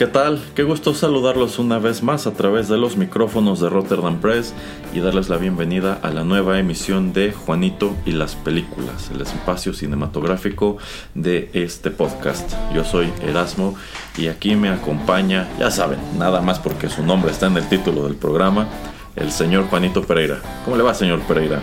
¿Qué 0.00 0.06
tal? 0.06 0.42
Qué 0.54 0.62
gusto 0.62 0.94
saludarlos 0.94 1.58
una 1.58 1.78
vez 1.78 2.02
más 2.02 2.26
a 2.26 2.32
través 2.32 2.68
de 2.68 2.78
los 2.78 2.96
micrófonos 2.96 3.60
de 3.60 3.68
Rotterdam 3.68 4.18
Press 4.18 4.54
y 4.94 5.00
darles 5.00 5.28
la 5.28 5.36
bienvenida 5.36 5.98
a 6.02 6.08
la 6.08 6.24
nueva 6.24 6.58
emisión 6.58 7.12
de 7.12 7.34
Juanito 7.34 7.94
y 8.06 8.12
las 8.12 8.34
películas, 8.34 9.10
el 9.14 9.20
espacio 9.20 9.74
cinematográfico 9.74 10.78
de 11.14 11.50
este 11.52 11.90
podcast. 11.90 12.50
Yo 12.74 12.82
soy 12.82 13.12
Erasmo 13.20 13.76
y 14.16 14.28
aquí 14.28 14.56
me 14.56 14.70
acompaña, 14.70 15.46
ya 15.58 15.70
saben, 15.70 15.98
nada 16.18 16.40
más 16.40 16.58
porque 16.60 16.88
su 16.88 17.02
nombre 17.02 17.30
está 17.30 17.48
en 17.48 17.58
el 17.58 17.68
título 17.68 18.04
del 18.04 18.16
programa, 18.16 18.68
el 19.16 19.30
señor 19.30 19.66
Juanito 19.68 20.00
Pereira. 20.00 20.40
¿Cómo 20.64 20.78
le 20.78 20.82
va, 20.82 20.94
señor 20.94 21.20
Pereira? 21.28 21.60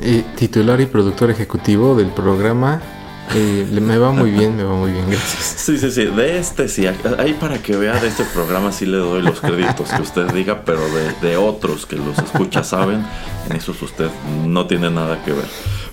Eh, 0.00 0.22
titular 0.36 0.80
y 0.80 0.86
productor 0.86 1.32
ejecutivo 1.32 1.96
del 1.96 2.10
programa 2.10 2.80
eh, 3.34 3.66
me 3.80 3.98
va 3.98 4.12
muy 4.12 4.30
bien, 4.30 4.56
me 4.56 4.62
va 4.62 4.74
muy 4.74 4.92
bien, 4.92 5.10
gracias. 5.10 5.56
Sí, 5.58 5.78
sí, 5.78 5.90
sí, 5.90 6.04
de 6.06 6.38
este 6.38 6.68
sí, 6.68 6.86
ahí 6.86 7.34
para 7.34 7.58
que 7.58 7.76
vea 7.76 7.98
de 8.00 8.08
este 8.08 8.24
programa 8.24 8.72
sí 8.72 8.86
le 8.86 8.98
doy 8.98 9.22
los 9.22 9.40
créditos 9.40 9.90
que 9.90 10.02
usted 10.02 10.32
diga, 10.32 10.62
pero 10.64 10.80
de, 11.20 11.36
otros 11.36 11.86
que 11.86 11.96
los 11.96 12.18
escucha 12.18 12.62
saben, 12.62 13.04
en 13.50 13.56
esos 13.56 13.80
usted 13.82 14.10
no 14.44 14.66
tiene 14.66 14.90
nada 14.90 15.22
que 15.24 15.32
ver. 15.32 15.46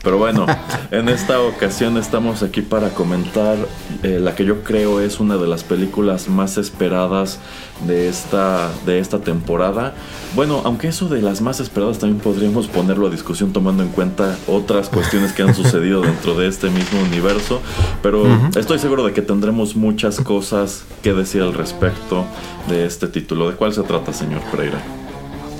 Pero 0.03 0.17
bueno, 0.17 0.45
en 0.93 1.09
esta 1.09 1.41
ocasión 1.41 1.97
estamos 1.97 2.43
aquí 2.43 2.61
para 2.61 2.89
comentar 2.89 3.57
eh, 4.03 4.19
la 4.21 4.35
que 4.35 4.45
yo 4.45 4.63
creo 4.63 4.99
es 4.99 5.19
una 5.19 5.37
de 5.37 5.47
las 5.47 5.63
películas 5.63 6.29
más 6.29 6.59
esperadas 6.59 7.39
de 7.87 8.07
esta, 8.07 8.69
de 8.85 8.99
esta 8.99 9.17
temporada. 9.19 9.95
Bueno, 10.35 10.61
aunque 10.63 10.89
eso 10.89 11.09
de 11.09 11.23
las 11.23 11.41
más 11.41 11.59
esperadas 11.59 11.97
también 11.97 12.21
podríamos 12.21 12.67
ponerlo 12.67 13.07
a 13.07 13.09
discusión 13.09 13.53
tomando 13.53 13.81
en 13.81 13.89
cuenta 13.89 14.37
otras 14.45 14.89
cuestiones 14.89 15.33
que 15.33 15.41
han 15.41 15.55
sucedido 15.55 16.01
dentro 16.03 16.35
de 16.35 16.47
este 16.47 16.69
mismo 16.69 17.01
universo. 17.01 17.59
Pero 18.03 18.27
estoy 18.55 18.77
seguro 18.77 19.03
de 19.03 19.13
que 19.13 19.23
tendremos 19.23 19.75
muchas 19.75 20.21
cosas 20.21 20.83
que 21.01 21.13
decir 21.13 21.41
al 21.41 21.55
respecto 21.55 22.25
de 22.69 22.85
este 22.85 23.07
título. 23.07 23.49
¿De 23.49 23.55
cuál 23.55 23.73
se 23.73 23.81
trata, 23.81 24.13
señor 24.13 24.41
Pereira? 24.51 25.02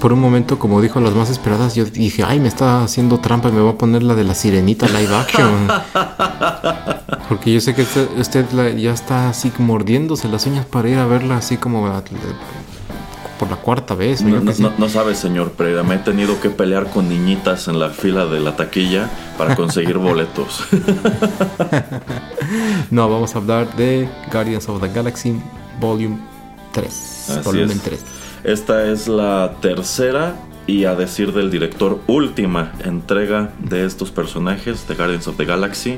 Por 0.03 0.11
un 0.11 0.19
momento, 0.19 0.59
como 0.59 0.81
dijo 0.81 0.99
las 0.99 1.13
más 1.13 1.29
esperadas, 1.29 1.75
yo 1.75 1.85
dije, 1.85 2.25
ay, 2.27 2.37
me 2.41 2.49
está 2.49 2.83
haciendo 2.83 3.21
trampa 3.21 3.47
y 3.47 3.53
me 3.53 3.61
va 3.61 3.69
a 3.69 3.77
poner 3.77 4.03
la 4.03 4.15
de 4.15 4.25
la 4.25 4.35
sirenita 4.35 4.85
live 4.89 5.15
action. 5.15 5.69
Porque 7.29 7.53
yo 7.53 7.61
sé 7.61 7.73
que 7.73 7.83
usted, 7.83 8.77
ya 8.77 8.91
está 8.91 9.29
así 9.29 9.49
mordiéndose 9.59 10.27
las 10.27 10.45
uñas 10.45 10.65
para 10.65 10.89
ir 10.89 10.97
a 10.97 11.05
verla 11.05 11.37
así 11.37 11.55
como 11.55 11.89
por 13.39 13.49
la 13.49 13.55
cuarta 13.55 13.95
vez. 13.95 14.21
No, 14.23 14.41
no, 14.77 14.89
sabe, 14.89 15.15
señor 15.15 15.53
Pereira, 15.53 15.83
me 15.83 15.95
he 15.95 15.99
tenido 15.99 16.41
que 16.41 16.49
pelear 16.49 16.91
con 16.91 17.07
niñitas 17.07 17.69
en 17.69 17.79
la 17.79 17.89
fila 17.89 18.25
de 18.25 18.41
la 18.41 18.57
taquilla 18.57 19.09
para 19.37 19.55
conseguir 19.55 19.97
boletos. 19.99 20.65
no, 22.91 23.09
vamos 23.09 23.35
a 23.35 23.37
hablar 23.37 23.73
de 23.77 24.09
Guardians 24.29 24.67
of 24.67 24.81
the 24.81 24.89
Galaxy 24.89 25.41
Volume 25.79 26.17
3. 26.73 27.39
volumen 27.45 27.79
3. 27.79 27.99
Esta 28.43 28.91
es 28.91 29.07
la 29.07 29.55
tercera 29.61 30.35
y 30.67 30.83
a 30.83 30.95
decir 30.95 31.31
del 31.31 31.49
director 31.49 31.99
última 32.07 32.73
entrega 32.83 33.53
de 33.59 33.85
estos 33.85 34.11
personajes 34.11 34.87
de 34.87 34.95
Guardians 34.95 35.27
of 35.27 35.37
the 35.37 35.45
Galaxy 35.45 35.97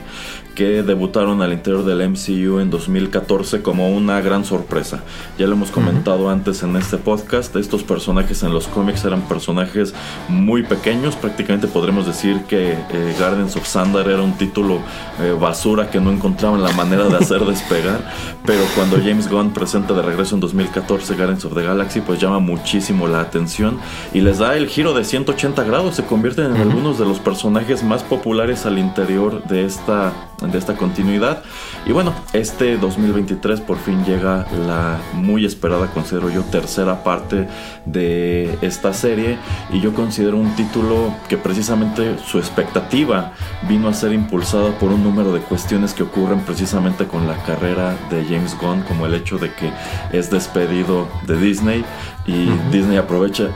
que 0.56 0.82
debutaron 0.84 1.42
al 1.42 1.52
interior 1.54 1.84
del 1.84 2.10
MCU 2.10 2.60
en 2.60 2.70
2014 2.70 3.62
como 3.62 3.90
una 3.90 4.22
gran 4.22 4.46
sorpresa. 4.46 5.04
Ya 5.38 5.46
lo 5.48 5.54
hemos 5.54 5.70
comentado 5.70 6.30
antes 6.30 6.64
en 6.64 6.76
este 6.78 6.98
podcast, 6.98 7.56
estos 7.58 7.84
personajes 7.84 8.42
en 8.44 8.54
los 8.54 8.68
cómics 8.68 9.04
eran 9.04 9.22
personajes 9.28 9.94
muy 10.30 10.64
pequeños, 10.64 11.16
prácticamente 11.16 11.68
podremos 11.68 12.08
decir 12.08 12.44
que 12.48 12.72
eh, 12.72 13.16
Guardians 13.20 13.56
of 13.58 13.68
Sandar 13.68 14.08
era 14.08 14.22
un 14.22 14.38
título 14.38 14.80
eh, 15.22 15.36
basura 15.40 15.90
que 15.90 16.00
no 16.00 16.12
encontraban 16.12 16.64
la 16.64 16.72
manera 16.72 17.08
de 17.10 17.18
hacer 17.18 17.42
despegar, 17.46 18.12
pero 18.46 18.64
cuando 18.76 18.98
James 18.98 19.30
Gunn 19.30 19.52
presenta 19.52 19.94
de 19.94 20.02
regreso 20.02 20.36
en 20.36 20.42
2014 20.42 21.16
Guardians 21.16 21.46
of 21.46 21.54
the 21.54 21.64
Galaxy, 21.64 22.00
pues 22.00 22.20
llama 22.20 22.40
muchísimo 22.40 23.08
la 23.08 23.20
atención 23.20 23.78
y 24.14 24.22
les 24.22 24.40
da 24.40 24.56
el 24.56 24.68
giro 24.68 24.94
de 24.94 25.04
180 25.04 25.64
grados, 25.66 25.96
se 25.96 26.06
convierten 26.06 26.56
en 26.56 26.62
algunos 26.62 26.98
de 26.98 27.06
los 27.06 27.20
personajes 27.20 27.84
más 27.84 28.04
populares 28.04 28.66
al 28.66 28.80
interior 28.80 29.44
de 29.44 29.66
esta 29.66 30.14
de 30.52 30.58
esta 30.58 30.76
continuidad. 30.76 31.44
Y 31.86 31.92
bueno, 31.92 32.14
este 32.34 32.78
2023 32.78 33.62
por 33.62 33.78
fin 33.78 34.04
llega 34.06 34.46
la 34.68 35.00
muy 35.14 35.46
esperada, 35.46 35.88
considero 35.88 36.30
yo, 36.30 36.42
tercera 36.44 37.04
parte 37.04 37.48
de 37.86 38.58
esta 38.62 38.94
serie. 38.94 39.38
Y 39.72 39.82
yo 39.82 39.94
considero 39.94 40.38
un 40.38 40.56
título 40.56 41.14
que 41.28 41.38
precisamente 41.38 42.18
su 42.20 42.40
expectativa 42.40 43.34
vino 43.68 43.88
a 43.88 43.94
ser 43.94 44.14
impulsada 44.14 44.72
por 44.80 44.92
un 44.92 45.04
número 45.04 45.32
de 45.32 45.40
cuestiones 45.42 45.94
que 45.94 46.04
ocurren 46.04 46.42
precisamente 46.42 47.06
con 47.06 47.28
la 47.28 47.38
carrera 47.44 47.96
de 48.10 48.24
James 48.26 48.58
Gunn, 48.60 48.82
como 48.84 49.06
el 49.06 49.14
hecho 49.14 49.38
de 49.38 49.54
que 49.54 49.72
es 50.12 50.30
despedido 50.30 51.08
de 51.28 51.38
Disney 51.38 51.86
y 52.28 52.50
Disney 52.72 52.98
aprovecha 52.98 53.50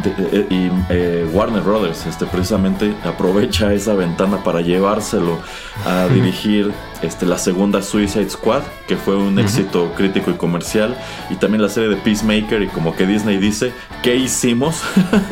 y 0.49 0.69
eh, 0.89 1.27
Warner 1.33 1.61
Brothers 1.61 2.05
este 2.05 2.25
precisamente 2.27 2.93
aprovecha 3.03 3.73
esa 3.73 3.95
ventana 3.95 4.43
para 4.43 4.61
llevárselo 4.61 5.39
a 5.85 6.07
dirigir 6.07 6.71
este, 7.01 7.25
la 7.25 7.37
segunda 7.37 7.81
Suicide 7.81 8.29
Squad, 8.29 8.61
que 8.87 8.97
fue 8.97 9.15
un 9.15 9.39
éxito 9.39 9.93
crítico 9.95 10.31
y 10.31 10.33
comercial, 10.33 10.97
y 11.29 11.35
también 11.35 11.61
la 11.61 11.69
serie 11.69 11.89
de 11.89 11.95
Peacemaker, 11.95 12.61
y 12.61 12.67
como 12.67 12.95
que 12.95 13.05
Disney 13.05 13.37
dice, 13.37 13.71
¿qué 14.03 14.17
hicimos? 14.17 14.83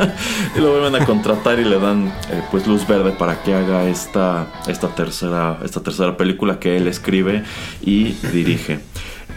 y 0.55 0.59
lo 0.59 0.71
vuelven 0.71 1.01
a 1.01 1.05
contratar 1.05 1.59
y 1.59 1.65
le 1.65 1.77
dan 1.77 2.07
eh, 2.31 2.41
pues 2.51 2.65
luz 2.67 2.87
verde 2.87 3.11
para 3.11 3.43
que 3.43 3.53
haga 3.53 3.83
esta, 3.83 4.47
esta, 4.67 4.87
tercera, 4.89 5.59
esta 5.63 5.81
tercera 5.81 6.15
película 6.15 6.59
que 6.59 6.77
él 6.77 6.87
escribe 6.87 7.43
y 7.81 8.13
dirige. 8.31 8.79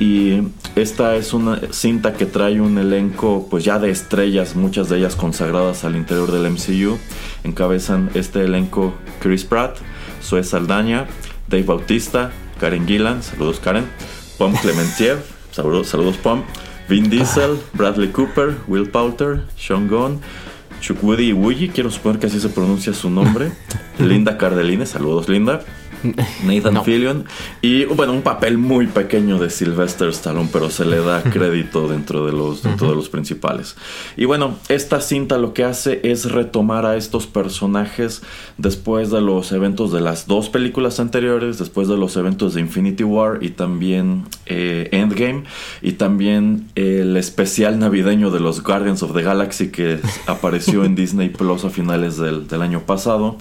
Y 0.01 0.49
esta 0.77 1.15
es 1.15 1.35
una 1.35 1.61
cinta 1.73 2.15
que 2.15 2.25
trae 2.25 2.59
un 2.59 2.79
elenco 2.79 3.47
pues 3.51 3.65
ya 3.65 3.79
de 3.79 3.91
estrellas, 3.91 4.57
muchas 4.57 4.89
de 4.89 4.97
ellas 4.97 5.15
consagradas 5.15 5.85
al 5.85 5.95
interior 5.95 6.33
del 6.33 6.51
MCU. 6.51 6.99
Encabezan 7.45 8.11
este 8.15 8.43
elenco 8.43 8.95
Chris 9.21 9.45
Pratt, 9.45 9.77
Zoe 10.23 10.43
Saldaña, 10.43 11.07
Dave 11.49 11.65
Bautista, 11.65 12.33
Karen 12.59 12.87
Gillan, 12.87 13.23
saludos 13.23 13.61
Karen, 13.61 13.85
Pom 14.39 14.55
Clementiev, 14.55 15.19
saludos, 15.51 15.89
saludos 15.89 16.17
Pom, 16.17 16.45
Vin 16.89 17.11
Diesel, 17.11 17.59
Bradley 17.75 18.09
Cooper, 18.09 18.57
Will 18.69 18.89
Poulter, 18.89 19.43
Sean 19.55 19.87
Gunn, 19.87 20.21
Chukwudi 20.81 21.29
Iwuji, 21.29 21.69
quiero 21.69 21.91
suponer 21.91 22.19
que 22.19 22.29
así 22.29 22.41
se 22.41 22.49
pronuncia 22.49 22.95
su 22.95 23.11
nombre, 23.11 23.53
Linda 23.99 24.39
Cardellini, 24.39 24.87
saludos 24.87 25.29
Linda, 25.29 25.61
Nathan 26.45 26.85
Fillion. 26.85 27.25
Y 27.63 27.85
bueno, 27.85 28.13
un 28.13 28.23
papel 28.23 28.59
muy 28.59 28.87
pequeño 28.87 29.39
de 29.39 29.51
Sylvester 29.51 30.09
Stallone, 30.09 30.49
pero 30.53 30.71
se 30.71 30.85
le 30.85 30.99
da 30.99 31.23
crédito 31.23 31.89
dentro 31.89 32.27
de 32.27 32.33
los, 32.33 32.63
dentro 32.63 32.89
de 32.89 32.95
los 32.95 33.09
principales. 33.09 33.77
Y 34.17 34.25
bueno, 34.25 34.57
esta 34.69 35.01
cinta 35.01 35.39
lo 35.39 35.55
que 35.55 35.65
hace 35.65 36.01
es 36.05 36.31
retomar 36.31 36.87
a 36.87 36.97
estos 36.97 37.27
personajes 37.27 38.23
después 38.59 39.11
de 39.11 39.21
los 39.21 39.53
eventos 39.53 39.93
de 39.93 40.01
las 40.01 40.27
dos 40.27 40.49
películas 40.49 41.01
anteriores, 41.01 41.59
después 41.59 41.89
de 41.89 41.97
los 41.97 42.17
eventos 42.17 42.55
de 42.55 42.61
Infinity 42.61 43.05
War 43.05 43.39
y 43.43 43.51
también 43.51 44.25
eh, 44.47 44.89
Endgame, 44.93 45.45
y 45.83 45.93
también 45.93 46.69
el 46.75 47.17
especial 47.17 47.79
navideño 47.79 48.31
de 48.31 48.41
los 48.41 48.63
Guardians 48.63 49.03
of 49.03 49.15
the 49.15 49.23
Galaxy 49.23 49.71
que 49.71 50.01
apareció 50.27 50.85
en 50.85 50.95
Disney 50.95 51.29
Plus 51.29 51.65
a 51.65 51.71
finales 51.71 52.17
del, 52.17 52.49
del 52.49 52.63
año 52.63 52.81
pasado. 52.81 53.37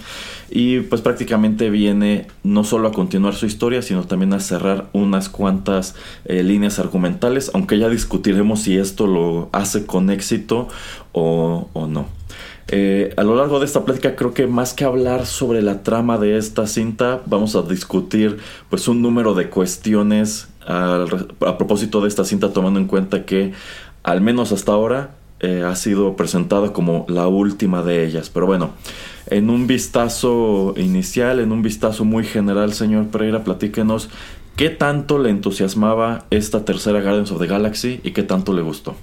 Y 0.50 0.80
pues 0.80 1.00
prácticamente 1.00 1.70
viene 1.70 2.26
no 2.42 2.64
solo 2.64 2.88
a 2.88 2.92
continuar 2.92 3.34
su 3.34 3.46
historia, 3.46 3.82
sino 3.82 4.04
también 4.04 4.32
a 4.32 4.40
cerrar 4.40 4.88
unas 4.92 5.28
cuantas 5.28 5.94
eh, 6.24 6.42
líneas 6.42 6.80
argumentales, 6.80 7.52
aunque 7.54 7.78
ya 7.78 7.88
discutiremos 7.88 8.62
si 8.62 8.76
esto 8.76 9.06
lo 9.06 9.48
hace 9.52 9.86
con 9.86 10.10
éxito 10.10 10.66
o, 11.12 11.68
no. 11.88 12.06
Eh, 12.66 13.14
a 13.16 13.22
lo 13.22 13.36
largo 13.36 13.60
de 13.60 13.66
esta 13.66 13.84
plática 13.84 14.14
creo 14.14 14.32
que 14.32 14.46
más 14.46 14.74
que 14.74 14.84
hablar 14.84 15.26
sobre 15.26 15.62
la 15.62 15.82
trama 15.82 16.18
de 16.18 16.36
esta 16.36 16.66
cinta, 16.66 17.20
vamos 17.26 17.54
a 17.54 17.62
discutir 17.62 18.38
pues 18.68 18.86
un 18.88 19.02
número 19.02 19.34
de 19.34 19.50
cuestiones 19.50 20.48
a, 20.66 21.04
propósito 21.58 22.00
de 22.00 22.08
esta 22.08 22.24
cinta, 22.24 22.52
tomando 22.52 22.80
en 22.80 22.86
cuenta 22.86 23.24
que 23.24 23.52
al 24.02 24.20
menos 24.20 24.52
hasta 24.52 24.72
ahora 24.72 25.14
eh, 25.40 25.64
ha 25.66 25.74
sido 25.74 26.16
presentada 26.16 26.72
como 26.72 27.06
la 27.08 27.26
última 27.28 27.82
de 27.82 28.04
ellas. 28.04 28.30
Pero 28.30 28.46
bueno, 28.46 28.70
en 29.26 29.50
un 29.50 29.66
vistazo 29.66 30.74
inicial, 30.76 31.40
en 31.40 31.52
un 31.52 31.62
vistazo 31.62 32.04
muy 32.04 32.24
general, 32.24 32.72
señor 32.72 33.06
Pereira, 33.08 33.44
platíquenos 33.44 34.10
qué 34.56 34.70
tanto 34.70 35.18
le 35.18 35.30
entusiasmaba 35.30 36.26
esta 36.30 36.64
tercera 36.64 37.00
Guardians 37.00 37.32
of 37.32 37.40
the 37.40 37.46
Galaxy 37.46 38.00
y 38.04 38.10
qué 38.10 38.22
tanto 38.22 38.52
le 38.52 38.62
gustó. 38.62 38.96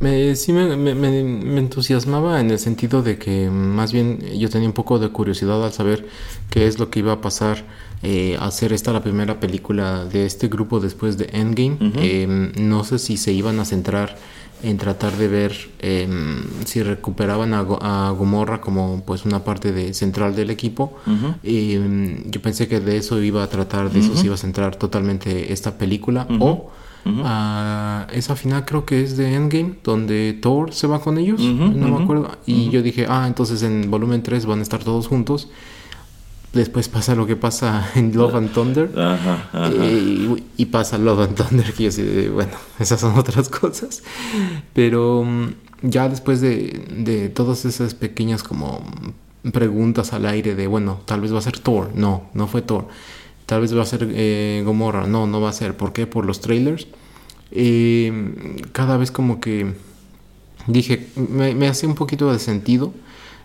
Em, 0.00 0.36
sí 0.36 0.52
me, 0.52 1.58
entusiasmaba 1.58 2.40
en 2.40 2.50
el 2.50 2.58
sentido 2.58 3.02
de 3.02 3.18
que 3.18 3.48
más 3.50 3.92
bien 3.92 4.18
yo 4.38 4.50
tenía 4.50 4.68
un 4.68 4.74
poco 4.74 4.98
de 4.98 5.08
curiosidad 5.08 5.64
al 5.64 5.72
saber 5.72 6.06
qué 6.50 6.66
es 6.66 6.78
lo 6.78 6.90
que 6.90 6.98
iba 6.98 7.12
a 7.12 7.20
pasar 7.20 7.64
eh, 8.02 8.36
hacer 8.40 8.72
esta 8.72 8.92
la 8.92 9.02
primera 9.02 9.40
película 9.40 10.04
de 10.04 10.26
este 10.26 10.48
grupo 10.48 10.80
después 10.80 11.16
de 11.16 11.30
Endgame. 11.32 11.78
Em, 11.96 12.52
no 12.58 12.84
sé 12.84 12.98
si 12.98 13.16
se 13.16 13.32
iban 13.32 13.58
a 13.58 13.64
centrar 13.64 14.16
en 14.62 14.78
tratar 14.78 15.16
de 15.16 15.28
ver 15.28 15.70
em, 15.80 16.42
si 16.64 16.82
recuperaban 16.82 17.54
a, 17.54 18.10
Gomorra 18.10 18.60
como 18.60 19.02
pues 19.04 19.24
una 19.24 19.44
parte 19.44 19.72
de 19.72 19.94
central 19.94 20.36
del 20.36 20.50
equipo. 20.50 20.98
Em, 21.42 22.30
yo 22.30 22.42
pensé 22.42 22.68
que 22.68 22.80
de 22.80 22.98
eso 22.98 23.20
iba 23.22 23.42
a 23.42 23.48
tratar 23.48 23.90
de 23.90 24.00
eso 24.00 24.14
se 24.14 24.26
iba 24.26 24.34
a 24.34 24.38
centrar 24.38 24.76
totalmente 24.76 25.52
esta 25.52 25.78
película. 25.78 26.26
O 26.38 26.70
a 27.24 28.06
esa 28.12 28.36
final 28.36 28.64
creo 28.64 28.84
que 28.84 29.02
es 29.02 29.16
de 29.16 29.34
Endgame 29.34 29.74
donde 29.84 30.38
Thor 30.40 30.72
se 30.72 30.86
va 30.86 31.00
con 31.00 31.18
ellos 31.18 31.40
no 31.40 31.88
me 31.98 32.02
acuerdo 32.02 32.30
y 32.46 32.70
yo 32.70 32.82
dije 32.82 33.06
ah 33.08 33.26
entonces 33.26 33.62
en 33.62 33.90
volumen 33.90 34.22
3 34.22 34.46
van 34.46 34.60
a 34.60 34.62
estar 34.62 34.82
todos 34.82 35.06
juntos 35.06 35.48
después 36.56 36.88
pasa 36.88 37.14
lo 37.14 37.26
que 37.26 37.36
pasa 37.36 37.88
en 37.94 38.16
Love 38.16 38.34
and 38.34 38.52
Thunder 38.52 38.90
eh, 39.54 40.36
y, 40.56 40.64
pasa 40.66 40.98
Love 40.98 41.20
and 41.20 41.36
Thunder 41.36 41.72
que 41.72 41.88
yo 41.88 42.32
bueno 42.32 42.52
esas 42.80 43.00
son 43.00 43.16
otras 43.16 43.48
cosas. 43.48 44.02
Pero 44.72 45.22
mm, 45.24 45.48
ya 45.82 46.08
después 46.08 46.40
de, 46.40 47.30
todas 47.34 47.64
esas 47.64 47.94
pequeñas 47.94 48.42
como 48.42 48.84
preguntas 49.52 50.12
al 50.12 50.26
aire 50.26 50.56
de 50.56 50.66
bueno 50.66 50.98
tal 51.04 51.20
vez 51.20 51.32
va 51.32 51.38
a 51.38 51.42
ser 51.42 51.56
Thor 51.60 51.92
no 51.94 52.24
no 52.34 52.48
fue 52.48 52.62
Thor 52.62 52.88
tal 53.46 53.60
vez 53.60 53.76
va 53.76 53.82
a 53.82 53.86
ser 53.86 54.08
eh, 54.12 54.62
Gomorra 54.64 55.06
no 55.06 55.26
no 55.26 55.40
va 55.40 55.50
a 55.50 55.52
ser 55.52 55.76
¿por 55.76 55.92
qué? 55.92 56.06
por 56.06 56.26
los 56.26 56.40
trailers 56.40 56.86
eh, 57.52 58.12
cada 58.72 58.96
vez 58.96 59.10
como 59.10 59.40
que 59.40 59.74
dije 60.66 61.08
me, 61.16 61.54
me 61.54 61.68
hace 61.68 61.86
un 61.86 61.94
poquito 61.94 62.32
de 62.32 62.38
sentido 62.38 62.92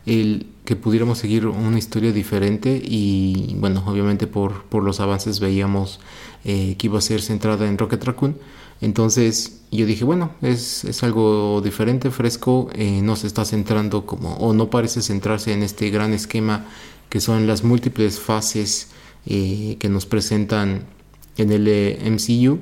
el 0.06 0.48
que 0.66 0.76
pudiéramos 0.76 1.18
seguir 1.18 1.48
una 1.48 1.78
historia 1.78 2.12
diferente 2.12 2.82
y 2.84 3.56
bueno, 3.60 3.84
obviamente 3.86 4.28
por, 4.28 4.64
por 4.64 4.84
los 4.84 5.00
avances 5.00 5.40
veíamos 5.40 6.00
eh, 6.44 6.76
que 6.78 6.88
iba 6.88 6.98
a 6.98 7.02
ser 7.02 7.22
centrada 7.22 7.68
en 7.68 7.78
Rocket 7.78 8.04
Raccoon. 8.04 8.38
Entonces 8.80 9.62
yo 9.72 9.86
dije, 9.86 10.04
bueno, 10.04 10.32
es, 10.42 10.86
es 10.86 11.04
algo 11.04 11.62
diferente, 11.62 12.10
fresco, 12.10 12.70
no 12.78 13.16
se 13.16 13.28
está 13.28 13.46
centrando 13.46 14.06
como, 14.08 14.36
o 14.38 14.54
no 14.54 14.70
parece 14.72 15.02
centrarse 15.04 15.54
en 15.54 15.62
este 15.62 15.90
gran 15.92 16.14
esquema 16.14 16.66
que 17.10 17.20
son 17.20 17.46
las 17.46 17.64
múltiples 17.64 18.20
fases 18.20 18.88
eh, 19.26 19.78
que 19.80 19.90
nos 19.90 20.06
presentan 20.06 20.86
en 21.38 21.52
el 21.52 21.68
eh, 21.68 22.00
MCU. 22.06 22.60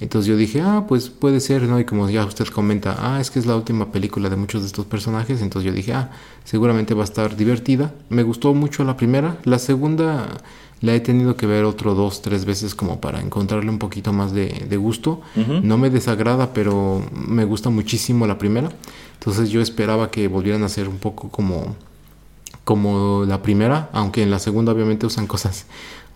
Entonces 0.00 0.26
yo 0.26 0.36
dije, 0.36 0.60
ah, 0.60 0.84
pues 0.88 1.10
puede 1.10 1.40
ser, 1.40 1.62
¿no? 1.62 1.80
Y 1.80 1.84
como 1.84 2.08
ya 2.08 2.24
usted 2.24 2.46
comenta, 2.46 2.96
ah, 2.98 3.20
es 3.20 3.30
que 3.30 3.38
es 3.38 3.46
la 3.46 3.56
última 3.56 3.90
película 3.92 4.28
de 4.28 4.36
muchos 4.36 4.62
de 4.62 4.68
estos 4.68 4.86
personajes. 4.86 5.42
Entonces 5.42 5.70
yo 5.70 5.74
dije, 5.74 5.92
ah, 5.92 6.10
seguramente 6.44 6.94
va 6.94 7.02
a 7.02 7.04
estar 7.04 7.36
divertida. 7.36 7.92
Me 8.08 8.22
gustó 8.22 8.54
mucho 8.54 8.84
la 8.84 8.96
primera. 8.96 9.38
La 9.44 9.58
segunda 9.58 10.28
la 10.80 10.94
he 10.94 11.00
tenido 11.00 11.36
que 11.36 11.46
ver 11.46 11.64
otro 11.64 11.94
dos, 11.94 12.22
tres 12.22 12.44
veces 12.44 12.74
como 12.74 13.00
para 13.00 13.20
encontrarle 13.20 13.70
un 13.70 13.78
poquito 13.78 14.12
más 14.12 14.32
de, 14.32 14.76
gusto. 14.76 15.20
No 15.62 15.78
me 15.78 15.90
desagrada, 15.90 16.52
pero 16.52 17.04
me 17.12 17.44
gusta 17.44 17.70
muchísimo 17.70 18.26
la 18.26 18.38
primera. 18.38 18.70
Entonces 19.14 19.50
yo 19.50 19.60
esperaba 19.60 20.10
que 20.10 20.26
volvieran 20.26 20.64
a 20.64 20.68
ser 20.68 20.88
un 20.88 20.98
poco 20.98 21.28
como 21.28 21.76
como 22.64 23.24
la 23.26 23.42
primera, 23.42 23.90
aunque 23.92 24.22
en 24.22 24.30
la 24.30 24.38
segunda 24.38 24.70
obviamente 24.72 25.04
usan 25.04 25.26
cosas 25.26 25.66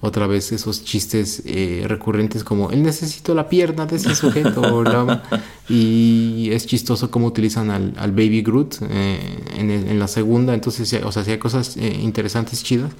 otra 0.01 0.27
vez 0.27 0.53
esos 0.53 0.85
chistes 0.85 1.43
eh, 1.47 1.85
recurrentes 1.87 2.45
como 2.45 2.71
él 2.71 2.83
necesito 2.83 3.35
la 3.35 3.49
pierna 3.49 3.87
de 3.87 3.97
ese 3.97 4.15
sujeto 4.15 4.63
y 5.69 6.51
es 6.53 6.67
chistoso 6.67 7.11
cómo 7.11 7.27
utilizan 7.27 7.71
al, 7.71 8.11
Baby 8.13 8.43
Groot 8.43 8.77
eh, 8.91 9.19
en, 9.57 9.99
la 9.99 10.09
segunda. 10.09 10.55
Entonces 10.55 10.93
o 11.03 11.13
sea 11.13 11.23
hay 11.27 11.39
cosas 11.39 11.77
eh, 11.77 11.99
interesantes 12.03 12.63
chidas 12.63 12.93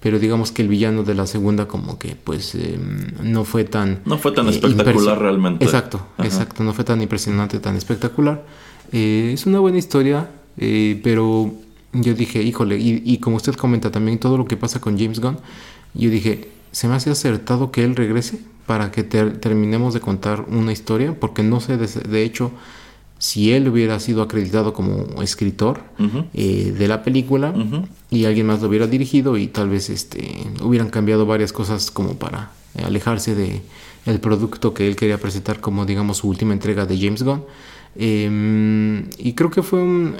pero 0.00 0.18
digamos 0.18 0.50
que 0.50 0.62
el 0.62 0.68
villano 0.68 1.04
de 1.04 1.14
la 1.14 1.28
segunda 1.28 1.68
como 1.68 1.96
que 1.96 2.16
pues 2.16 2.56
no 3.22 3.44
fue 3.44 3.62
tan 3.62 4.00
no 4.04 4.18
fue 4.18 4.32
tan 4.32 4.48
espectacular 4.48 5.18
realmente. 5.20 5.64
Exacto 5.64 6.04
exacto 6.18 6.64
no 6.64 6.72
fue 6.72 6.84
tan 6.84 7.00
impresionante 7.00 7.60
tan 7.60 7.76
espectacular. 7.76 8.44
Es 8.90 9.46
una 9.46 9.60
buena 9.60 9.78
historia 9.78 10.28
pero 10.56 11.54
yo 11.92 12.14
dije 12.14 12.42
híjole 12.42 12.78
y, 12.78 13.00
y 13.04 13.18
como 13.18 13.36
usted 13.36 13.54
comenta 13.54 13.92
también 13.92 14.18
todo 14.18 14.36
lo 14.36 14.44
que 14.46 14.56
pasa 14.56 14.80
con 14.80 14.98
James 14.98 15.20
Gunn 15.20 15.38
yo 15.94 16.10
dije, 16.10 16.48
se 16.70 16.88
me 16.88 16.94
hace 16.94 17.10
acertado 17.10 17.70
que 17.70 17.84
él 17.84 17.96
regrese 17.96 18.40
para 18.66 18.90
que 18.90 19.02
terminemos 19.02 19.92
de 19.94 20.00
contar 20.00 20.46
una 20.48 20.72
historia, 20.72 21.18
porque 21.18 21.42
no 21.42 21.60
sé, 21.60 21.76
de, 21.76 22.22
hecho, 22.22 22.52
si 23.18 23.52
él 23.52 23.68
hubiera 23.68 24.00
sido 24.00 24.22
acreditado 24.22 24.72
como 24.72 25.22
escritor 25.22 25.82
eh, 26.32 26.74
de 26.76 26.88
la 26.88 27.02
película 27.02 27.52
y 28.10 28.24
alguien 28.24 28.46
más 28.46 28.62
lo 28.62 28.68
hubiera 28.68 28.86
dirigido 28.86 29.36
y 29.36 29.48
tal 29.48 29.68
vez 29.68 29.90
este, 29.90 30.46
hubieran 30.62 30.90
cambiado 30.90 31.26
varias 31.26 31.52
cosas 31.52 31.90
como 31.90 32.14
para 32.14 32.52
alejarse 32.82 33.34
de 33.34 33.60
el 34.06 34.18
producto 34.20 34.74
que 34.74 34.88
él 34.88 34.96
quería 34.96 35.18
presentar 35.18 35.60
como 35.60 35.86
digamos 35.86 36.18
su 36.18 36.28
última 36.28 36.52
entrega 36.52 36.86
de 36.86 36.98
James 36.98 37.22
Gunn. 37.22 37.44
Em, 37.94 39.04
y 39.18 39.34
creo 39.34 39.50
que 39.50 39.62
fue 39.62 39.82
un, 39.82 40.16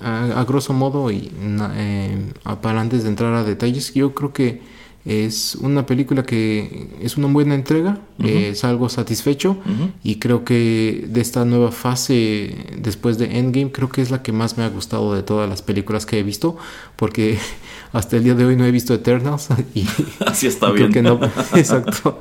a, 0.00 0.44
grosso 0.44 0.72
modo 0.72 1.12
y 1.12 1.30
eh, 1.76 2.32
para 2.60 2.80
antes 2.80 3.04
de 3.04 3.08
entrar 3.08 3.32
a 3.34 3.44
detalles, 3.44 3.94
yo 3.94 4.14
creo 4.14 4.32
que 4.32 4.73
es 5.04 5.56
una 5.56 5.84
película 5.84 6.22
que 6.22 6.88
es 7.02 7.18
una 7.18 7.26
buena 7.28 7.54
entrega, 7.54 8.00
es 8.18 8.64
algo 8.64 8.88
satisfecho 8.88 9.58
y 10.02 10.16
creo 10.16 10.44
que 10.44 11.06
de 11.08 11.20
esta 11.20 11.44
nueva 11.44 11.72
fase 11.72 12.56
después 12.78 13.18
de 13.18 13.38
Endgame 13.38 13.70
creo 13.70 13.90
que 13.90 14.00
es 14.00 14.10
la 14.10 14.22
que 14.22 14.32
más 14.32 14.56
me 14.56 14.64
ha 14.64 14.68
gustado 14.70 15.14
de 15.14 15.22
todas 15.22 15.46
las 15.46 15.60
películas 15.60 16.06
que 16.06 16.18
he 16.18 16.22
visto 16.22 16.56
porque 16.96 17.38
hasta 17.92 18.16
el 18.16 18.24
día 18.24 18.34
de 18.34 18.46
hoy 18.46 18.56
no 18.56 18.64
he 18.64 18.70
visto 18.70 18.94
Eternals 18.94 19.48
y 19.74 19.86
así 20.26 20.46
está 20.46 20.70
bien. 20.70 20.90
Que 20.90 21.02
no, 21.02 21.20
exacto. 21.54 22.18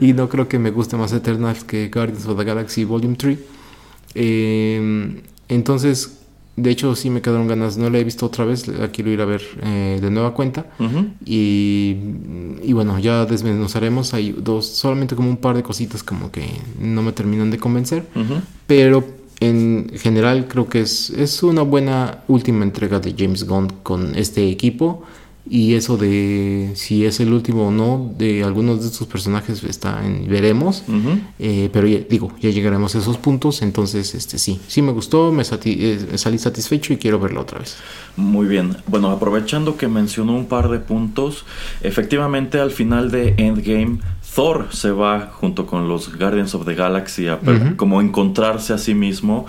y 0.00 0.12
no 0.12 0.28
creo 0.28 0.48
que 0.48 0.58
me 0.58 0.72
guste 0.72 0.96
más 0.96 1.12
Eternals 1.12 1.62
que 1.62 1.90
Guardians 1.94 2.26
of 2.26 2.36
the 2.36 2.44
Galaxy 2.44 2.84
Volume 2.84 3.14
3. 3.14 3.38
Eh, 4.16 5.22
entonces 5.48 6.19
de 6.56 6.70
hecho, 6.70 6.94
sí 6.94 7.10
me 7.10 7.22
quedaron 7.22 7.48
ganas. 7.48 7.78
No 7.78 7.88
la 7.88 7.98
he 7.98 8.04
visto 8.04 8.26
otra 8.26 8.44
vez. 8.44 8.68
La 8.68 8.88
quiero 8.88 9.10
ir 9.10 9.20
a 9.20 9.24
ver 9.24 9.42
eh, 9.62 9.98
de 10.00 10.10
nueva 10.10 10.34
cuenta. 10.34 10.66
y, 11.24 11.96
y, 12.62 12.72
bueno, 12.72 12.98
ya 12.98 13.24
desmenuzaremos. 13.24 14.12
Hay 14.14 14.32
dos, 14.32 14.66
solamente 14.66 15.16
como 15.16 15.30
un 15.30 15.38
par 15.38 15.56
de 15.56 15.62
cositas 15.62 16.02
como 16.02 16.30
que 16.30 16.46
no 16.78 17.02
me 17.02 17.12
terminan 17.12 17.50
de 17.50 17.58
convencer. 17.58 18.06
Pero 18.66 19.04
en 19.40 19.90
general 19.96 20.48
creo 20.48 20.68
que 20.68 20.82
es, 20.82 21.10
es 21.10 21.42
una 21.42 21.62
buena 21.62 22.24
última 22.28 22.62
entrega 22.62 23.00
de 23.00 23.14
James 23.16 23.44
Gunn 23.44 23.72
con 23.82 24.14
este 24.16 24.48
equipo. 24.50 25.02
Y 25.52 25.74
eso 25.74 25.96
de 25.96 26.70
si 26.76 27.04
es 27.04 27.18
el 27.18 27.32
último 27.32 27.66
o 27.66 27.70
no 27.72 28.14
de 28.16 28.44
algunos 28.44 28.82
de 28.82 28.86
estos 28.86 29.08
personajes 29.08 29.64
está 29.64 30.06
en 30.06 30.28
veremos. 30.28 30.84
Eh, 31.40 31.68
pero 31.72 31.88
ya, 31.88 31.98
digo, 32.08 32.30
ya 32.40 32.50
llegaremos 32.50 32.94
a 32.94 32.98
esos 32.98 33.18
puntos. 33.18 33.60
Entonces, 33.62 34.14
este 34.14 34.38
sí, 34.38 34.60
sí 34.68 34.80
me 34.80 34.92
gustó, 34.92 35.32
me, 35.32 35.42
eh, 35.42 35.98
salí 36.14 36.38
satisfecho 36.38 36.92
y 36.92 36.98
quiero 36.98 37.18
verlo 37.18 37.40
otra 37.40 37.58
vez. 37.58 37.76
Muy 38.16 38.46
bien. 38.46 38.76
Bueno, 38.86 39.10
aprovechando 39.10 39.76
que 39.76 39.88
mencionó 39.88 40.36
un 40.36 40.46
par 40.46 40.68
de 40.68 40.78
puntos, 40.78 41.44
efectivamente 41.82 42.60
al 42.60 42.70
final 42.70 43.10
de 43.10 43.34
Endgame 43.36 43.98
Thor 44.32 44.68
se 44.70 44.92
va 44.92 45.32
junto 45.32 45.66
con 45.66 45.88
los 45.88 46.16
Guardians 46.16 46.54
of 46.54 46.64
the 46.64 46.76
Galaxy 46.76 47.26
a 47.26 47.40
como 47.76 48.00
encontrarse 48.00 48.72
a 48.72 48.78
sí 48.78 48.94
mismo. 48.94 49.46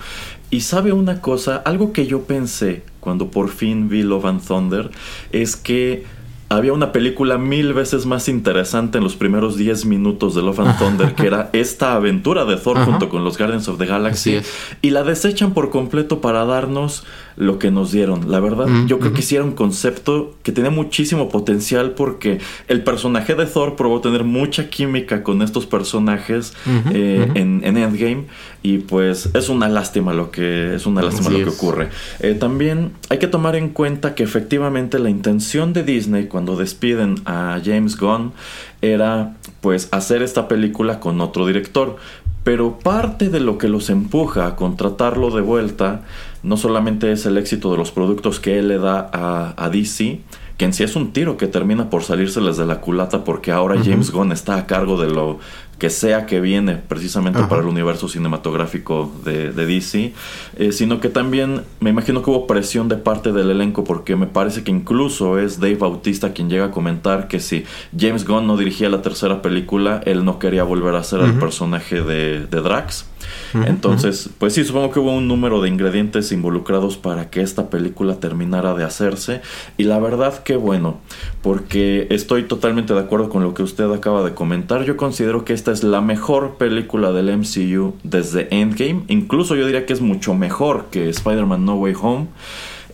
Y 0.52 0.60
sabe 0.60 0.92
una 0.92 1.22
cosa, 1.22 1.56
algo 1.64 1.94
que 1.94 2.06
yo 2.06 2.24
pensé 2.24 2.82
cuando 3.00 3.30
por 3.30 3.48
fin 3.48 3.88
vi 3.88 4.02
Love 4.02 4.26
and 4.26 4.46
Thunder 4.46 4.90
es 5.32 5.56
que 5.56 6.04
había 6.50 6.74
una 6.74 6.92
película 6.92 7.38
mil 7.38 7.72
veces 7.72 8.04
más 8.04 8.28
interesante 8.28 8.98
en 8.98 9.04
los 9.04 9.16
primeros 9.16 9.56
10 9.56 9.86
minutos 9.86 10.34
de 10.34 10.42
Love 10.42 10.60
and 10.60 10.78
Thunder, 10.78 11.14
que 11.14 11.26
era 11.26 11.48
esta 11.54 11.94
aventura 11.94 12.44
de 12.44 12.56
Thor 12.56 12.84
junto 12.84 13.08
con 13.08 13.24
los 13.24 13.38
Guardians 13.38 13.68
of 13.68 13.78
the 13.78 13.86
Galaxy. 13.86 14.40
Y 14.82 14.90
la 14.90 15.02
desechan 15.02 15.54
por 15.54 15.70
completo 15.70 16.20
para 16.20 16.44
darnos 16.44 17.04
lo 17.36 17.58
que 17.58 17.70
nos 17.70 17.90
dieron. 17.90 18.30
La 18.30 18.40
verdad, 18.40 18.66
yo 18.86 18.98
creo 18.98 19.14
que 19.14 19.22
sí 19.22 19.36
era 19.36 19.44
un 19.44 19.52
concepto 19.52 20.34
que 20.42 20.52
tenía 20.52 20.70
muchísimo 20.70 21.30
potencial 21.30 21.92
porque 21.92 22.38
el 22.68 22.84
personaje 22.84 23.34
de 23.34 23.46
Thor 23.46 23.74
probó 23.74 24.02
tener 24.02 24.24
mucha 24.24 24.68
química 24.68 25.22
con 25.22 25.40
estos 25.40 25.64
personajes 25.64 26.52
eh, 26.92 27.30
en, 27.34 27.62
Endgame 27.64 28.26
y 28.62 28.78
pues 28.78 29.30
es 29.34 29.48
una 29.48 29.68
lástima 29.68 30.12
lo 30.12 30.30
que 30.30 30.74
es 30.74 30.86
una 30.86 31.02
lástima 31.02 31.30
lo 31.30 31.38
que 31.38 31.50
ocurre. 31.50 31.88
Eh, 32.20 32.34
también 32.34 32.92
hay 33.08 33.18
que 33.18 33.26
tomar 33.26 33.56
en 33.56 33.70
cuenta 33.70 34.14
que 34.14 34.22
efectivamente 34.22 34.98
la 34.98 35.10
intención 35.10 35.72
de 35.72 35.82
Disney 35.82 36.26
cuando 36.26 36.56
despiden 36.56 37.16
a 37.24 37.60
James 37.64 37.96
Gunn 37.96 38.32
era 38.80 39.36
pues 39.60 39.88
hacer 39.90 40.22
esta 40.22 40.48
película 40.48 41.00
con 41.00 41.20
otro 41.20 41.46
director. 41.46 41.96
Pero 42.44 42.80
parte 42.80 43.28
de 43.28 43.38
lo 43.38 43.56
que 43.56 43.68
los 43.68 43.88
empuja 43.88 44.46
a 44.46 44.56
contratarlo 44.56 45.30
de 45.30 45.42
vuelta 45.42 46.02
no 46.42 46.56
solamente 46.56 47.12
es 47.12 47.24
el 47.24 47.38
éxito 47.38 47.70
de 47.70 47.78
los 47.78 47.92
productos 47.92 48.40
que 48.40 48.58
él 48.58 48.66
le 48.66 48.78
da 48.78 49.08
a, 49.12 49.54
a 49.56 49.70
DC, 49.70 50.20
que 50.62 50.66
en 50.66 50.72
sí 50.72 50.84
es 50.84 50.94
un 50.94 51.12
tiro 51.12 51.36
que 51.36 51.48
termina 51.48 51.90
por 51.90 52.04
salírseles 52.04 52.56
de 52.56 52.64
la 52.66 52.80
culata 52.80 53.24
porque 53.24 53.50
ahora 53.50 53.82
James 53.84 54.12
Gunn 54.12 54.30
está 54.30 54.54
a 54.54 54.64
cargo 54.64 54.96
de 54.96 55.10
lo 55.10 55.40
que 55.80 55.90
sea 55.90 56.24
que 56.24 56.40
viene 56.40 56.76
precisamente 56.76 57.42
para 57.48 57.62
el 57.62 57.66
universo 57.66 58.06
cinematográfico 58.06 59.10
de, 59.24 59.50
DC, 59.50 60.12
eh, 60.56 60.70
sino 60.70 61.00
que 61.00 61.08
también 61.08 61.62
me 61.80 61.90
imagino 61.90 62.22
que 62.22 62.30
hubo 62.30 62.46
presión 62.46 62.88
de 62.88 62.96
parte 62.96 63.32
del 63.32 63.50
elenco 63.50 63.82
porque 63.82 64.14
me 64.14 64.28
parece 64.28 64.62
que 64.62 64.70
incluso 64.70 65.36
es 65.36 65.58
Dave 65.58 65.74
Bautista 65.74 66.32
quien 66.32 66.48
llega 66.48 66.66
a 66.66 66.70
comentar 66.70 67.26
que 67.26 67.40
si 67.40 67.64
James 67.98 68.24
Gunn 68.24 68.46
no 68.46 68.56
dirigía 68.56 68.88
la 68.88 69.02
tercera 69.02 69.42
película, 69.42 70.00
él 70.06 70.24
no 70.24 70.38
quería 70.38 70.62
volver 70.62 70.94
a 70.94 71.02
ser 71.02 71.22
el 71.22 71.40
personaje 71.40 72.02
de, 72.02 72.46
de 72.46 72.60
Drax. 72.60 73.06
Entonces, 73.54 74.30
pues 74.38 74.54
sí, 74.54 74.64
supongo 74.64 74.90
que 74.90 75.00
hubo 75.00 75.12
un 75.12 75.28
número 75.28 75.60
de 75.60 75.68
ingredientes 75.68 76.32
involucrados 76.32 76.96
para 76.96 77.30
que 77.30 77.42
esta 77.42 77.70
película 77.70 78.16
terminara 78.16 78.74
de 78.74 78.84
hacerse. 78.84 79.42
Y 79.76 79.84
la 79.84 79.98
verdad 79.98 80.42
que 80.42 80.56
bueno, 80.56 80.98
porque 81.42 82.06
estoy 82.10 82.44
totalmente 82.44 82.94
de 82.94 83.00
acuerdo 83.00 83.28
con 83.28 83.42
lo 83.42 83.54
que 83.54 83.62
usted 83.62 83.90
acaba 83.92 84.24
de 84.24 84.34
comentar. 84.34 84.84
Yo 84.84 84.96
considero 84.96 85.44
que 85.44 85.52
esta 85.52 85.72
es 85.72 85.82
la 85.84 86.00
mejor 86.00 86.56
película 86.56 87.12
del 87.12 87.36
MCU 87.36 87.94
desde 88.02 88.48
Endgame. 88.54 89.02
Incluso 89.08 89.54
yo 89.54 89.66
diría 89.66 89.86
que 89.86 89.92
es 89.92 90.00
mucho 90.00 90.34
mejor 90.34 90.86
que 90.90 91.08
Spider-Man 91.08 91.64
No 91.64 91.74
Way 91.76 91.94
Home. 92.00 92.26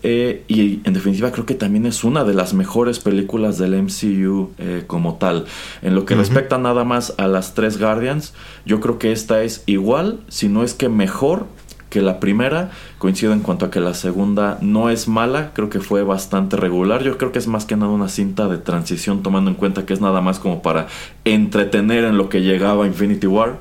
Eh, 0.03 0.45
y 0.49 0.81
en 0.85 0.93
definitiva 0.93 1.33
creo 1.33 1.47
que 1.47 1.55
también 1.55 1.87
es 1.87 2.05
una 2.05 2.25
de 2.25 2.35
las 2.35 2.55
mejores 2.55 2.99
películas 2.99 3.59
del 3.59 3.81
MCU 3.83 4.51
eh, 4.59 4.85
como 4.87 5.17
tal. 5.17 5.47
En 5.83 5.95
lo 5.95 6.05
que 6.05 6.15
respecta 6.15 6.59
nada 6.59 6.85
más 6.85 7.15
a 7.19 7.27
las 7.27 7.55
tres 7.55 7.79
Guardians, 7.79 8.35
yo 8.65 8.81
creo 8.81 8.99
que 8.99 9.13
esta 9.13 9.43
es 9.43 9.63
igual, 9.67 10.21
si 10.29 10.49
no 10.49 10.63
es 10.63 10.75
que 10.75 10.89
mejor 10.89 11.47
que 11.91 12.03
la 12.03 12.21
primera. 12.21 12.71
Coincido 12.99 13.33
en 13.33 13.41
cuanto 13.41 13.67
a 13.67 13.71
que 13.71 13.81
la 13.81 13.95
segunda 13.95 14.59
no 14.61 14.91
es 14.91 15.09
mala, 15.09 15.53
creo 15.55 15.71
que 15.71 15.81
fue 15.81 16.03
bastante 16.03 16.57
regular. 16.57 17.03
Yo 17.03 17.17
creo 17.19 17.33
que 17.33 17.39
es 17.39 17.47
más 17.47 17.65
que 17.65 17.77
nada 17.77 17.93
una 17.93 18.09
cinta 18.09 18.49
de 18.49 18.59
transición, 18.59 19.23
tomando 19.23 19.51
en 19.51 19.57
cuenta 19.57 19.87
que 19.87 19.95
es 19.95 20.01
nada 20.01 20.21
más 20.21 20.39
como 20.39 20.63
para 20.63 20.89
entretener 21.25 22.05
en 22.05 22.19
lo 22.19 22.29
que 22.29 22.43
llegaba 22.43 22.87
Infinity 22.87 23.27
War. 23.27 23.59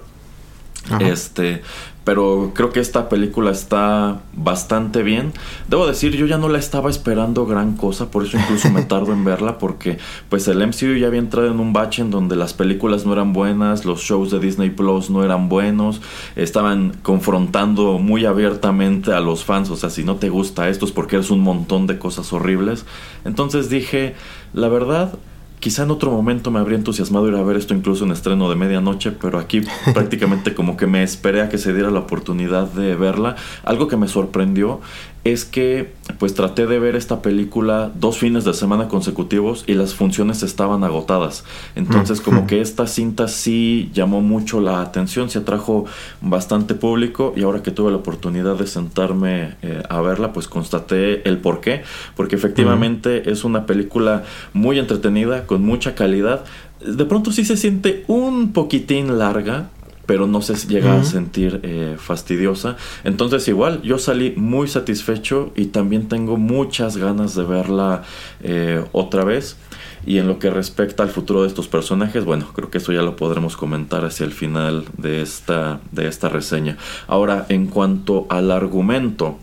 Este, 0.99 1.61
pero 2.07 2.51
creo 2.53 2.69
que 2.69 2.79
esta 2.79 3.09
película 3.09 3.51
está 3.51 4.21
bastante 4.31 5.03
bien. 5.03 5.33
Debo 5.67 5.85
decir, 5.85 6.15
yo 6.15 6.25
ya 6.25 6.37
no 6.37 6.47
la 6.47 6.57
estaba 6.57 6.89
esperando 6.89 7.45
gran 7.45 7.75
cosa, 7.75 8.11
por 8.11 8.23
eso 8.23 8.37
incluso 8.37 8.69
me 8.69 8.81
tardo 8.85 9.11
en 9.11 9.25
verla, 9.25 9.57
porque 9.57 9.97
pues 10.29 10.47
el 10.47 10.65
MCU 10.65 10.95
ya 10.95 11.07
había 11.07 11.19
entrado 11.19 11.51
en 11.51 11.59
un 11.59 11.73
bache 11.73 12.01
en 12.01 12.09
donde 12.09 12.37
las 12.37 12.53
películas 12.53 13.05
no 13.05 13.11
eran 13.11 13.33
buenas, 13.33 13.83
los 13.83 13.99
shows 13.99 14.31
de 14.31 14.39
Disney 14.39 14.69
Plus 14.69 15.09
no 15.09 15.21
eran 15.21 15.49
buenos, 15.49 15.99
estaban 16.37 16.95
confrontando 17.03 17.99
muy 17.99 18.23
abiertamente 18.23 19.11
a 19.11 19.19
los 19.19 19.43
fans, 19.43 19.69
o 19.69 19.75
sea, 19.75 19.89
si 19.89 20.05
no 20.05 20.15
te 20.15 20.29
gusta 20.29 20.69
esto 20.69 20.85
es 20.85 20.93
porque 20.93 21.17
eres 21.17 21.29
un 21.29 21.41
montón 21.41 21.87
de 21.87 21.99
cosas 21.99 22.31
horribles. 22.31 22.85
Entonces 23.25 23.69
dije, 23.69 24.15
la 24.53 24.69
verdad, 24.69 25.19
Quizá 25.59 25.83
en 25.83 25.91
otro 25.91 26.11
momento 26.11 26.51
me 26.51 26.59
habría 26.59 26.77
entusiasmado 26.77 27.27
ir 27.27 27.35
a 27.35 27.41
ver 27.41 27.57
esto 27.57 27.73
incluso 27.73 28.05
en 28.05 28.11
estreno 28.11 28.47
de 28.49 28.55
medianoche, 28.55 29.11
pero 29.11 29.39
aquí 29.39 29.61
prácticamente 29.93 30.53
como 30.53 30.77
que 30.77 30.85
me 30.85 31.01
esperé 31.01 31.41
a 31.41 31.49
que 31.49 31.57
se 31.57 31.73
diera 31.73 31.89
la 31.89 31.99
oportunidad 31.99 32.67
de 32.67 32.95
verla. 32.95 33.35
Algo 33.63 33.87
que 33.87 33.97
me 33.97 34.07
sorprendió 34.07 34.81
es 35.31 35.45
que 35.45 35.93
pues 36.19 36.33
traté 36.33 36.65
de 36.65 36.79
ver 36.79 36.95
esta 36.95 37.21
película 37.21 37.91
dos 37.93 38.17
fines 38.17 38.43
de 38.43 38.53
semana 38.53 38.87
consecutivos 38.87 39.63
y 39.67 39.73
las 39.73 39.93
funciones 39.93 40.41
estaban 40.43 40.83
agotadas. 40.83 41.43
Entonces 41.75 42.21
como 42.21 42.47
que 42.47 42.61
esta 42.61 42.87
cinta 42.87 43.27
sí 43.27 43.91
llamó 43.93 44.21
mucho 44.21 44.61
la 44.61 44.81
atención, 44.81 45.29
se 45.29 45.39
atrajo 45.39 45.85
bastante 46.21 46.73
público 46.73 47.33
y 47.35 47.43
ahora 47.43 47.61
que 47.61 47.71
tuve 47.71 47.91
la 47.91 47.97
oportunidad 47.97 48.55
de 48.55 48.67
sentarme 48.67 49.55
eh, 49.61 49.83
a 49.89 50.01
verla 50.01 50.33
pues 50.33 50.47
constaté 50.47 51.27
el 51.27 51.37
por 51.37 51.61
qué. 51.61 51.83
Porque 52.15 52.35
efectivamente 52.35 53.29
es 53.29 53.43
una 53.43 53.65
película 53.65 54.23
muy 54.53 54.79
entretenida, 54.79 55.45
con 55.45 55.63
mucha 55.63 55.95
calidad. 55.95 56.43
De 56.85 57.05
pronto 57.05 57.31
sí 57.31 57.43
se 57.45 57.57
siente 57.57 58.03
un 58.07 58.53
poquitín 58.53 59.17
larga, 59.17 59.69
pero 60.07 60.25
no 60.25 60.41
se 60.41 60.55
llega 60.67 60.99
a 60.99 61.03
sentir 61.03 61.59
eh, 61.61 61.97
fastidiosa. 61.99 62.77
Entonces 63.03 63.47
igual 63.47 63.81
yo 63.83 63.99
salí 63.99 64.33
muy 64.35 64.67
satisfecho 64.67 65.51
y 65.55 65.65
también 65.65 66.07
tengo 66.07 66.37
muchas 66.37 66.97
ganas 66.97 67.35
de 67.35 67.43
verla 67.43 68.03
eh, 68.41 68.83
otra 68.93 69.23
vez. 69.23 69.57
Y 70.05 70.19
en 70.19 70.27
lo 70.27 70.39
que 70.39 70.49
respecta 70.49 71.03
al 71.03 71.09
futuro 71.09 71.41
de 71.41 71.49
estos 71.49 71.67
personajes, 71.67 72.23
bueno, 72.23 72.49
creo 72.55 72.71
que 72.71 72.77
eso 72.77 72.93
ya 72.93 73.01
lo 73.01 73.17
podremos 73.17 73.57
comentar 73.57 74.05
hacia 74.05 74.25
el 74.25 74.31
final 74.31 74.85
de 74.97 75.21
esta, 75.21 75.81
de 75.91 76.07
esta 76.07 76.29
reseña. 76.29 76.77
Ahora, 77.07 77.45
en 77.49 77.67
cuanto 77.67 78.25
al 78.29 78.51
argumento, 78.51 79.37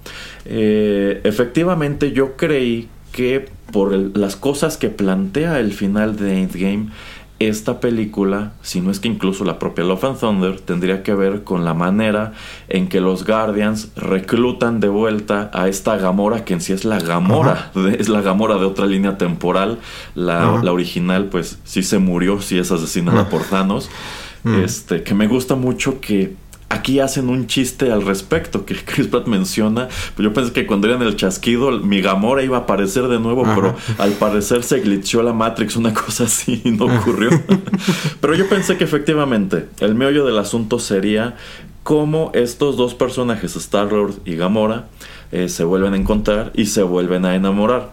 eh, 0.46 1.20
efectivamente 1.24 2.12
yo 2.12 2.36
creí 2.36 2.88
que 3.12 3.50
por 3.72 3.92
las 4.16 4.36
cosas 4.36 4.76
que 4.76 4.88
plantea 4.88 5.60
el 5.60 5.72
final 5.72 6.16
de 6.16 6.42
Endgame, 6.42 6.88
esta 7.48 7.80
película, 7.80 8.52
si 8.62 8.80
no 8.80 8.90
es 8.90 9.00
que 9.00 9.08
incluso 9.08 9.44
la 9.44 9.58
propia 9.58 9.84
Love 9.84 10.04
and 10.04 10.20
Thunder, 10.20 10.60
tendría 10.60 11.02
que 11.02 11.14
ver 11.14 11.44
con 11.44 11.64
la 11.64 11.74
manera 11.74 12.32
en 12.68 12.88
que 12.88 13.00
los 13.00 13.24
Guardians 13.24 13.90
reclutan 13.96 14.80
de 14.80 14.88
vuelta 14.88 15.50
a 15.52 15.68
esta 15.68 15.96
Gamora, 15.96 16.44
que 16.44 16.54
en 16.54 16.60
sí 16.60 16.72
es 16.72 16.84
la 16.84 16.98
Gamora, 16.98 17.72
es 17.98 18.08
la 18.08 18.20
Gamora 18.20 18.56
de 18.56 18.64
otra 18.64 18.86
línea 18.86 19.18
temporal. 19.18 19.78
La, 20.14 20.60
la, 20.62 20.72
original, 20.72 21.26
pues 21.26 21.58
sí 21.64 21.82
se 21.82 21.98
murió, 21.98 22.40
sí 22.40 22.58
es 22.58 22.70
asesinada 22.70 23.28
por 23.28 23.42
Thanos. 23.42 23.90
Mm. 24.44 24.62
Este, 24.62 25.02
que 25.02 25.14
me 25.14 25.26
gusta 25.26 25.54
mucho 25.54 26.00
que 26.00 26.36
Aquí 26.68 26.98
hacen 26.98 27.28
un 27.28 27.46
chiste 27.46 27.92
al 27.92 28.04
respecto 28.04 28.64
que 28.64 28.74
Chris 28.84 29.06
Pratt 29.06 29.26
menciona. 29.26 29.88
Yo 30.18 30.32
pensé 30.32 30.52
que 30.52 30.66
cuando 30.66 30.86
era 30.86 30.96
en 30.96 31.02
el 31.02 31.16
chasquido, 31.16 31.70
mi 31.80 32.00
Gamora 32.00 32.42
iba 32.42 32.56
a 32.58 32.60
aparecer 32.60 33.08
de 33.08 33.20
nuevo, 33.20 33.44
pero 33.54 33.76
al 33.98 34.12
parecer 34.12 34.62
se 34.62 34.80
glitchó 34.80 35.22
la 35.22 35.32
Matrix, 35.32 35.76
una 35.76 35.92
cosa 35.92 36.24
así, 36.24 36.62
y 36.64 36.70
no 36.70 36.86
ocurrió. 36.86 37.30
pero 38.20 38.34
yo 38.34 38.48
pensé 38.48 38.76
que 38.76 38.84
efectivamente 38.84 39.68
el 39.80 39.94
meollo 39.94 40.24
del 40.24 40.38
asunto 40.38 40.78
sería 40.78 41.36
cómo 41.82 42.32
estos 42.34 42.76
dos 42.76 42.94
personajes, 42.94 43.56
Star-Lord 43.56 44.14
y 44.24 44.36
Gamora, 44.36 44.86
eh, 45.32 45.48
se 45.48 45.64
vuelven 45.64 45.92
a 45.92 45.96
encontrar 45.96 46.50
y 46.54 46.66
se 46.66 46.82
vuelven 46.82 47.24
a 47.24 47.34
enamorar. 47.34 47.90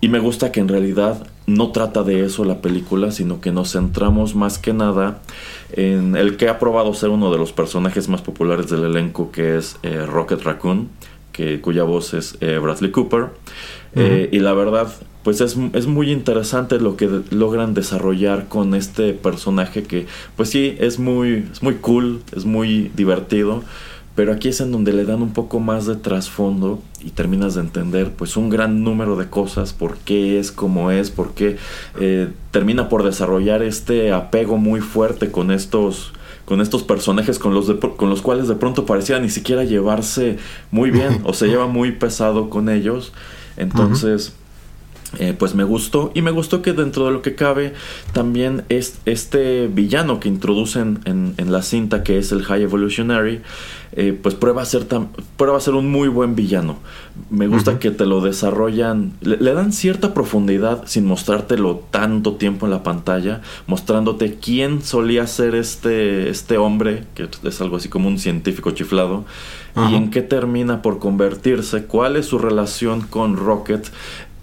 Y 0.00 0.08
me 0.08 0.18
gusta 0.18 0.52
que 0.52 0.60
en 0.60 0.68
realidad 0.68 1.26
no 1.46 1.72
trata 1.72 2.02
de 2.02 2.24
eso 2.24 2.44
la 2.44 2.60
película, 2.60 3.10
sino 3.10 3.40
que 3.40 3.52
nos 3.52 3.72
centramos 3.72 4.34
más 4.34 4.58
que 4.58 4.72
nada 4.72 5.20
en 5.72 6.16
el 6.16 6.36
que 6.36 6.48
ha 6.48 6.58
probado 6.58 6.94
ser 6.94 7.10
uno 7.10 7.32
de 7.32 7.38
los 7.38 7.52
personajes 7.52 8.08
más 8.08 8.22
populares 8.22 8.68
del 8.70 8.84
elenco, 8.84 9.30
que 9.30 9.56
es 9.56 9.76
eh, 9.82 10.04
Rocket 10.06 10.42
Raccoon, 10.42 10.88
que, 11.32 11.60
cuya 11.60 11.84
voz 11.84 12.14
es 12.14 12.36
eh, 12.40 12.58
Bradley 12.58 12.90
Cooper. 12.90 13.28
Eh, 13.96 14.28
y 14.32 14.40
la 14.40 14.52
verdad, 14.54 14.92
pues 15.22 15.40
es, 15.40 15.56
es, 15.72 15.86
muy 15.86 16.10
interesante 16.10 16.80
lo 16.80 16.96
que 16.96 17.08
logran 17.30 17.72
desarrollar 17.72 18.48
con 18.48 18.74
este 18.74 19.12
personaje 19.12 19.84
que, 19.84 20.06
pues 20.36 20.50
sí, 20.50 20.76
es 20.80 20.98
muy, 20.98 21.46
es 21.52 21.62
muy 21.62 21.74
cool, 21.76 22.22
es 22.36 22.44
muy 22.44 22.90
divertido 22.96 23.62
pero 24.14 24.32
aquí 24.32 24.48
es 24.48 24.60
en 24.60 24.70
donde 24.70 24.92
le 24.92 25.04
dan 25.04 25.22
un 25.22 25.32
poco 25.32 25.60
más 25.60 25.86
de 25.86 25.96
trasfondo 25.96 26.80
y 27.04 27.10
terminas 27.10 27.54
de 27.54 27.60
entender 27.60 28.12
pues 28.12 28.36
un 28.36 28.50
gran 28.50 28.82
número 28.82 29.16
de 29.16 29.28
cosas, 29.28 29.72
por 29.72 29.96
qué 29.98 30.38
es 30.38 30.50
como 30.50 30.90
es, 30.90 31.10
por 31.10 31.34
qué 31.34 31.56
eh, 32.00 32.28
termina 32.50 32.88
por 32.88 33.02
desarrollar 33.02 33.62
este 33.62 34.12
apego 34.12 34.56
muy 34.56 34.80
fuerte 34.80 35.30
con 35.30 35.50
estos 35.50 36.12
con 36.44 36.60
estos 36.60 36.82
personajes 36.82 37.38
con 37.38 37.54
los, 37.54 37.72
con 37.96 38.10
los 38.10 38.20
cuales 38.20 38.48
de 38.48 38.54
pronto 38.54 38.84
parecía 38.84 39.18
ni 39.18 39.30
siquiera 39.30 39.64
llevarse 39.64 40.38
muy 40.70 40.90
bien 40.90 41.22
o 41.24 41.32
se 41.32 41.46
lleva 41.48 41.66
muy 41.66 41.92
pesado 41.92 42.50
con 42.50 42.68
ellos. 42.68 43.12
Entonces, 43.56 44.34
eh, 45.18 45.34
pues 45.38 45.54
me 45.54 45.64
gustó. 45.64 46.10
Y 46.14 46.22
me 46.22 46.30
gustó 46.30 46.62
que 46.62 46.72
dentro 46.72 47.06
de 47.06 47.12
lo 47.12 47.22
que 47.22 47.34
cabe 47.34 47.74
también 48.12 48.64
es 48.68 48.98
este 49.04 49.68
villano 49.68 50.20
que 50.20 50.28
introducen 50.28 51.00
en, 51.04 51.34
en 51.36 51.52
la 51.52 51.62
cinta 51.62 52.02
que 52.02 52.18
es 52.18 52.32
el 52.32 52.42
High 52.42 52.62
Evolutionary 52.62 53.42
eh, 53.96 54.18
pues 54.20 54.34
prueba 54.34 54.62
a, 54.62 54.64
ser 54.64 54.88
prueba 55.36 55.56
a 55.56 55.60
ser 55.60 55.74
un 55.74 55.88
muy 55.88 56.08
buen 56.08 56.34
villano. 56.34 56.78
Me 57.30 57.46
gusta 57.46 57.78
que 57.78 57.92
te 57.92 58.06
lo 58.06 58.20
desarrollan 58.20 59.12
le, 59.20 59.54
dan 59.54 59.72
cierta 59.72 60.14
profundidad 60.14 60.82
sin 60.86 61.06
mostrártelo 61.06 61.84
tanto 61.92 62.34
tiempo 62.34 62.66
en 62.66 62.72
la 62.72 62.82
pantalla 62.82 63.40
mostrándote 63.68 64.34
quién 64.34 64.82
solía 64.82 65.28
ser 65.28 65.54
este, 65.54 66.28
este 66.28 66.58
hombre 66.58 67.04
que 67.14 67.28
es 67.44 67.60
algo 67.60 67.76
así 67.76 67.88
como 67.88 68.08
un 68.08 68.18
científico 68.18 68.72
chiflado 68.72 69.24
y 69.90 69.96
en 69.96 70.10
qué 70.10 70.22
termina 70.22 70.82
por 70.82 71.00
convertirse 71.00 71.84
cuál 71.84 72.14
es 72.14 72.26
su 72.26 72.38
relación 72.38 73.00
con 73.00 73.36
Rocket 73.36 73.90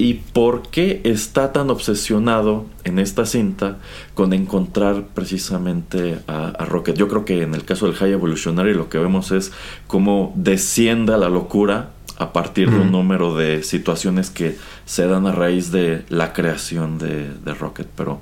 y 0.02 0.16
por 0.16 0.64
qué 0.64 1.00
está 1.04 1.54
tan 1.54 1.70
obsesionado 1.70 2.66
en 2.86 2.98
esta 2.98 3.28
cinta 3.28 3.78
con 4.16 4.34
encontrar 4.34 5.04
precisamente 5.14 6.18
a, 6.28 6.66
Rocket. 6.66 6.96
Yo 6.96 7.08
creo 7.08 7.24
que 7.24 7.44
en 7.44 7.54
el 7.54 7.66
caso 7.66 7.86
del 7.86 7.94
High 7.94 8.14
Evolutionary 8.14 8.74
lo 8.74 8.90
que 8.90 8.98
vemos 8.98 9.30
es 9.30 9.52
cómo 9.86 10.34
desciende 10.36 11.14
a 11.14 11.18
la 11.18 11.30
locura 11.30 11.92
a 12.18 12.34
partir 12.34 12.72
de 12.72 12.80
un 12.80 12.92
número 12.92 13.36
de 13.36 13.62
situaciones 13.62 14.32
que 14.32 14.58
se 14.86 15.06
dan 15.06 15.28
a 15.28 15.34
raíz 15.34 15.72
de 15.72 16.04
la 16.10 16.34
creación 16.34 16.98
de, 16.98 17.30
Rocket. 17.60 17.88
Pero 17.96 18.22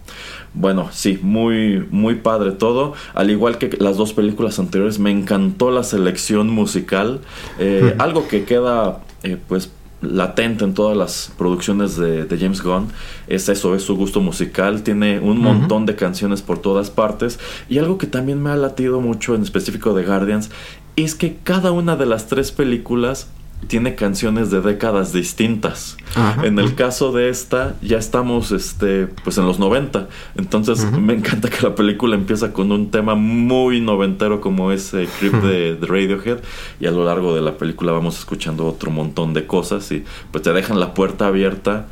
bueno, 0.54 0.90
sí, 0.92 1.18
muy, 1.22 1.88
muy 1.92 2.16
padre 2.16 2.52
todo. 2.52 2.94
Al 3.14 3.30
igual 3.30 3.58
que 3.58 3.70
las 3.80 3.96
dos 3.96 4.12
películas 4.12 4.60
anteriores, 4.60 5.00
me 5.00 5.12
encantó 5.12 5.72
la 5.72 5.84
selección 5.84 6.50
musical. 6.50 7.22
Eh, 7.58 7.96
algo 8.00 8.28
que 8.28 8.44
queda 8.44 9.00
eh, 9.24 9.38
pues 9.48 9.70
latente 10.02 10.64
en 10.64 10.74
todas 10.74 10.96
las 10.96 11.32
producciones 11.38 11.98
de, 11.98 12.26
James 12.40 12.62
Gunn 12.62 12.88
es 13.28 13.50
eso, 13.50 13.76
es 13.76 13.84
su 13.84 13.96
gusto 13.96 14.22
musical, 14.22 14.84
tiene 14.84 15.20
un 15.20 15.40
montón 15.40 15.86
de 15.86 15.96
canciones 15.96 16.42
por 16.42 16.60
todas 16.60 16.90
partes 16.90 17.40
y 17.70 17.78
algo 17.80 17.98
que 17.98 18.08
también 18.08 18.42
me 18.42 18.50
ha 18.50 18.56
latido 18.56 19.02
mucho 19.02 19.36
en 19.36 19.42
específico 19.42 19.94
de 19.94 20.06
Guardians 20.06 20.50
es 20.96 21.16
que 21.16 21.38
cada 21.44 21.72
una 21.72 21.96
de 21.96 22.06
las 22.06 22.28
tres 22.28 22.52
películas 22.52 23.28
tiene 23.68 23.96
canciones 23.96 24.50
de 24.52 24.62
décadas 24.62 25.14
distintas. 25.14 25.98
En 26.44 26.60
el 26.60 26.76
caso 26.76 27.12
de 27.12 27.30
esta, 27.30 27.76
ya 27.82 27.98
estamos 27.98 28.52
este, 28.52 29.08
pues 29.08 29.38
en 29.38 29.46
los 29.46 29.60
90. 29.60 30.08
Entonces 30.38 30.92
me 30.92 31.14
encanta 31.14 31.50
que 31.50 31.62
la 31.62 31.76
película 31.76 32.16
empieza 32.16 32.54
con 32.54 32.72
un 32.72 32.90
tema 32.90 33.16
muy 33.16 33.82
noventero 33.82 34.42
como 34.42 34.72
ese 34.72 35.08
Creep 35.20 35.34
de, 35.44 35.78
Radiohead. 35.82 36.40
Y 36.80 36.88
a 36.88 36.92
lo 36.92 37.06
largo 37.06 37.36
de 37.36 37.42
la 37.42 37.58
película 37.58 37.92
vamos 37.92 38.18
escuchando 38.18 38.66
otro 38.66 38.92
montón 38.92 39.34
de 39.34 39.46
cosas. 39.46 39.92
Y 39.92 40.04
pues 40.32 40.44
te 40.44 40.54
dejan 40.54 40.80
la 40.80 40.94
puerta 40.94 41.28
abierta. 41.28 41.88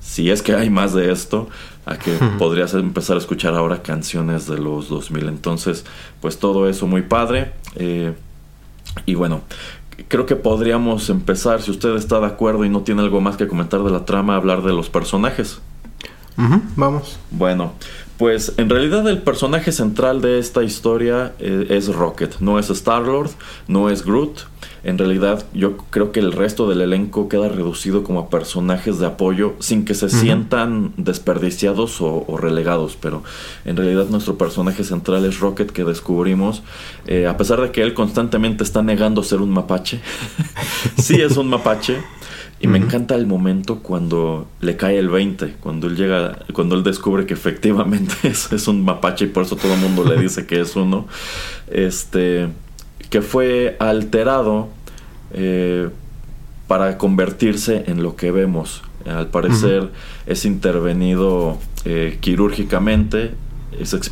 Si 0.00 0.30
es 0.30 0.42
que 0.42 0.54
hay 0.54 0.70
más 0.70 0.94
de 0.94 1.10
esto, 1.10 1.48
a 1.86 1.98
que 1.98 2.12
podrías 2.38 2.74
empezar 2.74 3.16
a 3.16 3.20
escuchar 3.20 3.54
ahora 3.54 3.82
canciones 3.82 4.46
de 4.46 4.58
los 4.58 4.88
2000. 4.88 5.28
Entonces, 5.28 5.84
pues 6.20 6.38
todo 6.38 6.68
eso 6.68 6.86
muy 6.86 7.02
padre. 7.02 7.52
Eh, 7.74 8.12
y 9.04 9.14
bueno, 9.14 9.42
creo 10.08 10.26
que 10.26 10.36
podríamos 10.36 11.10
empezar, 11.10 11.62
si 11.62 11.70
usted 11.70 11.96
está 11.96 12.20
de 12.20 12.26
acuerdo 12.26 12.64
y 12.64 12.68
no 12.68 12.82
tiene 12.82 13.02
algo 13.02 13.20
más 13.20 13.36
que 13.36 13.48
comentar 13.48 13.82
de 13.82 13.90
la 13.90 14.04
trama, 14.04 14.34
a 14.34 14.36
hablar 14.36 14.62
de 14.62 14.72
los 14.72 14.88
personajes. 14.90 15.60
vamos. 16.76 17.18
Bueno, 17.30 17.72
pues 18.18 18.52
en 18.56 18.70
realidad 18.70 19.08
el 19.08 19.22
personaje 19.22 19.72
central 19.72 20.20
de 20.20 20.38
esta 20.38 20.62
historia 20.62 21.34
eh, 21.38 21.66
es 21.70 21.94
Rocket, 21.94 22.38
no 22.40 22.58
es 22.58 22.70
Star-Lord, 22.70 23.30
no 23.68 23.90
es 23.90 24.04
Groot. 24.04 24.40
En 24.86 24.98
realidad 24.98 25.44
yo 25.52 25.78
creo 25.90 26.12
que 26.12 26.20
el 26.20 26.30
resto 26.30 26.68
del 26.68 26.80
elenco 26.80 27.28
queda 27.28 27.48
reducido 27.48 28.04
como 28.04 28.20
a 28.20 28.30
personajes 28.30 29.00
de 29.00 29.06
apoyo 29.06 29.54
sin 29.58 29.84
que 29.84 29.94
se 29.94 30.08
sientan 30.08 30.92
desperdiciados 30.96 32.00
o, 32.00 32.24
relegados, 32.38 32.96
pero 33.00 33.24
en 33.64 33.76
realidad 33.76 34.06
nuestro 34.10 34.38
personaje 34.38 34.84
central 34.84 35.24
es 35.24 35.40
Rocket 35.40 35.72
que 35.72 35.82
descubrimos, 35.82 36.62
eh, 37.08 37.26
a 37.26 37.36
pesar 37.36 37.60
de 37.62 37.72
que 37.72 37.82
él 37.82 37.94
constantemente 37.94 38.62
está 38.62 38.80
negando 38.80 39.24
ser 39.24 39.40
un 39.40 39.50
mapache, 39.50 40.00
sí 40.96 41.20
es 41.20 41.36
un 41.36 41.48
mapache. 41.48 41.96
Y 42.60 42.68
me 42.68 42.78
encanta 42.78 43.16
el 43.16 43.26
momento 43.26 43.80
cuando 43.80 44.46
le 44.60 44.76
cae 44.76 44.98
el 44.98 45.08
20, 45.08 45.56
cuando 45.60 45.88
él 45.88 45.96
llega, 45.96 46.38
cuando 46.52 46.76
él 46.76 46.84
descubre 46.84 47.26
que 47.26 47.34
efectivamente 47.34 48.14
es, 48.22 48.52
es 48.52 48.68
un 48.68 48.84
mapache 48.84 49.24
y 49.24 49.28
por 49.28 49.42
eso 49.42 49.56
todo 49.56 49.74
el 49.74 49.80
mundo 49.80 50.04
le 50.04 50.16
dice 50.16 50.46
que 50.46 50.60
es 50.60 50.76
uno. 50.76 51.08
Este, 51.66 52.48
que 53.10 53.22
fue 53.22 53.76
alterado 53.78 54.75
eh, 55.32 55.88
para 56.66 56.98
convertirse 56.98 57.84
en 57.86 58.02
lo 58.02 58.16
que 58.16 58.30
vemos. 58.30 58.82
Al 59.06 59.28
parecer 59.28 59.90
es 60.26 60.44
intervenido 60.44 61.58
eh, 61.84 62.18
quirúrgicamente 62.20 63.34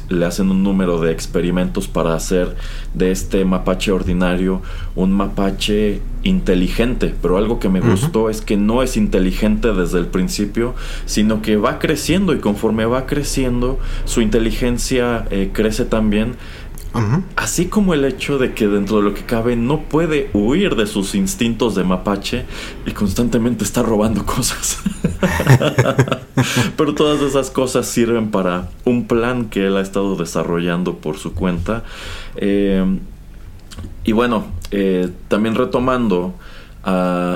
le 0.09 0.27
hacen 0.27 0.50
un 0.50 0.62
número 0.62 1.00
de 1.00 1.12
experimentos 1.12 1.88
para 1.88 2.14
hacer 2.14 2.55
de 2.92 3.11
este 3.11 3.44
mapache 3.44 3.92
ordinario 3.92 4.62
un 4.94 5.12
mapache 5.12 6.00
inteligente, 6.22 7.14
pero 7.20 7.37
algo 7.37 7.59
que 7.59 7.68
me 7.68 7.81
gustó 7.81 8.31
es 8.31 8.40
que 8.40 8.57
no 8.57 8.83
es 8.83 8.96
inteligente 8.96 9.72
desde 9.72 9.98
el 9.98 10.07
principio, 10.07 10.74
sino 11.07 11.42
que 11.42 11.57
va 11.57 11.79
creciendo 11.79 12.35
y 12.35 12.38
conforme 12.38 12.85
va 12.87 13.07
creciendo 13.07 13.79
su 14.05 14.20
inteligencia 14.20 15.27
eh, 15.31 15.50
crece 15.53 15.85
también 15.85 16.37
Así 17.35 17.66
como 17.66 17.92
el 17.92 18.04
hecho 18.04 18.38
de 18.38 18.54
que 18.54 18.68
dentro 18.68 18.98
de 18.98 19.02
lo 19.02 19.14
que 19.14 19.22
cabe 19.22 19.57
no 19.57 19.83
puede 19.83 20.30
huir 20.33 20.76
de 20.76 20.87
sus 20.87 21.16
instintos 21.16 21.74
de 21.74 21.83
mapache 21.83 22.44
y 22.87 22.92
constantemente 22.92 23.64
está 23.64 23.83
robando 23.83 24.24
cosas. 24.26 24.78
Pero 26.76 26.94
todas 26.94 27.20
esas 27.20 27.50
cosas 27.50 27.87
sirven 27.87 28.30
para 28.30 28.70
un 28.85 29.07
plan 29.09 29.46
que 29.46 29.66
él 29.66 29.76
ha 29.76 29.80
estado 29.80 30.14
desarrollando 30.14 30.96
por 30.96 31.18
su 31.18 31.35
cuenta. 31.35 31.83
Eh, 32.37 32.85
y 34.04 34.12
bueno, 34.12 34.46
eh, 34.70 35.11
también 35.28 35.57
retomando 35.57 36.35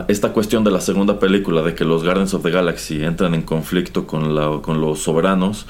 esta 0.08 0.32
cuestión 0.32 0.62
de 0.62 0.70
la 0.70 0.80
segunda 0.80 1.18
película, 1.18 1.62
de 1.62 1.74
que 1.74 1.84
los 1.84 2.04
Guardians 2.04 2.34
of 2.34 2.42
the 2.42 2.50
Galaxy 2.50 3.02
entran 3.02 3.34
en 3.34 3.42
conflicto 3.42 4.06
con, 4.06 4.34
la, 4.34 4.60
con 4.60 4.80
los 4.80 5.00
soberanos, 5.00 5.66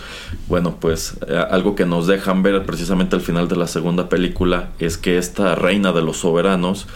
bueno, 0.48 0.76
pues 0.80 1.16
eh, 1.28 1.44
algo 1.50 1.74
que 1.74 1.86
nos 1.86 2.06
dejan 2.06 2.42
ver 2.42 2.64
precisamente 2.66 3.14
al 3.14 3.22
final 3.22 3.46
de 3.46 3.56
la 3.56 3.66
segunda 3.66 4.08
película 4.08 4.70
es 4.78 4.98
que 4.98 5.18
esta 5.18 5.54
reina 5.54 5.92
de 5.92 6.02
los 6.02 6.18
soberanos, 6.18 6.86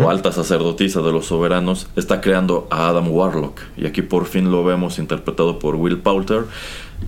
o 0.00 0.08
alta 0.08 0.32
sacerdotisa 0.32 1.02
de 1.02 1.12
los 1.12 1.26
soberanos, 1.26 1.88
está 1.94 2.22
creando 2.22 2.66
a 2.70 2.88
Adam 2.88 3.10
Warlock. 3.10 3.60
Y 3.76 3.86
aquí 3.86 4.00
por 4.00 4.24
fin 4.24 4.50
lo 4.50 4.64
vemos 4.64 4.98
interpretado 4.98 5.58
por 5.58 5.76
Will 5.76 5.98
Poulter. 5.98 6.44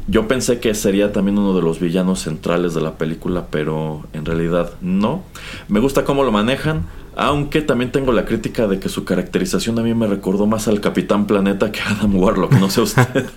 Yo 0.09 0.29
pensé 0.29 0.61
que 0.61 0.75
sería 0.75 1.13
también 1.13 1.39
uno 1.39 1.55
de 1.55 1.63
los 1.63 1.81
villanos 1.81 2.21
centrales 2.21 2.75
de 2.75 2.81
la 2.81 2.99
película, 2.99 3.47
pero 3.51 4.05
en 4.13 4.25
realidad 4.25 4.73
no. 4.81 5.23
Me 5.69 5.81
gusta 5.81 6.05
cómo 6.05 6.25
lo 6.25 6.33
manejan 6.33 6.87
aunque 7.17 7.63
también 7.63 7.91
tengo 7.91 8.13
la 8.13 8.27
crítica 8.27 8.67
de 8.67 8.79
que 8.79 8.91
su 8.91 9.05
caracterización 9.05 9.79
a 9.79 9.83
mí 9.83 9.95
me 9.95 10.07
recordó 10.07 10.47
más 10.47 10.69
al 10.69 10.83
Capitán 10.83 11.27
Planeta 11.27 11.73
que 11.73 11.81
a 11.81 11.93
Adam 11.93 12.15
Warlock, 12.15 12.53
no 12.53 12.71
sé 12.71 12.83
usted. 12.83 13.27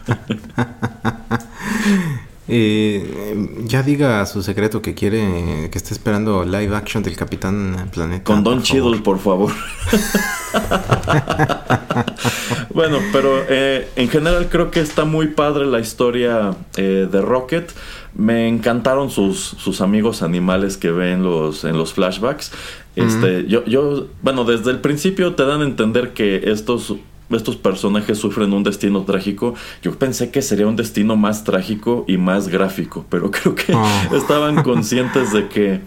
Eh, 2.51 3.63
ya 3.65 3.83
diga 3.83 4.25
su 4.25 4.41
secreto 4.41 4.81
que 4.81 4.95
quiere, 4.95 5.69
que 5.71 5.77
está 5.77 5.93
esperando 5.93 6.43
live 6.43 6.75
action 6.75 7.03
del 7.03 7.15
Capitán 7.15 7.91
Planeta. 7.93 8.23
Con 8.23 8.43
Don 8.43 8.63
Cheadle, 8.63 9.01
por 9.01 9.19
favor. 9.19 9.51
bueno, 12.73 12.99
pero 13.11 13.45
eh, 13.47 13.87
en 13.95 14.09
general 14.09 14.47
creo 14.49 14.71
que 14.71 14.79
está 14.79 15.05
muy 15.05 15.27
padre 15.27 15.65
la 15.65 15.79
historia 15.79 16.55
eh, 16.77 17.07
de 17.11 17.21
Rocket. 17.21 17.71
Me 18.15 18.47
encantaron 18.47 19.11
sus, 19.11 19.39
sus 19.39 19.81
amigos 19.81 20.21
animales 20.23 20.77
que 20.77 20.91
ven 20.91 21.23
los, 21.23 21.63
en 21.63 21.77
los 21.77 21.93
flashbacks. 21.93 22.51
Este, 22.95 23.45
yo, 23.47 23.63
yo, 23.65 24.07
bueno, 24.21 24.43
desde 24.43 24.71
el 24.71 24.79
principio 24.79 25.35
te 25.35 25.45
dan 25.45 25.61
a 25.61 25.65
entender 25.65 26.13
que 26.13 26.51
estos 26.51 26.95
estos 27.37 27.55
personajes 27.55 28.17
sufren 28.17 28.53
un 28.53 28.63
destino 28.63 29.03
trágico, 29.03 29.53
yo 29.83 29.95
pensé 29.97 30.31
que 30.31 30.41
sería 30.41 30.67
un 30.67 30.75
destino 30.75 31.15
más 31.15 31.43
trágico 31.43 32.03
y 32.07 32.17
más 32.17 32.47
gráfico, 32.47 33.05
pero 33.09 33.31
creo 33.31 33.55
que 33.55 33.73
ah. 33.73 34.09
estaban 34.13 34.63
conscientes 34.63 35.31
de 35.31 35.47
que 35.47 35.81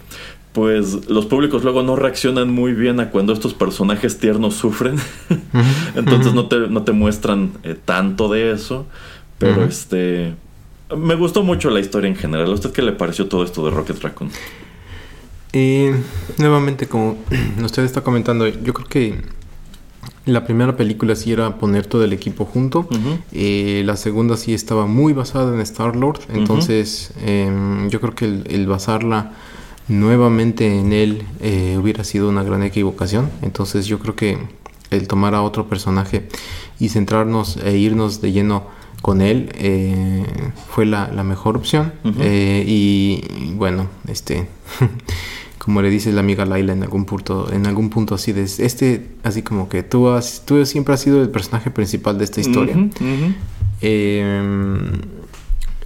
pues 0.52 1.08
los 1.08 1.26
públicos 1.26 1.64
luego 1.64 1.82
no 1.82 1.96
reaccionan 1.96 2.52
muy 2.52 2.74
bien 2.74 3.00
a 3.00 3.10
cuando 3.10 3.32
estos 3.32 3.54
personajes 3.54 4.18
tiernos 4.18 4.54
sufren. 4.54 4.96
Entonces 5.94 6.34
no, 6.34 6.46
te, 6.46 6.68
no 6.68 6.82
te 6.82 6.92
muestran 6.92 7.52
eh, 7.62 7.76
tanto 7.82 8.28
de 8.28 8.52
eso. 8.52 8.86
Pero 9.38 9.64
este. 9.64 10.34
Me 10.96 11.14
gustó 11.14 11.42
mucho 11.42 11.70
la 11.70 11.80
historia 11.80 12.08
en 12.08 12.16
general. 12.16 12.50
¿A 12.50 12.54
usted 12.54 12.70
qué 12.70 12.82
le 12.82 12.92
pareció 12.92 13.26
todo 13.26 13.44
esto 13.44 13.64
de 13.64 13.70
Rocket 13.70 14.00
Raccoon? 14.02 14.30
Y 15.52 15.86
nuevamente, 16.38 16.86
como 16.86 17.16
usted 17.64 17.84
está 17.84 18.02
comentando, 18.02 18.46
yo 18.46 18.72
creo 18.72 18.88
que 18.88 19.20
La 20.24 20.44
primera 20.44 20.76
película 20.76 21.16
sí 21.16 21.32
era 21.32 21.58
poner 21.58 21.86
todo 21.86 22.04
el 22.04 22.12
equipo 22.12 22.44
junto. 22.44 22.88
Eh, 23.32 23.82
la 23.84 23.96
segunda 23.96 24.36
sí 24.36 24.54
estaba 24.54 24.86
muy 24.86 25.12
basada 25.12 25.52
en 25.54 25.60
Star 25.60 25.96
Lord. 25.96 26.20
Entonces, 26.28 27.12
em, 27.24 27.88
yo 27.88 28.00
creo 28.00 28.14
que 28.14 28.26
el, 28.26 28.66
basarla 28.66 29.32
nuevamente 29.88 30.78
en 30.78 30.92
él 30.92 31.22
eh, 31.40 31.78
hubiera 31.80 32.04
sido 32.04 32.28
una 32.28 32.42
gran 32.42 32.62
equivocación. 32.62 33.30
Entonces, 33.42 33.86
yo 33.86 33.98
creo 33.98 34.16
que 34.16 34.38
el 34.90 35.08
tomar 35.08 35.34
a 35.34 35.42
otro 35.42 35.68
personaje 35.68 36.28
y 36.78 36.88
centrarnos 36.88 37.56
e 37.56 37.76
irnos 37.76 38.20
de 38.20 38.32
lleno 38.32 38.66
con 39.00 39.20
él 39.20 39.50
eh, 39.54 40.24
fue 40.68 40.86
la, 40.86 41.08
mejor 41.24 41.56
opción. 41.56 41.92
y 42.04 43.52
bueno, 43.56 43.88
este. 44.06 44.48
como 45.62 45.80
le 45.80 45.90
dice 45.90 46.10
la 46.10 46.22
amiga 46.22 46.44
Laila 46.44 46.72
en 46.72 46.82
algún 46.82 47.04
punto, 47.04 47.52
en 47.52 47.68
algún 47.68 47.88
punto 47.88 48.16
así 48.16 48.32
de 48.32 48.42
este, 48.42 49.10
así 49.22 49.42
como 49.42 49.68
que 49.68 49.84
tú 49.84 50.08
has, 50.08 50.42
tú 50.44 50.66
siempre 50.66 50.94
has 50.94 51.00
sido 51.00 51.22
el 51.22 51.28
personaje 51.28 51.70
principal 51.70 52.18
de 52.18 52.24
esta 52.24 52.40
historia. 52.40 52.74
Em, 53.80 54.90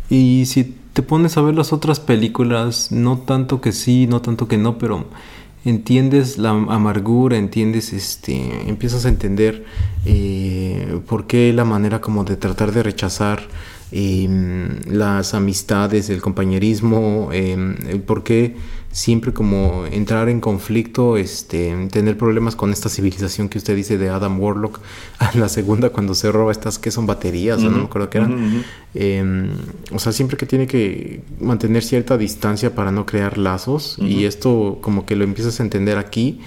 y 0.08 0.46
si 0.46 0.76
te 0.96 1.02
pones 1.02 1.36
a 1.36 1.42
ver 1.42 1.54
las 1.54 1.74
otras 1.74 2.00
películas, 2.00 2.90
no 2.90 3.18
tanto 3.18 3.60
que 3.60 3.72
sí, 3.72 4.06
no 4.06 4.22
tanto 4.22 4.48
que 4.48 4.56
no, 4.56 4.78
pero 4.78 5.04
entiendes 5.66 6.38
la 6.38 6.52
amargura, 6.52 7.36
entiendes, 7.36 7.92
este, 7.92 8.66
empiezas 8.66 9.04
a 9.04 9.10
entender 9.10 9.66
eh, 10.06 10.98
por 11.06 11.26
qué 11.26 11.52
la 11.52 11.66
manera 11.66 12.00
como 12.00 12.24
de 12.24 12.38
tratar 12.38 12.72
de 12.72 12.82
rechazar 12.82 13.42
em, 13.92 14.80
las 14.86 15.34
amistades, 15.34 16.08
el 16.08 16.22
compañerismo, 16.22 17.28
em, 17.30 17.76
por 18.06 18.24
qué 18.24 18.56
siempre 18.96 19.34
como 19.34 19.84
entrar 19.92 20.30
en 20.30 20.40
conflicto, 20.40 21.18
este, 21.18 21.88
tener 21.92 22.16
problemas 22.16 22.56
con 22.56 22.72
esta 22.72 22.88
civilización 22.88 23.50
que 23.50 23.58
usted 23.58 23.76
dice 23.76 23.98
de 23.98 24.08
Adam 24.08 24.40
Warlock, 24.40 24.80
a 25.18 25.36
la 25.36 25.50
segunda 25.50 25.90
cuando 25.90 26.14
se 26.14 26.32
roba 26.32 26.50
estas 26.50 26.78
que 26.78 26.90
son 26.90 27.04
baterías, 27.04 27.62
o 27.62 27.70
no 27.70 27.76
me 27.76 27.84
acuerdo 27.84 28.08
qué 28.08 28.18
eran. 28.18 28.64
Em, 28.94 29.50
o 29.92 29.98
sea, 29.98 30.12
siempre 30.12 30.38
que 30.38 30.46
tiene 30.46 30.66
que 30.66 31.20
mantener 31.38 31.82
cierta 31.82 32.16
distancia 32.16 32.74
para 32.74 32.90
no 32.90 33.04
crear 33.04 33.36
lazos, 33.36 33.98
y 34.00 34.24
esto 34.24 34.78
como 34.80 35.04
que 35.04 35.14
lo 35.14 35.24
empiezas 35.24 35.60
a 35.60 35.62
entender 35.62 35.98
aquí. 35.98 36.40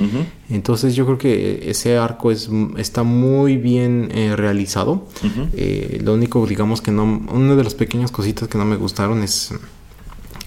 Entonces 0.49 0.95
yo 0.95 1.05
creo 1.05 1.19
que 1.19 1.69
ese 1.69 1.99
arco 1.99 2.31
es, 2.31 2.49
está 2.77 3.03
muy 3.03 3.57
bien 3.57 4.09
eh, 4.11 4.35
realizado. 4.35 5.05
Eh, 5.53 6.01
lo 6.03 6.15
único, 6.15 6.47
digamos 6.47 6.81
que 6.81 6.89
no, 6.89 7.03
una 7.03 7.55
de 7.55 7.63
las 7.63 7.75
pequeñas 7.75 8.09
cositas 8.09 8.47
que 8.47 8.57
no 8.57 8.65
me 8.65 8.75
gustaron 8.75 9.21
es 9.21 9.53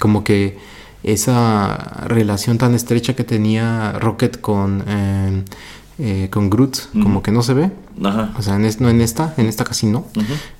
como 0.00 0.24
que 0.24 0.71
esa 1.02 2.04
relación 2.06 2.58
tan 2.58 2.74
estrecha 2.74 3.14
que 3.14 3.24
tenía 3.24 3.92
Rocket 3.92 4.40
con, 4.40 4.84
eh, 4.86 5.42
eh, 5.98 6.28
con 6.30 6.48
Groot, 6.48 6.92
como 7.02 7.22
que 7.22 7.32
no 7.32 7.42
se 7.42 7.54
ve. 7.54 7.70
O 8.38 8.42
sea, 8.42 8.56
en 8.56 8.68
no 8.78 8.88
en 8.88 9.00
esta, 9.00 9.34
en 9.36 9.46
esta 9.46 9.64
casi 9.64 9.86
no. 9.86 10.06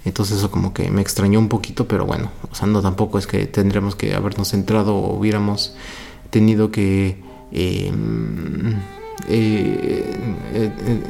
Entonces 0.05 0.39
eso 0.39 0.51
como 0.51 0.75
que 0.75 0.91
me 0.91 1.01
extrañó 1.01 1.39
un 1.39 1.49
poquito, 1.49 1.87
pero 1.87 2.07
bueno, 2.07 2.31
o 2.51 2.55
sea, 2.55 2.67
no 2.67 2.83
tampoco 2.83 3.19
es 3.19 3.27
que 3.27 3.47
tendríamos 3.47 3.95
que 3.95 4.15
habernos 4.15 4.51
centrado 4.51 4.97
o 4.97 5.17
hubiéramos 5.17 5.75
tenido 6.31 6.71
que... 6.71 7.21
Em, 7.53 8.75
eh, 9.29 10.19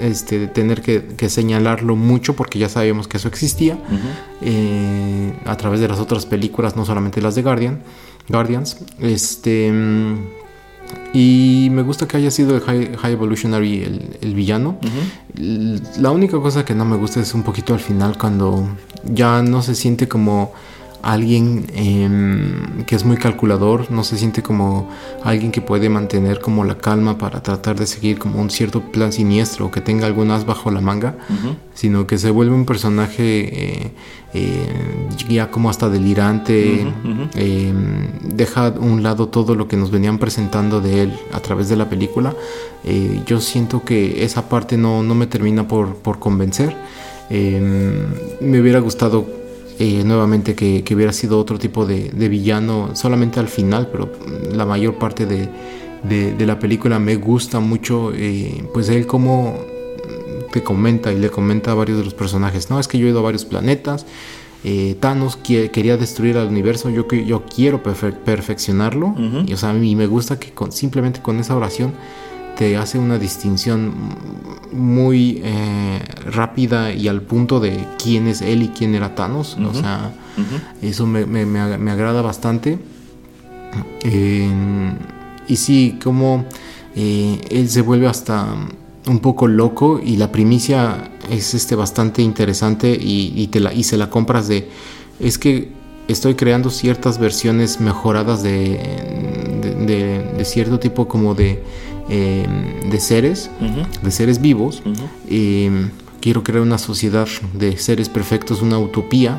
este, 0.03 0.47
tener 0.47 0.83
que, 0.83 1.29
señalarlo 1.31 1.97
mucho 1.97 2.37
porque 2.37 2.59
ya 2.59 2.68
sabíamos 2.68 3.09
que 3.09 3.16
eso 3.16 3.27
existía 3.27 3.79
a 5.47 5.57
través 5.57 5.81
de 5.81 5.88
las 5.88 5.99
otras 5.99 6.27
películas, 6.27 6.77
no 6.77 6.85
solamente 6.85 7.23
las 7.23 7.35
de 7.35 7.42
Guardian. 7.42 7.81
Guardians. 8.29 8.79
Este. 9.01 9.73
Y 11.15 11.69
me 11.71 11.83
gusta 11.83 12.07
que 12.07 12.17
haya 12.17 12.31
sido 12.31 12.57
el 12.57 12.63
High, 12.63 13.13
Evolutionary 13.13 14.19
el, 14.21 14.35
villano. 14.35 14.79
La 15.99 16.11
única 16.11 16.39
cosa 16.39 16.65
que 16.65 16.75
no 16.75 16.85
me 16.85 16.97
gusta 16.97 17.21
es 17.21 17.35
un 17.35 17.43
poquito 17.43 17.75
al 17.75 17.81
final 17.81 18.17
cuando 18.19 18.67
ya 19.05 19.43
no 19.43 19.63
se 19.63 19.75
siente 19.75 20.09
como 20.09 20.53
alguien 21.03 21.67
em, 21.75 22.85
que 22.85 22.95
es 22.95 23.05
muy 23.05 23.17
calculador, 23.17 23.91
no 23.91 24.05
se 24.05 24.17
siente 24.17 24.43
como 24.43 24.88
alguien 25.25 25.51
que 25.51 25.61
puede 25.61 25.88
mantener 25.88 26.41
como 26.41 26.65
la 26.65 26.79
calma 26.79 27.19
para 27.19 27.43
tratar 27.43 27.79
de 27.79 27.87
seguir 27.87 28.19
como 28.19 28.41
un 28.41 28.51
cierto 28.51 28.81
plan 28.81 29.12
siniestro 29.12 29.67
o 29.67 29.71
que 29.71 29.81
tenga 29.81 30.07
algún 30.07 30.31
as 30.31 30.47
bajo 30.47 30.71
la 30.71 30.81
manga, 30.81 31.17
sino 31.75 32.07
que 32.07 32.19
se 32.19 32.31
vuelve 32.31 32.55
un 32.55 32.65
personaje 32.65 33.85
eh, 33.85 33.93
eh, 34.35 35.09
ya 35.29 35.51
como 35.51 35.71
hasta 35.71 35.88
delirante, 35.88 36.87
em, 37.35 38.09
deja 38.23 38.67
a 38.67 38.71
un 38.71 39.03
lado 39.03 39.29
todo 39.29 39.57
lo 39.57 39.67
que 39.67 39.77
nos 39.77 39.91
venían 39.91 40.19
presentando 40.19 40.81
de 40.81 41.03
él 41.03 41.12
a 41.33 41.41
través 41.41 41.69
de 41.69 41.77
la 41.77 41.88
película. 41.88 42.35
Eh, 42.85 43.23
yo 43.27 43.41
siento 43.41 43.83
que 43.85 44.25
esa 44.25 44.49
parte 44.49 44.77
no, 44.77 45.03
no 45.03 45.15
me 45.15 45.27
termina 45.27 45.67
por, 45.67 45.97
por 45.97 46.21
convencer. 46.21 46.77
Em, 47.29 48.07
me 48.41 48.61
hubiera 48.61 48.79
gustado 48.79 49.42
eh, 49.85 50.05
nuevamente 50.05 50.55
que, 50.55 50.85
hubiera 50.95 51.12
sido 51.12 51.40
otro 51.40 51.59
tipo 51.59 51.85
de, 51.85 52.29
villano 52.29 52.95
solamente 52.95 53.40
al 53.40 53.49
final, 53.49 53.88
pero 53.90 54.12
la 54.53 54.64
mayor 54.64 54.95
parte 54.95 55.27
de, 55.27 56.47
la 56.47 56.61
película 56.61 57.01
me 57.01 57.16
gusta 57.16 57.59
mucho, 57.59 58.12
eh, 58.14 58.64
pues 58.73 58.88
él 58.90 59.09
como 59.09 59.59
te 60.53 60.62
comenta 60.62 61.12
y 61.12 61.18
le 61.18 61.31
comenta 61.31 61.73
a 61.73 61.75
varios 61.75 61.99
de 61.99 62.05
los 62.05 62.14
personajes, 62.14 62.71
no, 62.71 62.79
es 62.79 62.87
que 62.87 62.97
yo 62.97 63.09
he 63.09 63.11
ido 63.11 63.18
a 63.18 63.23
varios 63.23 63.45
planetas, 63.45 64.07
eh, 64.62 64.95
Thanos 65.01 65.35
quería 65.37 65.97
destruir 65.97 66.37
al 66.37 66.47
universo, 66.47 66.88
yo, 66.88 67.09
yo 67.09 67.42
quiero 67.45 67.83
perfeccionarlo, 67.83 69.16
y, 69.49 69.53
o 69.53 69.57
sea, 69.57 69.71
a 69.71 69.73
mí 69.73 69.97
me 69.97 70.07
gusta 70.07 70.38
que 70.38 70.53
simplemente 70.71 71.21
con 71.21 71.40
esa 71.40 71.57
oración 71.57 71.92
te 72.57 72.77
hace 72.77 72.99
una 72.99 73.19
distinción 73.19 73.93
muy 74.73 75.41
eh, 75.45 76.01
rápida 76.31 76.93
y 76.93 77.09
al 77.09 77.23
punto 77.23 77.61
de 77.61 77.87
quién 78.03 78.27
es 78.27 78.43
él 78.43 78.62
y 78.62 78.69
quién 78.69 78.95
era 78.95 79.15
Thanos. 79.15 79.57
O 79.59 79.75
sea, 79.75 80.12
eso 80.81 81.07
me, 81.07 81.91
agrada 81.91 82.23
bastante. 82.23 82.79
y 85.49 85.57
sí, 85.57 85.99
como 86.03 86.45
eh, 86.95 87.41
él 87.51 87.69
se 87.69 87.83
vuelve 87.83 88.07
hasta 88.07 88.47
un 89.07 89.19
poco 89.21 89.49
loco 89.49 90.01
y 90.03 90.17
la 90.17 90.31
primicia 90.31 91.11
es 91.31 91.55
este 91.55 91.75
bastante 91.75 92.23
interesante 92.23 92.97
y, 93.01 93.47
te 93.49 93.61
la, 93.61 93.73
y 93.73 93.83
se 93.85 93.97
la 93.97 94.11
compras 94.11 94.49
de... 94.49 94.69
Es 95.19 95.38
que 95.38 95.71
estoy 96.09 96.35
creando 96.35 96.71
ciertas 96.71 97.19
versiones 97.19 97.81
mejoradas 97.81 98.43
de, 98.43 98.79
de 100.37 100.45
cierto 100.45 100.79
tipo 100.79 101.09
como 101.09 101.35
de 101.35 101.62
eh, 102.14 102.46
de 102.90 103.01
seres, 103.01 103.51
de 104.03 104.11
seres 104.11 104.38
vivos. 104.38 104.83
quiero 106.20 106.44
crear 106.44 106.61
una 106.61 106.77
sociedad 106.77 107.27
de 107.55 107.79
seres 107.79 108.11
perfectos, 108.11 108.61
una 108.61 108.79
utopía. 108.79 109.38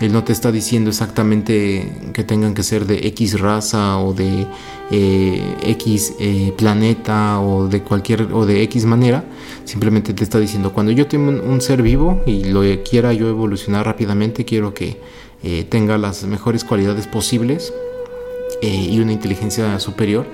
Él 0.00 0.12
no 0.12 0.24
te 0.24 0.32
está 0.32 0.50
diciendo 0.50 0.90
exactamente 0.90 2.10
que 2.12 2.24
tengan 2.24 2.54
que 2.54 2.64
ser 2.64 2.86
de 2.86 3.06
X 3.06 3.38
raza 3.38 4.00
o 4.00 4.14
de 4.14 4.48
eh, 4.90 5.54
X 5.62 6.14
eh, 6.18 6.52
planeta 6.56 7.40
o 7.40 7.68
de 7.68 7.82
cualquier 7.84 8.22
o 8.32 8.46
de 8.46 8.64
X 8.64 8.84
manera. 8.84 9.22
Simplemente 9.64 10.12
te 10.12 10.24
está 10.24 10.40
diciendo 10.40 10.72
cuando 10.72 10.90
yo 10.90 11.06
tengo 11.06 11.30
un, 11.30 11.60
ser 11.60 11.82
vivo 11.82 12.20
y 12.26 12.46
lo 12.46 12.62
quiera 12.82 13.12
yo 13.12 13.28
evolucionar 13.28 13.86
rápidamente, 13.86 14.44
quiero 14.44 14.74
que 14.74 14.96
tenga 15.68 15.98
las 15.98 16.24
mejores 16.24 16.64
cualidades 16.64 17.06
posibles 17.06 17.72
y 18.60 18.98
una 18.98 19.12
inteligencia 19.12 19.78
superior. 19.78 20.26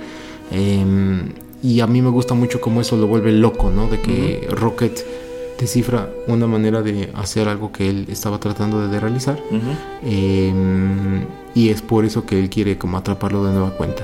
Em, 0.50 1.43
y 1.64 1.80
a 1.80 1.86
mí 1.86 2.02
me 2.02 2.10
gusta 2.10 2.34
mucho 2.34 2.60
cómo 2.60 2.82
eso 2.82 2.94
lo 2.98 3.06
vuelve 3.06 3.32
loco, 3.32 3.70
¿no? 3.70 3.88
De 3.88 3.98
que 3.98 4.46
Rocket 4.50 5.02
descifra 5.58 6.10
una 6.26 6.46
manera 6.46 6.82
de 6.82 7.10
hacer 7.14 7.48
algo 7.48 7.72
que 7.72 7.88
él 7.88 8.06
estaba 8.10 8.38
tratando 8.38 8.86
de 8.86 9.00
realizar. 9.00 9.40
Em, 10.02 11.24
y 11.54 11.70
es 11.70 11.80
por 11.80 12.04
eso 12.04 12.26
que 12.26 12.38
él 12.38 12.50
quiere 12.50 12.76
como 12.76 12.98
atraparlo 12.98 13.42
de 13.46 13.52
nueva 13.54 13.70
cuenta. 13.70 14.02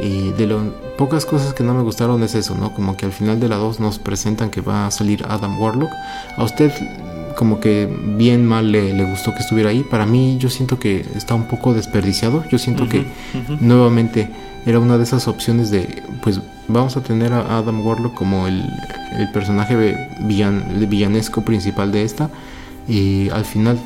Y 0.00 0.30
de 0.30 0.46
las 0.46 0.62
pocas 0.96 1.26
cosas 1.26 1.52
que 1.52 1.62
no 1.62 1.74
me 1.74 1.82
gustaron 1.82 2.22
es 2.22 2.34
eso, 2.34 2.54
¿no? 2.54 2.72
Como 2.72 2.96
que 2.96 3.04
al 3.04 3.12
final 3.12 3.38
de 3.38 3.48
la 3.50 3.56
2 3.56 3.78
nos 3.78 3.98
presentan 3.98 4.48
que 4.48 4.62
va 4.62 4.86
a 4.86 4.90
salir 4.90 5.22
Adam 5.28 5.60
Warlock. 5.60 5.90
A 6.38 6.44
usted 6.44 6.72
como 7.36 7.60
que 7.60 7.88
bien 8.16 8.46
mal 8.46 8.72
le, 8.72 9.04
gustó 9.04 9.32
que 9.34 9.40
estuviera 9.40 9.70
ahí. 9.70 9.84
Para 9.84 10.06
mí 10.06 10.36
yo 10.38 10.50
siento 10.50 10.78
que 10.78 11.04
está 11.14 11.34
un 11.34 11.44
poco 11.44 11.74
desperdiciado. 11.74 12.44
Yo 12.50 12.58
siento 12.58 12.88
que 12.88 13.04
nuevamente 13.60 14.30
era 14.66 14.78
una 14.78 14.96
de 14.98 15.04
esas 15.04 15.28
opciones 15.28 15.70
de, 15.70 16.02
pues 16.22 16.40
vamos 16.68 16.96
a 16.96 17.02
tener 17.02 17.32
a 17.32 17.58
Adam 17.58 17.84
Warlock 17.84 18.14
como 18.14 18.46
el, 18.46 18.62
personaje 19.32 19.96
villanesco 20.20 21.42
principal 21.42 21.92
de 21.92 22.02
esta. 22.02 22.30
Y 22.88 23.28
al 23.30 23.44
final 23.44 23.78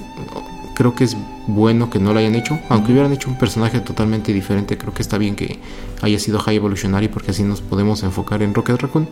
creo 0.75 0.95
que 0.95 1.05
es 1.05 1.17
bueno 1.47 1.91
que 1.91 1.99
no 1.99 2.13
lo 2.13 2.19
hayan 2.19 2.35
hecho. 2.35 2.59
Aunque 2.69 2.93
hubieran 2.93 3.13
hecho 3.13 3.29
un 3.29 3.39
personaje 3.39 3.81
totalmente 3.81 4.33
diferente, 4.33 4.77
creo 4.77 4.93
que 4.93 5.03
está 5.03 5.19
bien 5.19 5.37
que 5.37 5.59
haya 6.03 6.19
sido 6.19 6.39
High 6.39 6.57
Evolutionary 6.57 7.09
porque 7.09 7.31
así 7.31 7.43
nos 7.43 7.61
podemos 7.61 8.03
enfocar 8.03 8.43
en 8.43 8.55
Rocket 8.55 8.81
Raccoon. 8.81 9.09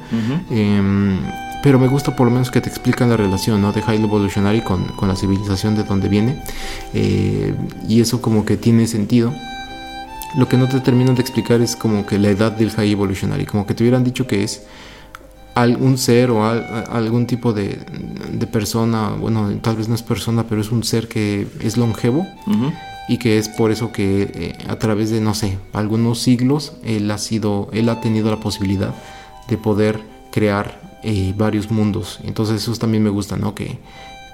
Em, 0.50 1.18
pero 1.62 1.78
me 1.78 1.88
gusta 1.88 2.14
por 2.14 2.26
lo 2.26 2.32
menos 2.32 2.50
que 2.50 2.60
te 2.60 2.68
explican 2.68 3.08
la 3.08 3.16
relación 3.16 3.62
¿no? 3.62 3.72
de 3.72 3.82
High 3.82 4.02
Evolutionary 4.02 4.60
con, 4.60 4.84
con 4.88 5.08
la 5.08 5.16
civilización 5.16 5.76
de 5.76 5.84
donde 5.84 6.08
viene. 6.08 6.42
Eh, 6.92 7.54
y 7.88 8.00
eso 8.00 8.20
como 8.20 8.44
que 8.44 8.56
tiene 8.56 8.86
sentido 8.86 9.32
lo 10.36 10.48
que 10.48 10.56
no 10.56 10.68
te 10.68 10.80
terminan 10.80 11.14
de 11.14 11.22
explicar 11.22 11.60
es 11.60 11.76
como 11.76 12.06
que 12.06 12.18
la 12.18 12.28
edad 12.28 12.52
del 12.52 12.70
High 12.70 12.92
Evolutionary, 12.92 13.46
como 13.46 13.66
que 13.66 13.74
te 13.74 13.84
hubieran 13.84 14.02
dicho 14.02 14.26
que 14.26 14.42
es 14.42 14.64
algún 15.54 15.98
ser 15.98 16.30
o 16.30 16.44
algún 16.44 17.26
tipo 17.26 17.52
de, 17.52 17.78
persona, 18.50 19.10
bueno, 19.10 19.50
tal 19.62 19.76
vez 19.76 19.88
no 19.88 19.94
es 19.94 20.02
persona, 20.02 20.44
pero 20.48 20.60
es 20.60 20.70
un 20.70 20.84
ser 20.84 21.08
que 21.08 21.46
es 21.60 21.76
longevo 21.76 22.26
y 23.08 23.18
que 23.18 23.38
es 23.38 23.48
por 23.48 23.70
eso 23.70 23.92
que 23.92 24.30
eh, 24.34 24.58
a 24.68 24.76
través 24.76 25.10
de, 25.10 25.20
no 25.20 25.34
sé, 25.34 25.58
algunos 25.72 26.20
siglos, 26.20 26.74
él 26.84 27.10
ha 27.10 27.18
sido, 27.18 27.68
él 27.72 27.88
ha 27.88 28.00
tenido 28.00 28.30
la 28.30 28.40
posibilidad 28.40 28.94
de 29.48 29.58
poder 29.58 30.00
crear 30.30 30.80
eh, 31.02 31.34
varios 31.36 31.70
mundos. 31.70 32.18
Entonces 32.24 32.62
eso 32.62 32.74
también 32.76 33.02
me 33.02 33.10
gusta, 33.10 33.36
¿no? 33.36 33.54
Que 33.54 33.78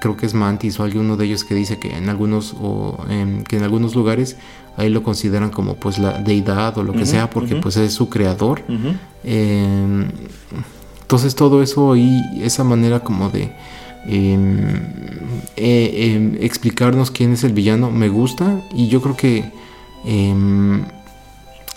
creo 0.00 0.16
que 0.16 0.26
es 0.26 0.34
Mantis 0.34 0.78
o 0.80 0.84
alguno 0.84 1.16
de 1.16 1.26
ellos 1.26 1.44
que 1.44 1.54
dice 1.54 1.78
que 1.78 1.96
en 1.96 2.08
algunos 2.08 2.54
o 2.58 3.04
que 3.46 3.56
en 3.56 3.62
algunos 3.62 3.94
lugares 3.94 4.36
ahí 4.78 4.88
lo 4.88 5.02
consideran 5.02 5.50
como 5.50 5.74
pues 5.74 5.98
la 5.98 6.12
deidad 6.18 6.78
o 6.78 6.82
lo 6.82 6.94
que 6.94 7.04
sea 7.04 7.28
porque 7.28 7.56
pues 7.56 7.76
es 7.76 7.92
su 7.92 8.08
creador. 8.08 8.62
Entonces 11.10 11.34
todo 11.34 11.60
eso 11.60 11.96
y 11.96 12.22
esa 12.40 12.62
manera 12.62 13.00
como 13.00 13.30
de 13.30 13.50
em, 14.06 14.60
eh, 15.56 16.14
em, 16.14 16.36
explicarnos 16.40 17.10
quién 17.10 17.32
es 17.32 17.42
el 17.42 17.52
villano 17.52 17.90
me 17.90 18.08
gusta 18.08 18.60
y 18.72 18.86
yo 18.86 19.02
creo 19.02 19.16
que 19.16 19.50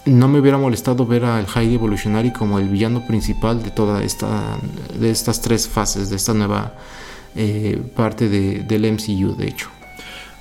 no 0.06 0.28
me 0.28 0.40
hubiera 0.40 0.60
molestado 0.60 1.08
ver 1.08 1.26
al 1.26 1.48
High 1.48 1.74
Evolutionary 1.74 2.32
como 2.32 2.60
el 2.60 2.70
villano 2.70 3.08
principal 3.08 3.64
de 3.64 3.72
toda 3.72 4.04
esta 4.04 4.60
de 5.00 5.10
estas 5.10 5.42
tres 5.42 5.68
fases 5.68 6.12
de 6.12 6.18
esta 6.18 6.36
nueva 6.36 6.74
eh, 7.36 7.82
parte 7.96 8.30
del 8.30 8.92
MCU 8.94 9.36
de 9.36 9.48
hecho. 9.48 9.70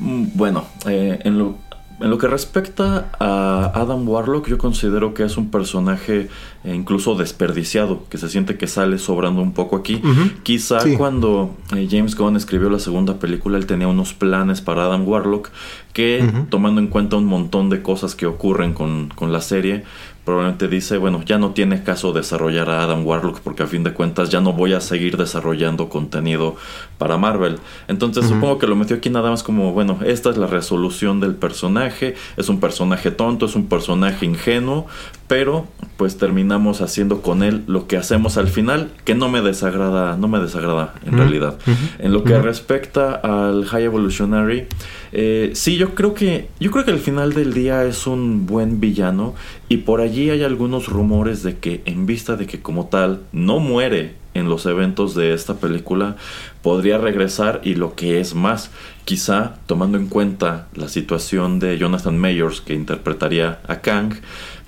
Mm, 0.01 0.25
bueno 0.35 0.67
eh, 0.87 1.19
en 1.25 1.39
lo 1.39 1.55
en 2.03 2.11
lo 2.11 2.19
que 2.19 2.27
respecta 2.27 3.11
a 3.19 3.71
Adam 3.75 4.09
Warlock, 4.09 4.49
yo 4.49 4.59
considero 4.59 5.15
que 5.15 5.23
es 5.25 5.37
un 5.37 5.51
personaje 5.51 6.29
eh, 6.65 6.75
incluso 6.75 7.15
desperdiciado, 7.15 8.05
que 8.09 8.19
se 8.19 8.29
siente 8.29 8.57
que 8.57 8.67
sale 8.67 8.99
sobrando 8.99 9.41
un 9.41 9.53
poco 9.53 9.77
aquí. 9.77 10.03
Quizá 10.43 10.81
cuando 10.97 11.57
eh, 11.77 11.89
James 11.91 12.17
Gunn 12.17 12.37
escribió 12.37 12.71
la 12.71 12.79
segunda 12.79 13.19
película, 13.19 13.57
él 13.57 13.67
tenía 13.67 13.89
unos 13.89 14.15
planes 14.15 14.61
para 14.61 14.85
Adam 14.85 15.07
Warlock 15.07 15.51
que, 15.93 16.25
tomando 16.49 16.81
en 16.81 16.89
cuenta 16.89 17.17
un 17.17 17.27
montón 17.27 17.71
de 17.71 17.83
cosas 17.83 18.15
que 18.15 18.27
ocurren 18.27 18.73
con, 18.73 19.09
con 19.15 19.33
la 19.33 19.41
serie, 19.41 19.85
probablemente 20.25 20.69
dice, 20.69 20.99
bueno, 20.99 21.23
ya 21.25 21.39
no 21.39 21.51
tiene 21.51 21.83
caso 21.83 22.13
desarrollar 22.13 22.71
a 22.71 22.85
Adam 22.85 23.05
Warlock 23.05 23.41
porque 23.41 23.65
a 23.65 23.67
fin 23.67 23.83
de 23.83 23.93
cuentas 23.93 24.31
ya 24.31 24.41
no 24.41 24.53
voy 24.53 24.73
a 24.73 24.81
seguir 24.81 25.17
desarrollando 25.17 25.89
contenido 25.89 26.57
para 26.99 27.17
Marvel. 27.17 27.59
Entonces 27.89 28.27
supongo 28.27 28.59
que 28.59 28.69
lo 28.69 28.77
metió 28.77 28.97
aquí 28.97 29.11
nada 29.11 29.31
más 29.31 29.43
como, 29.43 29.73
bueno, 29.73 29.99
esta 30.05 30.31
es 30.31 30.37
la 30.37 30.47
resolución 30.47 31.19
del 31.19 31.35
personaje, 31.35 32.15
es 32.37 32.49
un 32.49 32.61
personaje 32.61 33.11
tonto, 33.11 33.47
es 33.47 33.57
un 33.57 33.67
personaje 33.67 34.25
ingenuo, 34.25 34.87
pero 35.27 35.67
pues 35.97 36.19
terminamos 36.19 36.83
haciendo 36.83 37.23
con 37.23 37.43
él 37.43 37.65
lo 37.67 37.87
que 37.89 37.97
hacemos 37.97 38.37
al 38.37 38.49
final, 38.49 38.91
que 39.05 39.15
no 39.15 39.29
me 39.29 39.41
desagrada, 39.41 40.17
no 40.17 40.29
me 40.29 40.39
desagrada 40.39 40.95
en 41.05 41.17
realidad. 41.19 41.59
En 41.99 42.13
lo 42.13 42.23
que 42.23 42.39
respecta 42.41 43.15
al 43.15 43.65
High 43.65 43.85
Evolutionary, 43.85 44.67
eh, 45.13 45.51
sí, 45.55 45.77
yo 45.77 45.95
creo 45.95 46.15
que 46.15 46.49
yo 46.59 46.71
creo 46.71 46.85
que 46.87 46.91
al 46.91 46.99
final 46.99 47.35
del 47.35 47.53
día 47.53 47.85
es 47.85 48.07
un 48.07 48.47
buen 48.47 48.81
villano 48.81 49.35
y 49.69 49.79
por 49.79 50.01
allí 50.01 50.31
hay 50.31 50.43
algunos 50.43 50.89
rumores 50.89 51.43
de 51.43 51.59
que 51.59 51.83
en 51.85 52.07
vista 52.07 52.37
de 52.37 52.47
que 52.47 52.63
como 52.63 52.87
tal 52.87 53.21
no 53.33 53.59
muere 53.59 54.15
en 54.35 54.49
los 54.49 54.65
eventos 54.67 55.15
de 55.15 55.35
esta 55.35 55.57
película, 55.57 56.17
podría 56.63 56.99
regresar 56.99 57.61
y 57.65 57.75
lo 57.75 57.95
que 57.95 58.21
es 58.21 58.35
más, 58.35 58.71
quizá 59.05 59.57
tomando 59.67 59.99
en 59.99 60.07
cuenta 60.07 60.69
la 60.75 60.89
situación 60.89 61.59
de 61.59 61.77
Jonathan 61.77 62.17
Mayors 62.17 62.61
que 62.61 62.75
interpretaría 62.75 63.61
a 63.69 63.81
Kang, 63.81 64.15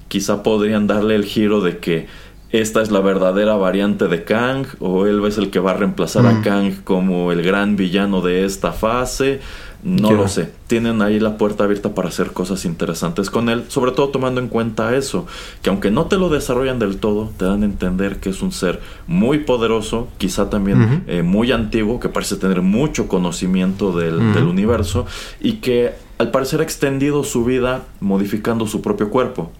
quizá 0.08 0.42
podrían 0.42 0.86
darle 0.86 1.14
el 1.14 1.24
giro 1.24 1.62
de 1.62 1.78
que 1.78 2.06
esta 2.50 2.82
es 2.82 2.90
la 2.90 3.00
verdadera 3.00 3.56
variante 3.56 4.06
de 4.06 4.22
Kang 4.22 4.66
o 4.78 5.06
él 5.06 5.24
es 5.24 5.38
el 5.38 5.50
que 5.50 5.58
va 5.58 5.72
a 5.72 5.74
reemplazar 5.74 6.26
a 6.26 6.40
Kang 6.42 6.84
como 6.84 7.32
el 7.32 7.42
gran 7.42 7.74
villano 7.74 8.20
de 8.20 8.44
esta 8.44 8.72
fase 8.72 9.40
no 9.84 10.12
lo 10.12 10.28
sé. 10.28 10.50
Tienen 10.66 11.02
ahí 11.02 11.20
la 11.20 11.36
puerta 11.36 11.64
abierta 11.64 11.94
para 11.94 12.08
hacer 12.08 12.32
cosas 12.32 12.64
interesantes 12.64 13.28
con 13.28 13.50
él, 13.50 13.64
sobre 13.68 13.92
todo 13.92 14.08
tomando 14.08 14.40
en 14.40 14.48
cuenta 14.48 14.96
eso, 14.96 15.26
que 15.60 15.68
aunque 15.68 15.90
no 15.90 16.06
te 16.06 16.16
lo 16.16 16.30
desarrollan 16.30 16.78
del 16.78 16.96
todo, 16.96 17.30
te 17.36 17.44
dan 17.44 17.62
a 17.62 17.66
entender 17.66 18.18
que 18.18 18.30
es 18.30 18.40
un 18.40 18.50
ser 18.50 18.80
muy 19.06 19.40
poderoso, 19.40 20.08
quizá 20.16 20.48
también 20.48 21.04
eh, 21.06 21.22
muy 21.22 21.52
antiguo, 21.52 22.00
que 22.00 22.08
parece 22.08 22.36
tener 22.36 22.62
mucho 22.62 23.08
conocimiento 23.08 23.92
del, 23.92 24.32
del 24.32 24.44
universo 24.44 25.04
y 25.38 25.54
que 25.56 25.92
al 26.16 26.30
parecer 26.30 26.60
ha 26.60 26.62
extendido 26.64 27.22
su 27.22 27.44
vida 27.44 27.82
modificando 28.00 28.66
su 28.66 28.80
propio 28.80 29.10
cuerpo 29.10 29.52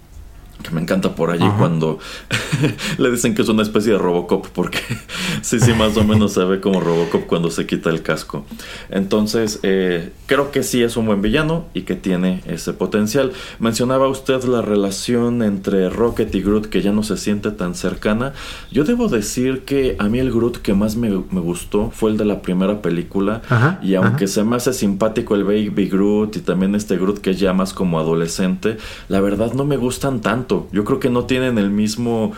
que 0.63 0.71
me 0.71 0.81
encanta 0.81 1.15
por 1.15 1.31
allí 1.31 1.47
cuando 1.59 1.99
le 2.99 3.11
dicen 3.11 3.35
que 3.35 3.43
es 3.43 3.49
una 3.49 3.63
especie 3.63 3.93
de 3.93 3.99
Robocop, 3.99 4.49
porque 4.49 4.79
sí, 5.43 5.61
sí, 5.61 5.73
más 5.75 5.97
o 5.97 6.05
menos 6.05 6.33
se 6.33 6.45
ve 6.45 6.61
como 6.61 6.81
Robocop 6.81 7.27
cuando 7.27 7.51
se 7.51 7.67
quita 7.67 7.91
el 7.91 8.03
casco. 8.03 8.45
Entonces, 8.89 9.61
eh, 9.63 10.13
creo 10.27 10.51
que 10.51 10.63
sí 10.63 10.83
es 10.83 10.97
un 10.97 11.07
buen 11.07 11.21
villano 11.21 11.67
y 11.75 11.83
que 11.83 11.97
tiene 11.97 12.43
ese 12.47 12.73
potencial. 12.73 13.33
Mencionaba 13.59 14.09
usted 14.09 14.43
la 14.45 14.63
relación 14.63 15.43
entre 15.43 15.91
Rocket 15.91 16.35
y 16.35 16.41
Groot 16.41 16.67
que 16.67 16.83
ya 16.83 16.93
no 16.93 17.03
se 17.03 17.17
siente 17.17 17.51
tan 17.51 17.75
cercana. 17.75 18.33
Yo 18.71 18.85
debo 18.85 19.09
decir 19.09 19.65
que 19.65 19.97
a 19.99 20.09
mí 20.09 20.19
el 20.19 20.31
Groot 20.31 20.59
que 20.59 20.73
más 20.73 20.97
me, 20.97 21.11
gustó 21.11 21.91
fue 21.91 22.11
el 22.11 22.17
de 22.17 22.25
la 22.25 22.43
primera 22.43 22.81
película. 22.81 23.43
y 23.83 23.95
aunque 23.97 24.29
se 24.29 24.45
me 24.45 24.57
hace 24.57 24.73
simpático 24.73 25.35
el 25.35 25.45
Baby 25.45 25.89
Groot 25.89 26.37
y 26.37 26.41
también 26.41 26.75
este 26.75 26.97
Groot 26.97 27.19
que 27.19 27.31
es 27.31 27.41
ya 27.41 27.53
más 27.53 27.75
como 27.75 27.99
adolescente, 27.99 28.79
la 29.09 29.21
verdad 29.21 29.53
no 29.53 29.65
me 29.65 29.77
gustan 29.77 30.21
tanto 30.21 30.44
yo 30.73 30.85
creo 30.85 31.01
que 31.01 31.11
no 31.11 31.25
tienen 31.25 31.59
el 31.59 31.71
mismo 31.71 32.33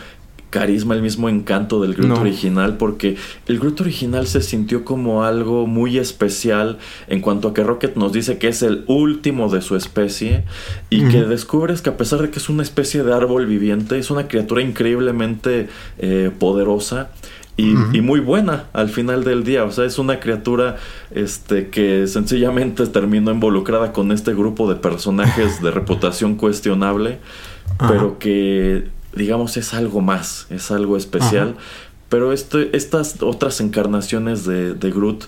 carisma, 0.50 0.94
el 0.94 1.02
mismo 1.02 1.28
encanto 1.28 1.82
del 1.82 1.94
Groot 1.94 2.18
original, 2.18 2.76
porque 2.78 3.16
el 3.46 3.58
Groot 3.58 3.80
original 3.82 4.26
se 4.26 4.40
sintió 4.40 4.84
como 4.84 5.24
algo 5.24 5.66
muy 5.66 5.98
especial 5.98 6.78
en 7.08 7.20
cuanto 7.20 7.48
a 7.48 7.54
que 7.54 7.62
Rocket 7.62 7.96
nos 7.96 8.12
dice 8.12 8.38
que 8.38 8.48
es 8.48 8.62
el 8.62 8.84
último 8.86 9.50
de 9.50 9.60
su 9.60 9.76
especie 9.76 10.44
y 10.88 11.04
que 11.08 11.22
descubres 11.24 11.82
que 11.82 11.90
a 11.90 11.96
pesar 11.96 12.22
de 12.22 12.30
que 12.30 12.38
es 12.38 12.48
una 12.48 12.62
especie 12.62 13.02
de 13.02 13.12
árbol 13.12 13.46
viviente, 13.46 13.98
es 13.98 14.10
una 14.10 14.28
criatura 14.28 14.62
increíblemente 14.62 15.68
eh, 15.98 16.30
poderosa. 16.38 17.10
Y, 17.58 17.74
y, 17.96 18.02
muy 18.02 18.20
buena 18.20 18.66
al 18.74 18.90
final 18.90 19.24
del 19.24 19.42
día. 19.42 19.64
O 19.64 19.70
sea, 19.70 19.86
es 19.86 19.98
una 19.98 20.20
criatura 20.20 20.76
este, 21.10 21.70
que 21.70 22.06
sencillamente 22.06 22.86
terminó 22.86 23.30
involucrada 23.30 23.94
con 23.94 24.12
este 24.12 24.34
grupo 24.34 24.68
de 24.68 24.74
personajes 24.74 25.62
de 25.62 25.70
reputación 25.70 26.34
cuestionable 26.34 27.18
pero 27.78 28.18
que 28.18 28.88
digamos 29.14 29.56
es 29.56 29.74
algo 29.74 30.00
más, 30.00 30.46
es 30.50 30.70
algo 30.70 30.96
especial. 30.96 31.56
Pero 32.08 32.32
esto, 32.32 32.60
estas 32.60 33.20
otras 33.20 33.60
encarnaciones 33.60 34.44
de, 34.44 34.74
de 34.74 34.90
Groot 34.90 35.24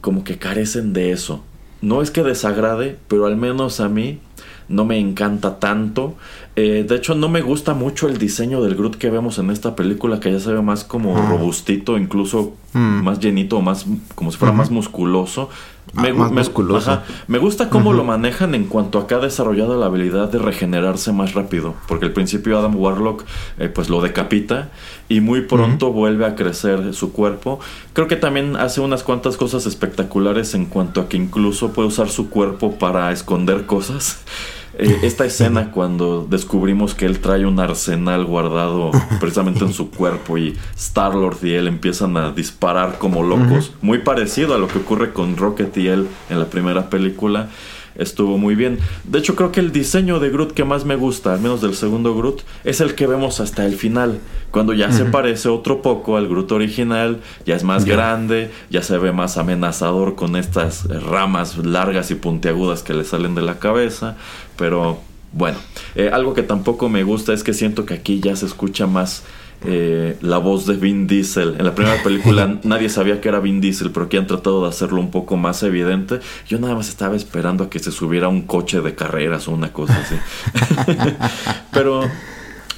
como 0.00 0.24
que 0.24 0.38
carecen 0.38 0.92
de 0.92 1.12
eso. 1.12 1.42
No 1.80 2.02
es 2.02 2.10
que 2.10 2.22
desagrade, 2.22 2.98
pero 3.08 3.26
al 3.26 3.36
menos 3.36 3.80
a 3.80 3.88
mí 3.88 4.20
no 4.68 4.84
me 4.84 4.98
encanta 4.98 5.58
tanto. 5.58 6.14
Eh, 6.56 6.84
de 6.88 6.96
hecho, 6.96 7.14
no 7.14 7.28
me 7.28 7.40
gusta 7.40 7.74
mucho 7.74 8.08
el 8.08 8.18
diseño 8.18 8.62
del 8.62 8.74
Groot 8.74 8.96
que 8.96 9.10
vemos 9.10 9.38
en 9.38 9.50
esta 9.50 9.74
película, 9.74 10.20
que 10.20 10.32
ya 10.32 10.40
se 10.40 10.52
ve 10.52 10.62
más 10.62 10.84
como 10.84 11.14
robustito, 11.28 11.98
incluso 11.98 12.54
mm. 12.72 13.02
más 13.02 13.20
llenito, 13.20 13.60
más 13.60 13.86
como 14.14 14.30
si 14.30 14.38
fuera 14.38 14.52
más 14.52 14.70
musculoso. 14.70 15.50
Me, 15.94 16.08
ah, 16.08 16.14
más 16.14 16.32
musculoso. 16.32 17.02
me 17.26 17.38
gusta 17.38 17.68
cómo 17.68 17.92
lo 17.92 18.02
manejan 18.02 18.54
en 18.54 18.64
cuanto 18.64 18.98
a 18.98 19.06
que 19.06 19.14
ha 19.14 19.18
desarrollado 19.18 19.78
la 19.78 19.86
habilidad 19.86 20.30
de 20.30 20.38
regenerarse 20.38 21.12
más 21.12 21.34
rápido, 21.34 21.74
porque 21.86 22.06
al 22.06 22.12
principio 22.12 22.58
Adam 22.58 22.74
Warlock 22.76 23.24
eh, 23.58 23.68
pues 23.68 23.90
lo 23.90 24.00
decapita 24.00 24.70
y 25.10 25.20
muy 25.20 25.42
pronto 25.42 25.92
vuelve 25.92 26.24
a 26.24 26.34
crecer 26.34 26.94
su 26.94 27.12
cuerpo. 27.12 27.60
Creo 27.92 28.08
que 28.08 28.16
también 28.16 28.56
hace 28.56 28.80
unas 28.80 29.02
cuantas 29.02 29.36
cosas 29.36 29.66
espectaculares 29.66 30.54
en 30.54 30.64
cuanto 30.64 31.02
a 31.02 31.08
que 31.08 31.18
incluso 31.18 31.72
puede 31.72 31.88
usar 31.88 32.08
su 32.08 32.30
cuerpo 32.30 32.78
para 32.78 33.12
esconder 33.12 33.66
cosas. 33.66 34.22
Eh, 34.78 35.00
esta 35.02 35.24
escena 35.26 35.70
cuando 35.70 36.26
descubrimos 36.28 36.94
que 36.94 37.04
él 37.04 37.20
trae 37.20 37.44
un 37.44 37.60
arsenal 37.60 38.24
guardado 38.24 38.90
precisamente 39.20 39.64
en 39.64 39.72
su 39.72 39.90
cuerpo 39.90 40.38
y 40.38 40.56
Star 40.76 41.14
Lord 41.14 41.38
y 41.42 41.52
él 41.52 41.68
empiezan 41.68 42.16
a 42.16 42.32
disparar 42.32 42.98
como 42.98 43.22
locos, 43.22 43.72
muy 43.82 43.98
parecido 43.98 44.54
a 44.54 44.58
lo 44.58 44.68
que 44.68 44.78
ocurre 44.78 45.12
con 45.12 45.36
Rocket 45.36 45.76
y 45.76 45.88
él 45.88 46.08
en 46.30 46.38
la 46.38 46.46
primera 46.46 46.88
película 46.88 47.48
estuvo 47.94 48.38
muy 48.38 48.54
bien. 48.54 48.78
De 49.04 49.18
hecho, 49.18 49.36
creo 49.36 49.52
que 49.52 49.60
el 49.60 49.72
diseño 49.72 50.20
de 50.20 50.30
Groot 50.30 50.52
que 50.52 50.64
más 50.64 50.84
me 50.84 50.96
gusta, 50.96 51.34
al 51.34 51.40
menos 51.40 51.60
del 51.60 51.74
segundo 51.74 52.14
Groot, 52.14 52.42
es 52.64 52.80
el 52.80 52.94
que 52.94 53.06
vemos 53.06 53.40
hasta 53.40 53.66
el 53.66 53.76
final. 53.76 54.18
Cuando 54.50 54.74
ya 54.74 54.92
se 54.92 55.04
parece 55.06 55.48
otro 55.48 55.82
poco 55.82 56.16
al 56.16 56.28
Groot 56.28 56.52
original, 56.52 57.20
ya 57.46 57.56
es 57.56 57.64
más 57.64 57.84
grande, 57.84 58.50
ya 58.70 58.82
se 58.82 58.98
ve 58.98 59.12
más 59.12 59.38
amenazador 59.38 60.14
con 60.14 60.36
estas 60.36 60.84
ramas 60.84 61.56
largas 61.58 62.10
y 62.10 62.14
puntiagudas 62.16 62.82
que 62.82 62.94
le 62.94 63.04
salen 63.04 63.34
de 63.34 63.42
la 63.42 63.58
cabeza. 63.58 64.16
Pero 64.56 64.98
bueno, 65.32 65.58
eh, 65.94 66.10
algo 66.12 66.34
que 66.34 66.42
tampoco 66.42 66.88
me 66.88 67.02
gusta 67.02 67.32
es 67.32 67.42
que 67.42 67.54
siento 67.54 67.86
que 67.86 67.94
aquí 67.94 68.20
ya 68.20 68.36
se 68.36 68.46
escucha 68.46 68.86
más 68.86 69.24
eh, 69.64 70.16
la 70.20 70.38
voz 70.38 70.66
de 70.66 70.76
Vin 70.76 71.06
Diesel. 71.06 71.56
En 71.58 71.64
la 71.64 71.74
primera 71.74 72.02
película 72.02 72.58
nadie 72.64 72.88
sabía 72.88 73.20
que 73.20 73.28
era 73.28 73.40
Vin 73.40 73.60
Diesel, 73.60 73.90
pero 73.90 74.06
aquí 74.06 74.16
han 74.16 74.26
tratado 74.26 74.62
de 74.62 74.68
hacerlo 74.68 75.00
un 75.00 75.10
poco 75.10 75.36
más 75.36 75.62
evidente. 75.62 76.20
Yo 76.48 76.58
nada 76.58 76.74
más 76.74 76.88
estaba 76.88 77.16
esperando 77.16 77.64
a 77.64 77.70
que 77.70 77.78
se 77.78 77.92
subiera 77.92 78.28
un 78.28 78.42
coche 78.42 78.80
de 78.80 78.94
carreras 78.94 79.48
o 79.48 79.52
una 79.52 79.72
cosa 79.72 80.00
así. 80.00 80.16
pero 81.72 82.02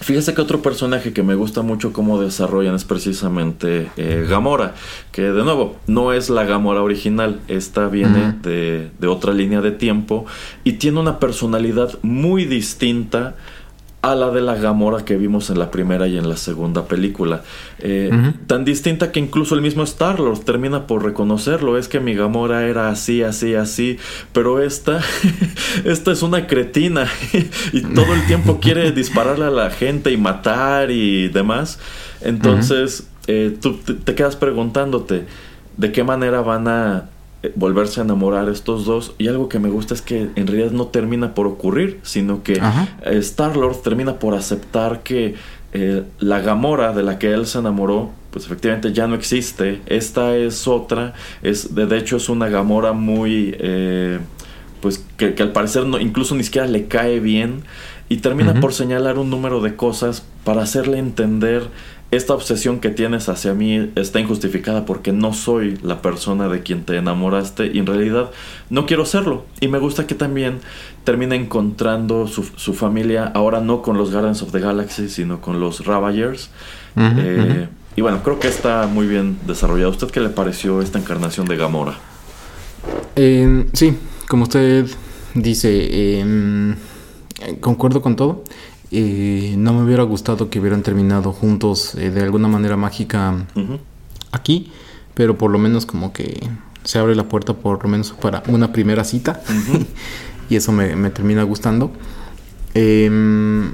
Fíjese 0.05 0.35
que 0.35 0.43
otro 0.43 0.61
personaje 0.61 1.15
que 1.15 1.23
me 1.23 1.35
gusta 1.35 1.63
mucho 1.63 1.95
cómo 1.95 2.21
desarrollan 2.21 2.75
es 2.75 2.85
precisamente 2.85 3.91
eh, 3.97 4.27
Gamora, 4.29 4.75
que 5.13 5.23
de 5.23 5.43
nuevo 5.45 5.77
no 5.87 6.13
es 6.13 6.29
la 6.29 6.45
Gamora 6.45 6.83
original, 6.83 7.41
esta 7.49 7.89
viene 7.89 8.35
de, 8.43 8.91
de, 8.99 9.07
otra 9.07 9.33
línea 9.33 9.63
de 9.63 9.71
tiempo 9.71 10.27
y 10.63 10.75
tiene 10.75 11.01
una 11.01 11.19
personalidad 11.19 11.99
muy 12.03 12.45
distinta 12.45 13.35
a 14.11 14.15
la 14.15 14.31
de 14.31 14.43
la 14.43 14.55
Gamora 14.55 15.07
que 15.07 15.17
vimos 15.17 15.49
en 15.49 15.59
la 15.59 15.71
primera 15.71 16.07
y 16.07 16.19
en 16.19 16.29
la 16.29 16.37
segunda 16.37 16.87
película. 16.87 17.43
Eh, 17.79 18.11
tan 18.47 18.65
distinta 18.65 19.11
que 19.13 19.19
incluso 19.19 19.55
el 19.55 19.63
mismo 19.63 19.83
Star-Lord 19.83 20.41
termina 20.41 20.87
por 20.87 21.05
reconocerlo. 21.05 21.79
Es 21.79 21.89
que 21.89 22.01
mi 22.01 22.15
Gamora 22.15 22.67
era 22.67 22.91
así, 22.91 23.23
así, 23.23 23.55
así. 23.55 23.99
Pero 24.35 24.61
esta, 24.61 25.01
esta 25.85 26.13
es 26.13 26.23
una 26.23 26.47
cretina 26.47 27.09
y 27.73 27.81
todo 27.81 28.13
el 28.13 28.27
tiempo 28.27 28.59
quiere 28.63 28.93
dispararle 28.93 29.47
a 29.47 29.51
la 29.51 29.71
gente 29.71 30.13
y 30.13 30.19
matar 30.19 30.91
y 30.91 31.29
demás. 31.29 31.79
Entonces, 32.21 33.09
eh, 33.27 33.57
tú 33.59 33.79
te 33.79 34.15
quedas 34.15 34.37
preguntándote 34.37 35.25
de 35.79 35.93
qué 35.93 36.05
manera 36.05 36.43
van 36.43 36.69
a 36.69 37.09
volverse 37.55 38.01
a 38.01 38.05
enamorar 38.05 38.49
estos 38.49 38.85
dos. 38.85 39.15
Y 39.19 39.29
algo 39.29 39.49
que 39.49 39.59
me 39.59 39.69
gusta 39.69 39.95
es 39.95 40.03
que 40.03 40.29
en 40.35 40.47
realidad 40.47 40.71
no 40.73 40.89
termina 40.89 41.35
por 41.35 41.47
ocurrir, 41.47 42.01
sino 42.03 42.43
que 42.43 42.55
eh, 42.55 43.19
Star-Lord 43.19 43.83
termina 43.83 44.19
por 44.19 44.35
aceptar 44.35 45.03
que 45.03 45.35
eh, 45.73 46.05
la 46.19 46.41
Gamora 46.41 46.93
de 46.93 47.03
la 47.03 47.19
que 47.19 47.33
él 47.33 47.47
se 47.47 47.59
enamoró, 47.59 48.11
pues 48.31 48.47
efectivamente 48.47 48.93
ya 48.93 49.07
no 49.07 49.15
existe. 49.15 49.81
Esta 49.87 50.37
es 50.37 50.69
otra. 50.69 51.15
Es, 51.43 51.75
de, 51.75 51.99
hecho, 51.99 52.17
es 52.17 52.29
una 52.29 52.49
Gamora 52.49 52.93
muy. 52.93 53.57
pues 54.81 55.05
que, 55.17 55.35
al 55.39 55.53
parecer 55.53 55.87
no, 55.87 55.99
incluso 55.99 56.35
ni 56.35 56.45
siquiera 56.45 56.67
le 56.67 56.87
cae 56.87 57.21
bien. 57.21 57.63
Y 58.09 58.19
termina 58.19 58.61
por 58.61 58.75
señalar 58.75 59.19
un 59.19 59.31
número 59.31 59.61
de 59.61 59.77
cosas 59.77 60.25
para 60.45 60.63
hacerle 60.63 60.99
entender 60.99 61.71
esta 62.17 62.35
obsesión 62.35 62.79
que 62.79 62.91
tienes 62.91 63.29
hacia 63.29 63.55
mí 63.55 63.91
está 63.97 64.21
injustificada 64.21 64.87
porque 64.87 65.13
no 65.13 65.33
soy 65.33 65.79
la 65.83 66.01
persona 66.01 66.49
de 66.49 66.63
quien 66.63 66.85
te 66.85 66.97
enamoraste 66.97 67.71
y 67.73 67.79
en 67.79 67.87
realidad 67.87 68.31
no 68.71 68.87
quiero 68.87 69.05
serlo. 69.05 69.45
Y 69.61 69.69
me 69.69 69.79
gusta 69.79 70.07
que 70.07 70.15
también 70.15 70.61
termina 71.05 71.35
encontrando 71.35 72.27
su, 72.29 72.75
familia 72.75 73.31
ahora 73.35 73.61
no 73.61 73.83
con 73.83 73.99
los 73.99 74.13
Guardians 74.13 74.43
of 74.43 74.53
the 74.53 74.61
Galaxy, 74.61 75.09
sino 75.09 75.41
con 75.41 75.61
los 75.61 75.85
Ravagers. 75.85 76.51
Eh, 76.97 77.69
y 77.97 78.01
bueno, 78.01 78.23
creo 78.23 78.39
que 78.39 78.49
está 78.49 78.87
muy 78.87 79.07
bien 79.07 79.39
desarrollado. 79.47 79.91
¿Usted 79.91 80.11
qué 80.11 80.21
le 80.21 80.29
pareció 80.29 80.83
esta 80.83 80.99
encarnación 80.99 81.47
de 81.47 81.57
Gamora? 81.57 81.99
sí, 83.73 83.97
como 84.29 84.45
usted 84.45 84.87
dice, 85.35 86.19
em, 86.21 86.77
concuerdo 87.61 88.03
con 88.03 88.17
todo 88.17 88.45
no 88.91 89.73
me 89.73 89.83
hubiera 89.83 90.05
gustado 90.05 90.51
que 90.51 90.61
hubieran 90.61 90.83
terminado 90.83 91.33
juntos 91.33 91.95
eh, 91.97 92.11
de 92.11 92.23
alguna 92.23 92.47
manera 92.47 92.77
mágica 92.77 93.35
aquí, 94.31 94.71
pero 95.15 95.37
por 95.37 95.51
lo 95.51 95.59
menos 95.59 95.87
como 95.87 96.13
que 96.13 96.49
se 96.85 96.99
abre 96.99 97.15
la 97.15 97.29
puerta 97.29 97.55
por 97.55 97.83
lo 97.83 97.89
menos 97.89 98.13
para 98.13 98.43
una 98.47 98.73
primera 98.73 99.05
cita 99.05 99.43
y 100.51 100.57
eso 100.57 100.73
me, 100.73 101.11
termina 101.11 101.43
gustando. 101.43 101.93
Em, 102.75 103.73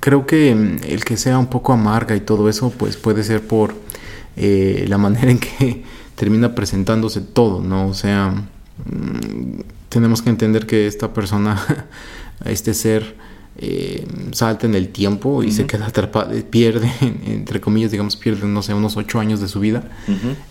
creo 0.00 0.26
que 0.26 0.50
el 0.50 1.04
que 1.04 1.16
sea 1.16 1.38
un 1.38 1.46
poco 1.46 1.72
amarga 1.72 2.16
y 2.16 2.20
todo 2.20 2.48
eso 2.48 2.70
pues 2.70 2.96
puede 2.96 3.24
ser 3.24 3.46
por 3.46 3.74
eh, 4.36 4.84
la 4.88 4.98
manera 5.06 5.30
en 5.30 5.38
que 5.38 5.84
termina 6.16 6.54
presentándose 6.54 7.20
todo, 7.20 7.60
¿no? 7.60 7.88
O 7.88 7.94
sea, 7.94 8.30
mm, 8.30 9.60
tenemos 9.88 10.22
que 10.22 10.30
entender 10.30 10.66
que 10.66 10.86
esta 10.86 11.12
persona, 11.12 11.62
este 12.44 12.74
ser, 12.74 13.16
eh, 13.58 14.06
salta 14.32 14.66
en 14.66 14.74
el 14.74 14.90
tiempo 14.90 15.42
y 15.42 15.50
se 15.50 15.66
queda 15.66 15.86
atrapado, 15.86 16.32
eh, 16.32 16.42
pierde, 16.42 16.92
entre 17.26 17.60
comillas, 17.60 17.90
digamos, 17.90 18.16
pierde, 18.16 18.46
no 18.46 18.62
sé, 18.62 18.74
unos 18.74 18.96
ocho 18.96 19.18
años 19.18 19.40
de 19.40 19.48
su 19.48 19.60
vida 19.60 19.90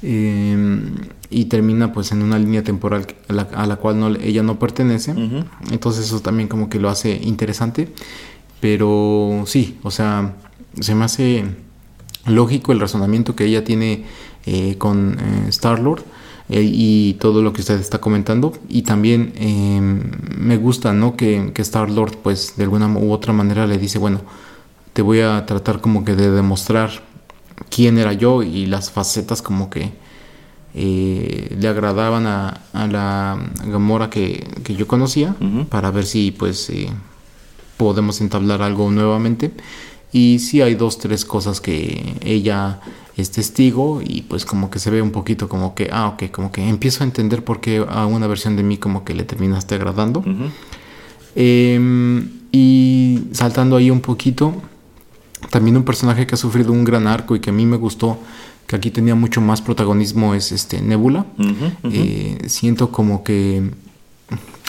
eh, 0.02 0.80
y 1.30 1.45
termina 1.45 1.93
pues 1.93 2.12
en 2.12 2.24
una 2.24 2.39
línea 2.39 2.63
temporal 2.63 3.06
a 3.28 3.65
la, 3.67 3.76
cual 3.76 4.00
no, 4.00 4.08
ella 4.08 4.41
no 4.41 4.58
pertenece. 4.58 5.13
Entonces 5.71 6.06
eso 6.06 6.21
también 6.21 6.50
como 6.50 6.67
que 6.69 6.80
lo 6.80 6.89
hace 6.89 7.19
interesante, 7.24 7.89
pero 8.60 9.43
sí, 9.45 9.78
o 9.84 9.91
sea, 9.91 10.34
se 10.80 10.95
me 10.95 11.06
hace 11.06 11.45
lógico 12.26 12.71
el 12.71 12.80
razonamiento 12.80 13.36
que 13.36 13.45
ella 13.45 13.63
tiene 13.63 14.06
con 14.80 15.17
Star-Lord 15.50 16.04
eh, 16.49 16.62
y 16.63 17.13
todo 17.15 17.41
lo 17.41 17.53
que 17.53 17.62
usted 17.62 17.79
está 17.79 17.99
comentando. 17.99 18.53
Y 18.69 18.84
también 18.84 19.34
em, 19.38 20.12
me 20.38 20.58
gusta, 20.58 20.93
¿no? 20.93 21.15
Que, 21.15 21.51
que 21.53 21.62
Star-Lord, 21.62 22.17
pues, 22.23 22.53
de 22.58 22.63
alguna 22.63 22.88
u 22.88 23.12
otra 23.12 23.34
manera 23.34 23.67
le 23.67 23.77
dice, 23.77 23.99
bueno, 23.99 24.21
te 24.93 25.01
voy 25.01 25.21
a 25.21 25.45
tratar 25.45 25.81
como 25.81 26.05
que 26.05 26.15
de 26.15 26.31
demostrar 26.31 26.89
quién 27.69 27.97
era 27.97 28.13
yo 28.13 28.43
y 28.43 28.65
las 28.65 28.91
facetas 28.91 29.41
como 29.41 29.69
que 29.69 29.91
eh, 30.73 31.55
le 31.58 31.67
agradaban 31.67 32.27
a, 32.27 32.62
a, 32.73 32.88
la 32.88 33.39
Gamora 33.65 34.10
que, 34.10 34.45
que 34.63 34.75
yo 34.75 34.88
conocía 34.88 35.36
para 35.69 35.89
ver 35.91 36.05
si 36.05 36.31
pues 36.31 36.69
eh, 36.69 36.89
podemos 37.77 38.19
entablar 38.19 38.62
algo 38.62 38.91
nuevamente 38.91 39.51
y 40.12 40.39
si 40.39 40.62
hay 40.62 40.75
dos 40.75 40.97
tres 40.97 41.23
cosas 41.23 41.62
que 41.62 42.15
ella 42.21 42.81
es 43.17 43.32
testigo 43.32 44.01
y 44.04 44.23
pues 44.23 44.45
como 44.45 44.69
que 44.69 44.80
se 44.80 44.89
ve 44.89 45.01
un 45.01 45.12
poquito 45.12 45.47
como 45.47 45.73
que, 45.73 45.89
ah, 45.91 46.10
ok, 46.10 46.32
como 46.32 46.51
que 46.51 46.67
empiezo 46.67 47.04
a 47.04 47.08
entender 47.08 47.43
por 47.43 47.62
qué 47.62 47.86
a 47.88 48.06
una 48.06 48.28
versión 48.28 48.56
de 48.56 48.63
mí 48.63 48.78
como 48.78 49.06
que 49.06 49.13
le 49.13 49.23
terminaste 49.23 49.75
agradando. 49.75 50.23
Em, 51.36 52.30
y 52.51 53.21
saltando 53.32 53.78
ahí 53.78 53.89
un 53.89 54.01
poquito, 54.01 54.54
también 55.49 55.78
un 55.78 55.84
personaje 55.84 56.28
que 56.28 56.36
ha 56.36 56.38
sufrido 56.38 56.71
un 56.71 56.84
gran 56.84 57.08
arco 57.08 57.36
y 57.36 57.39
que 57.39 57.51
a 57.51 57.54
mí 57.54 57.65
me 57.65 57.78
gustó, 57.78 58.17
que 58.67 58.75
aquí 58.75 58.91
tenía 58.91 59.15
mucho 59.15 59.41
más 59.41 59.62
protagonismo, 59.62 60.34
es 60.34 60.51
este 60.51 60.82
Nebula. 60.82 61.25
Eh, 61.84 62.38
siento 62.47 62.91
como 62.91 63.23
que 63.23 63.71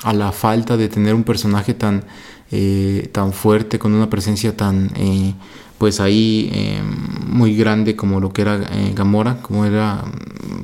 a 0.04 0.12
la 0.12 0.30
falta 0.30 0.76
de 0.76 0.88
tener 0.88 1.14
un 1.14 1.24
personaje 1.24 1.74
tan, 1.74 2.04
eh, 2.52 3.08
tan 3.12 3.32
fuerte, 3.32 3.78
con 3.80 3.92
una 3.92 4.08
presencia 4.08 4.56
tan... 4.56 4.92
Pues 5.78 6.00
ahí 6.00 6.50
eh, 6.52 6.82
muy 7.26 7.54
grande 7.54 7.96
como 7.96 8.18
lo 8.18 8.32
que 8.32 8.42
era 8.42 8.56
eh, 8.56 8.92
Gamora, 8.94 9.42
como 9.42 9.66
era 9.66 10.04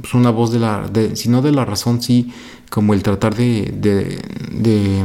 pues, 0.01 0.15
una 0.15 0.31
voz 0.31 0.53
de 0.53 0.59
la, 0.59 0.91
si 1.15 1.29
no 1.29 1.43
de 1.43 1.53
la 1.53 1.65
razón, 1.65 2.01
sí, 2.01 2.33
como 2.71 2.95
el 2.95 3.03
tratar 3.03 3.35
de, 3.35 3.71
de, 3.73 5.05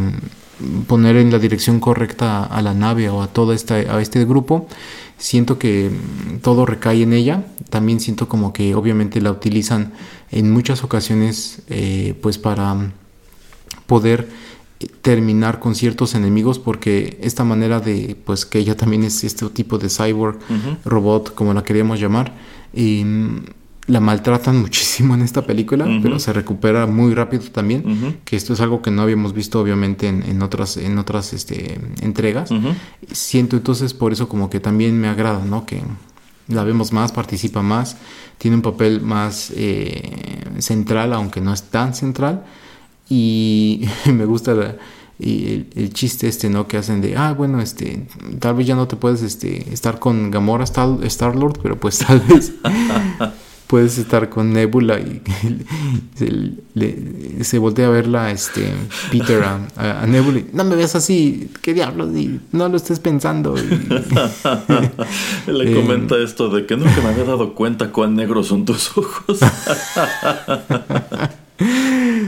poner 0.88 1.18
en 1.18 1.32
la 1.32 1.40
dirección 1.40 1.80
correcta 1.80 2.46
a 2.46 2.62
la 2.62 2.74
nave 2.74 3.10
o 3.10 3.22
a 3.22 3.30
esta, 3.54 3.76
a 3.76 4.02
este 4.02 4.24
grupo. 4.26 4.68
Siento 5.18 5.58
que 5.58 5.92
todo 6.42 6.66
recae 6.66 7.02
en 7.02 7.14
ella. 7.14 7.46
También 7.70 8.00
siento 8.00 8.28
como 8.30 8.54
que 8.54 8.76
obviamente 8.76 9.20
la 9.20 9.32
utilizan 9.32 9.94
en 10.32 10.52
muchas 10.52 10.84
ocasiones 10.84 11.64
eh, 11.70 12.16
pues 12.22 12.38
para 12.38 12.92
poder 13.88 14.30
terminar 15.02 15.60
con 15.60 15.74
ciertos 15.74 16.14
enemigos 16.14 16.60
porque 16.60 17.18
esta 17.22 17.44
manera 17.44 17.80
de 17.80 18.16
pues 18.26 18.46
que 18.46 18.60
ella 18.60 18.76
también 18.78 19.04
es 19.04 19.24
este 19.24 19.48
tipo 19.50 19.78
de 19.78 19.90
cyborg 19.90 20.38
robot 20.86 21.34
como 21.34 21.54
la 21.54 21.64
queríamos 21.64 22.00
llamar 22.00 22.34
y 22.74 23.04
mm, 23.04 23.46
la 23.88 24.00
maltratan 24.00 24.58
muchísimo 24.62 25.16
en 25.16 25.24
esta 25.24 25.48
película 25.48 25.88
pero 26.04 26.20
se 26.20 26.32
recupera 26.32 26.86
muy 26.86 27.16
rápido 27.16 27.46
también 27.52 28.20
que 28.24 28.36
esto 28.36 28.54
es 28.54 28.62
algo 28.62 28.84
que 28.84 28.92
no 28.92 29.02
habíamos 29.02 29.34
visto 29.34 29.60
obviamente 29.60 30.08
en, 30.08 30.42
otras 30.44 30.78
en 30.78 30.98
otras 31.00 31.34
este, 31.34 31.80
entregas. 32.02 32.52
Siento 33.12 33.58
entonces 33.58 33.94
por 33.96 34.14
eso 34.14 34.30
como 34.30 34.50
que 34.50 34.60
también 34.60 35.00
me 35.00 35.08
agrada 35.08 35.44
no 35.44 35.66
que 35.66 35.82
la 36.50 36.64
vemos 36.64 36.94
más 36.94 37.12
participa 37.12 37.62
más 37.62 37.98
tiene 38.38 38.56
un 38.56 38.62
papel 38.62 39.02
más 39.02 39.52
eh, 39.56 40.44
central 40.60 41.14
aunque 41.14 41.42
no 41.42 41.52
es 41.52 41.64
tan 41.64 41.94
central 41.94 42.46
y 43.10 43.86
me 44.14 44.26
gusta 44.26 44.78
el, 45.20 45.90
chiste 45.94 46.28
este, 46.28 46.50
¿no? 46.50 46.68
Que 46.68 46.78
hacen 46.78 47.02
de, 47.02 47.16
ah, 47.18 47.34
bueno, 47.34 47.62
este, 47.62 48.08
tal 48.40 48.56
vez 48.56 48.68
ya 48.68 48.76
no 48.76 48.88
te 48.88 48.96
puedes 48.96 49.22
este, 49.24 49.74
estar 49.74 50.00
con 50.00 50.32
Gamora 50.32 50.64
Star, 50.64 51.36
Lord, 51.36 51.60
pero 51.62 51.80
pues 51.80 52.00
tal 52.08 52.20
vez 52.22 52.54
puedes 53.68 53.98
estar 53.98 54.30
con 54.30 54.54
Nebula 54.54 55.00
y 55.00 55.22
se, 57.44 57.58
voltea 57.58 57.88
a 57.88 57.90
verla, 57.90 58.32
este, 58.32 58.72
Peter 59.12 59.44
a, 59.44 60.06
Nebula. 60.08 60.42
no 60.54 60.64
me 60.64 60.76
ves 60.76 60.96
así, 60.96 61.50
¿qué 61.62 61.74
diablos? 61.74 62.10
no 62.52 62.70
lo 62.70 62.78
estés 62.78 63.00
pensando. 63.00 63.56
Le 65.48 65.74
comenta 65.74 66.16
eh, 66.16 66.24
esto 66.24 66.50
de 66.50 66.66
que 66.66 66.78
nunca 66.78 67.02
me 67.02 67.10
había 67.10 67.26
dado 67.26 67.56
cuenta 67.56 67.92
cuán 67.92 68.16
negros 68.16 68.48
son 68.48 68.64
tus 68.64 68.98
ojos. 68.98 69.40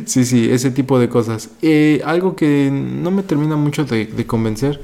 Sí, 0.06 0.26
sí, 0.26 0.50
ese 0.50 0.72
tipo 0.72 1.00
de 1.00 1.10
cosas. 1.10 1.50
Eh, 1.62 2.02
algo 2.06 2.36
que 2.36 2.70
no 2.72 3.12
me 3.12 3.24
termina 3.24 3.56
mucho 3.56 3.86
de, 3.86 4.26
convencer, 4.26 4.82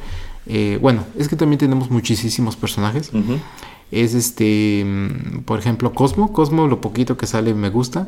eh, 0.48 0.78
bueno, 0.82 1.06
es 1.18 1.28
que 1.28 1.36
también 1.36 1.60
tenemos 1.60 1.90
muchísimos 1.90 2.56
personajes. 2.56 3.12
Es 3.92 4.14
este, 4.14 4.84
mm, 4.86 5.44
por 5.44 5.60
ejemplo, 5.60 5.94
Cosmo. 5.94 6.34
Cosmo, 6.34 6.68
lo 6.68 6.82
poquito 6.82 7.18
que 7.18 7.28
sale 7.28 7.54
me 7.54 7.70
gusta. 7.70 8.06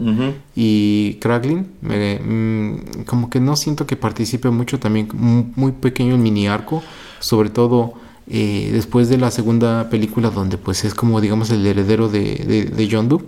Y 0.55 1.17
Kraglin, 1.21 1.67
mm, 1.81 3.03
como 3.05 3.29
que 3.29 3.39
no 3.39 3.55
siento 3.55 3.85
que 3.85 3.95
participe 3.95 4.49
mucho 4.49 4.79
también, 4.79 5.07
muy 5.13 5.71
pequeño 5.71 6.15
el 6.15 6.21
mini 6.21 6.47
arco, 6.47 6.83
sobre 7.19 7.49
todo 7.49 7.93
eh, 8.29 8.71
después 8.73 9.07
de 9.07 9.17
la 9.17 9.31
segunda 9.31 9.89
película 9.89 10.29
donde 10.29 10.57
pues 10.57 10.83
es 10.83 10.93
como 10.93 11.21
digamos 11.21 11.49
el 11.49 11.65
heredero 11.65 12.09
de, 12.09 12.69
de, 12.75 12.89
John 12.91 13.07
Doe, 13.07 13.23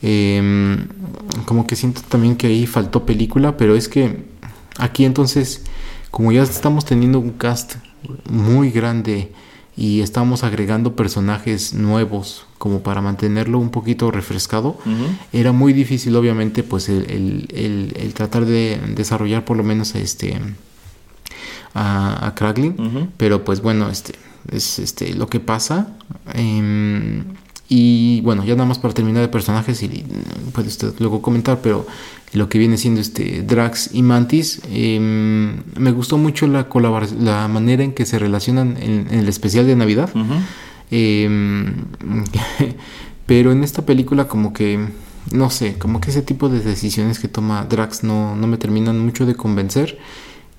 em, 0.00 0.86
como 1.44 1.66
que 1.66 1.76
siento 1.76 2.00
también 2.08 2.36
que 2.36 2.46
ahí 2.46 2.66
faltó 2.66 3.04
película, 3.04 3.58
pero 3.58 3.76
es 3.76 3.88
que 3.88 4.24
aquí 4.78 5.04
entonces 5.04 5.64
como 6.10 6.32
ya 6.32 6.42
estamos 6.42 6.86
teniendo 6.86 7.18
un 7.18 7.32
cast 7.32 7.76
muy 8.30 8.70
grande 8.70 9.30
y 9.76 10.00
estamos 10.00 10.42
agregando 10.42 10.96
personajes 10.96 11.74
nuevos 11.74 12.46
como 12.56 12.80
para 12.80 13.02
mantenerlo 13.02 13.58
un 13.58 13.70
poquito 13.70 14.10
refrescado, 14.10 14.78
era 15.34 15.52
muy 15.52 15.74
difícil 15.74 16.16
obviamente 16.16 16.62
pues 16.62 16.88
el, 16.88 17.46
el, 17.52 18.14
tratar 18.14 18.46
de 18.46 18.80
desarrollar 18.94 19.44
por 19.44 19.58
lo 19.58 19.64
menos 19.64 19.94
este 19.94 20.38
a, 21.74 22.26
a 22.26 22.54
pero 23.16 23.44
pues 23.44 23.60
bueno, 23.60 23.88
este 23.88 24.14
es 24.50 24.78
este 24.78 25.14
lo 25.14 25.28
que 25.28 25.40
pasa. 25.40 25.96
Em, 26.34 27.24
y 27.68 28.20
bueno, 28.22 28.44
ya 28.44 28.54
nada 28.54 28.66
más 28.66 28.78
para 28.78 28.92
terminar 28.92 29.22
de 29.22 29.28
personajes 29.28 29.80
y 29.82 30.04
puede 30.52 30.68
usted 30.68 30.92
luego 30.98 31.22
comentar, 31.22 31.60
pero 31.62 31.86
lo 32.32 32.48
que 32.48 32.58
viene 32.58 32.76
siendo 32.76 33.00
este 33.00 33.42
Drax 33.42 33.90
y 33.92 34.02
Mantis, 34.02 34.60
em, 34.70 35.62
me 35.76 35.92
gustó 35.92 36.18
mucho 36.18 36.46
la 36.48 36.66
la 37.20 37.48
manera 37.48 37.84
en 37.84 37.92
que 37.92 38.06
se 38.06 38.18
relacionan 38.18 38.76
en, 38.76 39.06
el 39.10 39.28
especial 39.28 39.66
de 39.66 39.76
Navidad. 39.76 40.10
Em, 40.90 41.84
pero 43.26 43.52
en 43.52 43.62
esta 43.62 43.86
película 43.86 44.26
como 44.26 44.52
que 44.52 44.88
no 45.32 45.50
sé, 45.50 45.78
como 45.78 46.00
que 46.00 46.10
ese 46.10 46.22
tipo 46.22 46.48
de 46.48 46.60
decisiones 46.60 47.20
que 47.20 47.28
toma 47.28 47.64
Drax 47.64 48.02
no, 48.02 48.34
no 48.34 48.46
me 48.48 48.56
terminan 48.56 48.98
mucho 48.98 49.26
de 49.26 49.34
convencer 49.34 49.98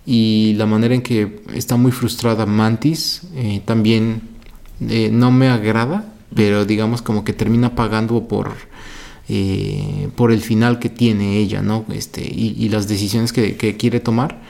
y 0.05 0.53
la 0.57 0.65
manera 0.65 0.95
en 0.95 1.01
que 1.01 1.41
está 1.53 1.77
muy 1.77 1.91
frustrada 1.91 2.45
Mantis 2.45 3.21
eh, 3.35 3.61
también 3.65 4.21
eh, 4.89 5.09
no 5.11 5.31
me 5.31 5.47
agrada, 5.49 6.11
pero 6.33 6.65
digamos 6.65 7.01
como 7.01 7.23
que 7.23 7.33
termina 7.33 7.75
pagando 7.75 8.27
por, 8.27 8.51
eh, 9.29 10.09
por 10.15 10.31
el 10.31 10.41
final 10.41 10.79
que 10.79 10.89
tiene 10.89 11.37
ella, 11.37 11.61
¿no? 11.61 11.85
Este, 11.93 12.21
y, 12.21 12.67
las 12.69 12.87
decisiones 12.87 13.31
que, 13.31 13.55
quiere 13.77 13.99
tomar. 13.99 14.41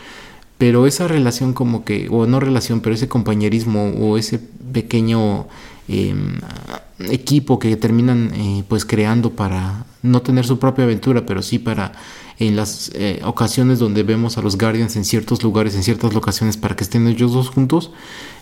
Pero 0.57 0.85
esa 0.85 1.07
relación 1.07 1.53
como 1.53 1.83
que, 1.83 2.07
o 2.09 2.27
no 2.27 2.39
relación, 2.39 2.81
pero 2.81 2.93
ese 2.93 3.07
compañerismo 3.07 3.89
o 3.99 4.17
ese 4.17 4.39
pequeño 4.39 5.47
em, 5.87 6.39
equipo 7.09 7.59
que 7.59 7.75
terminan 7.77 8.31
pues 8.67 8.85
creando 8.85 9.31
para 9.31 9.85
no 10.03 10.21
tener 10.21 10.45
su 10.45 10.59
propia 10.59 10.85
aventura, 10.85 11.25
pero 11.25 11.41
sí 11.41 11.59
para 11.59 11.93
en 12.41 12.55
las 12.55 12.91
eh, 12.95 13.21
ocasiones 13.23 13.77
donde 13.77 14.01
vemos 14.01 14.37
a 14.37 14.41
los 14.41 14.57
Guardians 14.57 14.95
en 14.95 15.05
ciertos 15.05 15.43
lugares, 15.43 15.75
en 15.75 15.83
ciertas 15.83 16.13
locaciones, 16.13 16.57
para 16.57 16.75
que 16.75 16.83
estén 16.83 17.07
ellos 17.07 17.33
dos 17.33 17.49
juntos, 17.49 17.91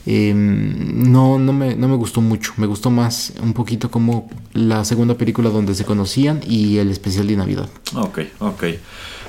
em, 0.05 1.11
no, 1.11 1.37
no, 1.37 1.51
me, 1.51 1.75
no 1.75 1.89
me 1.89 1.97
gustó 1.97 2.21
mucho. 2.21 2.53
Me 2.55 2.65
gustó 2.65 2.91
más 2.91 3.33
un 3.43 3.51
poquito 3.51 3.91
como 3.91 4.29
la 4.53 4.85
segunda 4.85 5.15
película 5.15 5.49
donde 5.49 5.75
se 5.75 5.83
conocían 5.83 6.39
y 6.47 6.77
el 6.77 6.91
especial 6.91 7.27
de 7.27 7.35
Navidad. 7.35 7.69
Ok, 7.93 8.19
ok. 8.39 8.63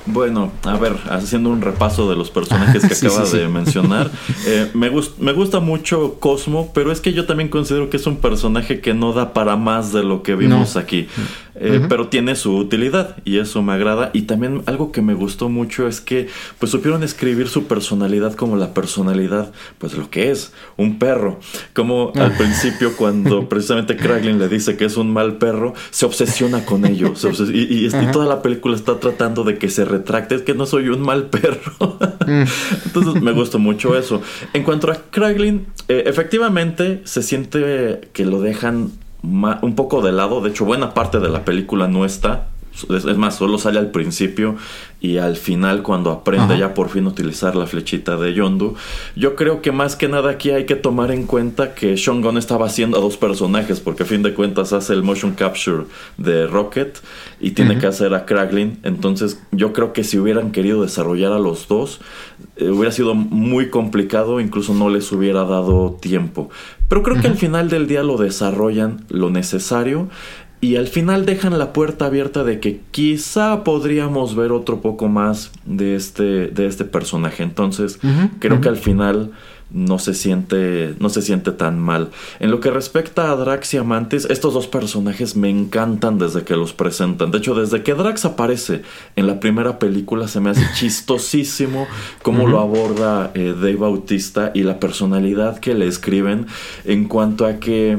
Bueno, 0.06 0.52
a 0.64 0.76
ver, 0.76 0.96
haciendo 1.10 1.50
un 1.50 1.60
repaso 1.60 2.08
de 2.08 2.16
los 2.16 2.30
personajes 2.30 2.86
que 2.86 2.94
acaba 3.06 3.28
de 3.28 3.48
mencionar, 3.48 4.10
eh, 4.46 4.70
me, 4.74 4.90
me 5.18 5.32
gusta 5.32 5.60
mucho 5.60 6.14
Cosmo, 6.20 6.70
pero 6.74 6.92
es 6.92 7.00
que 7.00 7.12
yo 7.12 7.26
también 7.26 7.48
considero 7.48 7.90
que 7.90 7.96
es 7.96 8.06
un 8.06 8.16
personaje 8.16 8.80
que 8.80 8.94
no 8.94 9.12
da 9.12 9.32
para 9.32 9.56
más 9.56 9.92
de 9.92 10.02
lo 10.02 10.22
que 10.22 10.34
vimos 10.34 10.76
aquí. 10.76 11.08
Eh, 11.62 11.84
pero 11.90 12.08
tiene 12.08 12.36
su 12.36 12.56
utilidad 12.56 13.16
y 13.24 13.38
eso 13.38 13.62
me 13.62 13.74
agrada. 13.74 14.10
Y 14.14 14.22
también 14.22 14.62
algo 14.66 14.92
que 14.92 15.02
me 15.02 15.12
gustó 15.12 15.50
mucho 15.50 15.86
es 15.86 16.00
que 16.00 16.28
pues 16.58 16.72
supieron 16.72 17.02
escribir 17.02 17.48
su 17.48 17.64
personalidad 17.64 18.34
como 18.34 18.56
la 18.56 18.72
personalidad, 18.72 19.52
pues 19.78 19.94
lo 19.94 20.08
que 20.08 20.30
es, 20.30 20.52
un 20.76 20.98
perro. 20.98 21.38
Como 21.74 22.12
al 22.16 22.32
principio 22.36 22.96
cuando 22.96 23.48
precisamente 23.48 23.96
Kraglin 23.96 24.38
le 24.38 24.48
dice 24.48 24.76
que 24.76 24.86
es 24.86 24.96
un 24.96 25.12
mal 25.12 25.36
perro, 25.36 25.74
se 25.90 26.06
obsesiona 26.06 26.64
con 26.64 26.86
ello. 26.86 27.12
y, 27.52 27.86
y, 27.86 27.90
toda 28.10 28.26
la 28.26 28.42
película 28.42 28.74
está 28.74 28.98
tratando 28.98 29.44
de 29.44 29.58
que 29.58 29.68
se 29.68 29.84
retracte, 29.90 30.34
es 30.34 30.42
que 30.42 30.54
no 30.54 30.66
soy 30.66 30.88
un 30.88 31.00
mal 31.00 31.26
perro. 31.26 31.98
Mm. 32.20 32.44
Entonces 32.84 33.22
me 33.22 33.32
gustó 33.32 33.58
mucho 33.58 33.96
eso. 33.96 34.22
En 34.52 34.62
cuanto 34.62 34.88
a 34.92 34.94
Kraglin, 35.10 35.66
eh, 35.88 36.04
efectivamente 36.06 37.00
se 37.04 37.22
siente 37.22 38.08
que 38.12 38.24
lo 38.24 38.40
dejan 38.40 38.92
un 39.22 39.74
poco 39.74 40.00
de 40.00 40.12
lado. 40.12 40.40
De 40.40 40.50
hecho, 40.50 40.64
buena 40.64 40.94
parte 40.94 41.18
de 41.18 41.28
la 41.28 41.44
película 41.44 41.88
no 41.88 42.04
está. 42.04 42.46
Es, 42.88 43.04
más, 43.16 43.36
solo 43.36 43.58
sale 43.58 43.78
al 43.78 43.90
principio 43.90 44.56
y 45.00 45.16
al 45.16 45.36
final 45.36 45.82
cuando 45.82 46.10
aprende 46.10 46.58
ya 46.58 46.74
por 46.74 46.90
fin 46.90 47.06
utilizar 47.06 47.56
la 47.56 47.66
flechita 47.66 48.16
de 48.16 48.34
Yondu. 48.34 48.74
Yo 49.16 49.34
creo 49.34 49.62
que 49.62 49.72
más 49.72 49.96
que 49.96 50.08
nada 50.08 50.30
aquí 50.30 50.50
hay 50.50 50.66
que 50.66 50.76
tomar 50.76 51.10
en 51.10 51.26
cuenta 51.26 51.74
que 51.74 51.96
Sean 51.96 52.20
Gunn 52.20 52.36
estaba 52.36 52.66
haciendo 52.66 52.98
a 52.98 53.00
dos 53.00 53.16
personajes 53.16 53.80
porque 53.80 54.02
a 54.02 54.06
fin 54.06 54.22
de 54.22 54.34
cuentas 54.34 54.72
hace 54.72 54.92
el 54.92 55.02
motion 55.02 55.32
capture 55.32 55.84
de 56.18 56.46
Rocket 56.46 56.98
y 57.40 57.52
tiene 57.52 57.78
que 57.78 57.86
hacer 57.86 58.14
a 58.14 58.26
Kraglin. 58.26 58.78
Entonces 58.82 59.40
yo 59.52 59.72
creo 59.72 59.92
que 59.92 60.04
si 60.04 60.18
hubieran 60.18 60.52
querido 60.52 60.82
desarrollar 60.82 61.32
a 61.32 61.38
los 61.38 61.68
dos 61.68 62.00
eh, 62.56 62.68
hubiera 62.70 62.92
sido 62.92 63.14
muy 63.14 63.70
complicado, 63.70 64.40
incluso 64.40 64.74
no 64.74 64.90
les 64.90 65.10
hubiera 65.12 65.44
dado 65.44 65.96
tiempo. 66.00 66.50
Pero 66.88 67.02
creo 67.02 67.20
que 67.20 67.28
al 67.28 67.36
final 67.36 67.70
del 67.70 67.86
día 67.86 68.02
lo 68.02 68.16
desarrollan 68.16 69.04
lo 69.08 69.30
necesario 69.30 70.08
y 70.60 70.76
al 70.76 70.88
final 70.88 71.24
dejan 71.24 71.58
la 71.58 71.72
puerta 71.72 72.06
abierta 72.06 72.44
de 72.44 72.60
que 72.60 72.80
quizá 72.90 73.64
podríamos 73.64 74.34
ver 74.34 74.52
otro 74.52 74.80
poco 74.82 75.08
más 75.08 75.52
de 75.64 75.96
este, 75.96 76.48
de 76.48 76.66
este 76.66 76.84
personaje. 76.84 77.42
Entonces, 77.42 77.98
creo 78.40 78.60
que 78.60 78.68
al 78.68 78.76
final 78.76 79.32
no 79.72 79.98
se 79.98 80.14
siente 80.14 80.94
no 80.98 81.08
se 81.08 81.22
siente 81.22 81.52
tan 81.52 81.78
mal. 81.78 82.10
En 82.40 82.50
lo 82.50 82.60
que 82.60 82.70
respecta 82.70 83.30
a 83.30 83.36
Drax 83.36 83.74
y 83.74 83.76
Amantis, 83.78 84.26
estos 84.28 84.52
dos 84.52 84.66
personajes 84.66 85.36
me 85.36 85.48
encantan 85.48 86.18
desde 86.18 86.42
que 86.42 86.56
los 86.56 86.72
presentan. 86.72 87.30
De 87.30 87.38
hecho, 87.38 87.54
desde 87.54 87.82
que 87.82 87.94
Drax 87.94 88.24
aparece 88.24 88.82
en 89.16 89.26
la 89.26 89.40
primera 89.40 89.78
película 89.78 90.28
se 90.28 90.40
me 90.40 90.50
hace 90.50 90.66
chistosísimo 90.74 91.86
cómo 92.22 92.46
lo 92.48 92.60
aborda 92.60 93.30
eh, 93.34 93.54
Dave 93.56 93.76
Bautista 93.76 94.50
y 94.54 94.64
la 94.64 94.78
personalidad 94.80 95.58
que 95.58 95.74
le 95.74 95.86
escriben 95.86 96.46
en 96.84 97.04
cuanto 97.06 97.46
a 97.46 97.54
que 97.54 97.98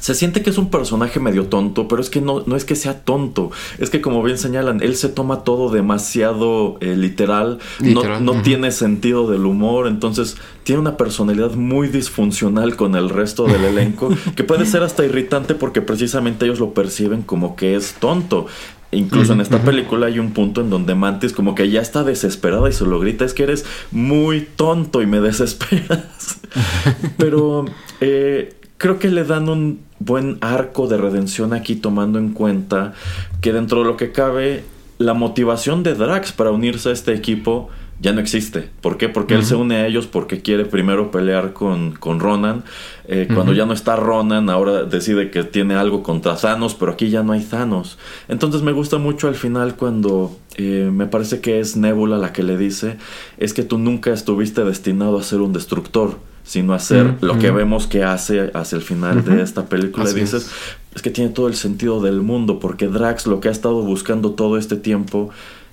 se 0.00 0.14
siente 0.14 0.42
que 0.42 0.50
es 0.50 0.58
un 0.58 0.70
personaje 0.70 1.20
medio 1.20 1.46
tonto, 1.46 1.86
pero 1.88 2.00
es 2.00 2.10
que 2.10 2.20
no, 2.20 2.42
no 2.46 2.56
es 2.56 2.64
que 2.64 2.74
sea 2.74 3.04
tonto. 3.04 3.50
Es 3.78 3.90
que 3.90 4.00
como 4.00 4.22
bien 4.22 4.38
señalan, 4.38 4.82
él 4.82 4.96
se 4.96 5.08
toma 5.08 5.44
todo 5.44 5.70
demasiado 5.70 6.78
eh, 6.80 6.96
literal. 6.96 7.58
No, 7.80 8.42
tiene 8.42 8.72
sentido 8.72 9.30
del 9.30 9.46
humor. 9.46 9.86
Entonces 9.86 10.36
tiene 10.64 10.80
una 10.80 10.96
personalidad 10.96 11.52
muy 11.54 11.88
disfuncional 11.88 12.76
con 12.76 12.96
el 12.96 13.10
resto 13.10 13.46
del 13.46 13.64
elenco. 13.66 14.10
que 14.34 14.44
puede 14.44 14.66
ser 14.66 14.82
hasta 14.82 15.04
irritante 15.04 15.54
porque 15.54 15.82
precisamente 15.82 16.46
ellos 16.46 16.60
lo 16.60 16.74
perciben 16.74 17.22
como 17.22 17.56
que 17.56 17.76
es 17.76 17.94
tonto. 18.00 18.46
Incluso 18.92 19.34
en 19.34 19.40
esta 19.40 19.62
película 19.62 20.06
hay 20.06 20.18
un 20.18 20.32
punto 20.32 20.62
en 20.62 20.70
donde 20.70 20.96
Mantis 20.96 21.32
como 21.32 21.54
que 21.54 21.70
ya 21.70 21.80
está 21.80 22.02
desesperada 22.02 22.68
y 22.68 22.72
se 22.72 22.84
lo 22.84 22.98
grita, 22.98 23.24
es 23.24 23.34
que 23.34 23.44
eres 23.44 23.64
muy 23.92 24.40
tonto 24.40 25.00
y 25.00 25.06
me 25.06 25.20
desesperas. 25.20 26.40
Pero 27.16 27.66
eh, 28.00 28.56
creo 28.78 28.98
que 28.98 29.08
le 29.08 29.22
dan 29.22 29.48
un 29.48 29.89
buen 30.00 30.38
arco 30.40 30.88
de 30.88 30.96
redención 30.96 31.52
aquí 31.52 31.76
tomando 31.76 32.18
en 32.18 32.30
cuenta 32.30 32.94
que 33.40 33.52
dentro 33.52 33.80
de 33.80 33.84
lo 33.84 33.96
que 33.96 34.10
cabe 34.10 34.64
la 34.98 35.14
motivación 35.14 35.82
de 35.82 35.94
Drax 35.94 36.32
para 36.32 36.50
unirse 36.50 36.88
a 36.88 36.92
este 36.92 37.14
equipo 37.14 37.70
ya 38.00 38.12
no 38.12 38.20
existe. 38.20 38.70
¿Por 38.80 38.96
qué? 38.96 39.10
Porque 39.10 39.34
él 39.34 39.44
se 39.44 39.54
une 39.56 39.76
a 39.76 39.86
ellos 39.86 40.06
porque 40.06 40.40
quiere 40.40 40.64
primero 40.64 41.10
pelear 41.10 41.52
con, 41.52 41.92
con 41.92 42.18
Ronan. 42.18 42.64
Eh, 43.06 43.28
cuando 43.32 43.52
ya 43.52 43.66
no 43.66 43.74
está 43.74 43.94
Ronan, 43.96 44.48
ahora 44.48 44.84
decide 44.84 45.30
que 45.30 45.44
tiene 45.44 45.74
algo 45.74 46.02
contra 46.02 46.34
Thanos, 46.36 46.74
pero 46.74 46.92
aquí 46.92 47.10
ya 47.10 47.22
no 47.22 47.32
hay 47.32 47.42
Thanos. 47.42 47.98
Entonces 48.28 48.62
me 48.62 48.72
gusta 48.72 48.96
mucho 48.96 49.28
al 49.28 49.34
final 49.34 49.76
cuando 49.76 50.34
eh, 50.56 50.90
me 50.90 51.06
parece 51.06 51.40
que 51.40 51.60
es 51.60 51.76
Nebula 51.76 52.16
la 52.16 52.32
que 52.32 52.42
le 52.42 52.56
dice, 52.56 52.96
es 53.36 53.52
que 53.52 53.64
tú 53.64 53.76
nunca 53.78 54.12
estuviste 54.12 54.64
destinado 54.64 55.18
a 55.18 55.22
ser 55.22 55.40
un 55.40 55.52
destructor 55.52 56.16
sino 56.50 56.74
hacer 56.74 57.14
lo 57.20 57.38
que 57.38 57.52
vemos 57.52 57.86
que 57.86 58.02
hace 58.02 58.50
hacia 58.54 58.74
el 58.74 58.82
final 58.82 59.24
de 59.24 59.40
esta 59.40 59.66
película. 59.66 60.10
y 60.10 60.14
dices, 60.14 60.50
es. 60.92 61.00
que 61.00 61.10
tiene 61.10 61.30
todo 61.30 61.46
el 61.46 61.54
sentido 61.54 62.00
del 62.00 62.22
mundo, 62.22 62.58
porque 62.58 62.88
Drax 62.88 63.28
lo 63.28 63.38
que 63.38 63.46
ha 63.46 63.52
estado 63.52 63.82
buscando 63.82 64.32
todo 64.32 64.58
este 64.58 64.74
tiempo 64.74 65.30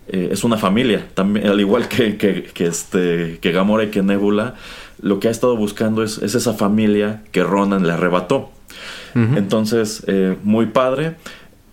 eh, 0.08 0.30
es 0.32 0.44
una 0.44 0.58
familia, 0.58 1.08
también, 1.16 1.48
al 1.48 1.60
igual 1.60 1.88
que, 1.88 2.16
que, 2.18 2.52
este, 2.64 3.40
que 3.42 3.52
Gamora 3.52 3.86
y 3.86 3.88
que 3.88 4.04
Nebula, 4.04 4.54
lo 5.02 5.20
que 5.20 5.30
ha 5.30 5.32
estado 5.32 5.58
buscando 5.58 6.04
es, 6.04 6.20
esa 6.20 6.54
familia 6.54 7.24
que 7.32 7.44
Ronan 7.44 7.88
le 7.88 7.94
arrebató. 7.94 8.52
Entonces, 9.16 10.04
eh, 10.06 10.38
muy 10.44 10.68
padre. 10.68 11.16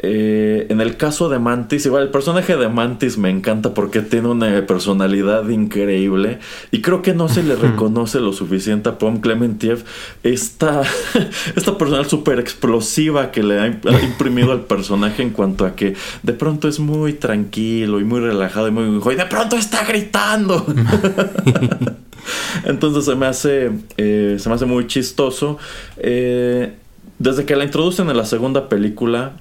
Eh, 0.06 0.66
en 0.68 0.82
el 0.82 0.98
caso 0.98 1.30
de 1.30 1.38
Mantis, 1.38 1.86
igual 1.86 2.02
el 2.02 2.10
personaje 2.10 2.56
de 2.58 2.68
Mantis 2.68 3.16
me 3.16 3.30
encanta 3.30 3.72
porque 3.72 4.02
tiene 4.02 4.28
una 4.28 4.66
personalidad 4.66 5.48
increíble 5.48 6.40
y 6.70 6.82
creo 6.82 7.00
que 7.00 7.14
no 7.14 7.30
se 7.30 7.42
le 7.42 7.56
reconoce 7.56 8.20
lo 8.20 8.34
suficiente 8.34 8.90
a 8.90 8.98
Pom 8.98 9.22
Clementiev 9.22 9.82
esta, 10.22 10.82
esta 11.56 11.78
personalidad 11.78 12.10
súper 12.10 12.38
explosiva 12.38 13.30
que 13.30 13.42
le 13.42 13.58
ha, 13.58 13.66
imprimido 13.66 14.52
al 14.52 14.66
personaje 14.66 15.22
en 15.22 15.30
cuanto 15.30 15.64
a 15.64 15.74
que 15.74 15.94
de 16.22 16.32
pronto 16.34 16.68
es 16.68 16.80
muy 16.80 17.14
tranquilo 17.14 17.98
y 17.98 18.04
muy 18.04 18.20
relajado 18.20 18.68
y 18.68 18.72
muy 18.72 18.84
y 18.84 19.16
de 19.16 19.26
pronto 19.26 19.56
está 19.56 19.86
gritando. 19.86 20.66
Entonces 22.64 23.06
se 23.06 23.14
me 23.14 23.24
hace, 23.24 23.70
eh, 23.96 24.36
se 24.38 24.48
me 24.50 24.54
hace 24.54 24.66
muy 24.66 24.86
chistoso. 24.86 25.56
Eh, 25.96 26.74
desde 27.18 27.46
que 27.46 27.56
la 27.56 27.64
introducen 27.64 28.10
en 28.10 28.16
la 28.16 28.26
segunda 28.26 28.68
película, 28.68 29.32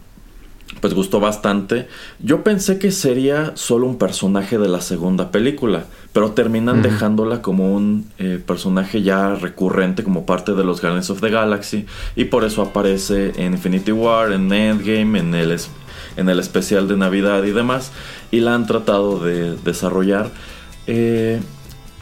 pues 0.83 0.93
gustó 0.95 1.21
bastante. 1.21 1.87
Yo 2.19 2.43
pensé 2.43 2.77
que 2.77 2.91
sería 2.91 3.53
solo 3.55 3.87
un 3.87 3.97
personaje 3.97 4.57
de 4.57 4.67
la 4.67 4.81
segunda 4.81 5.31
película, 5.31 5.85
pero 6.11 6.31
terminan 6.31 6.81
dejándola 6.81 7.41
como 7.41 7.73
un 7.73 8.11
eh, 8.17 8.37
personaje 8.45 9.01
ya 9.01 9.33
recurrente 9.33 10.03
como 10.03 10.25
parte 10.25 10.53
de 10.53 10.65
los 10.65 10.81
Guardians 10.81 11.09
of 11.09 11.21
the 11.21 11.29
Galaxy 11.29 11.85
y 12.17 12.25
por 12.25 12.43
eso 12.43 12.61
aparece 12.63 13.31
en 13.37 13.53
Infinity 13.53 13.93
War, 13.93 14.33
en 14.33 14.51
Endgame, 14.51 15.19
en 15.19 15.33
el, 15.33 15.57
en 16.17 16.27
el 16.27 16.39
especial 16.39 16.89
de 16.89 16.97
Navidad 16.97 17.45
y 17.45 17.51
demás 17.51 17.93
y 18.29 18.41
la 18.41 18.53
han 18.53 18.67
tratado 18.67 19.23
de 19.23 19.55
desarrollar. 19.55 20.31
Eh, 20.87 21.39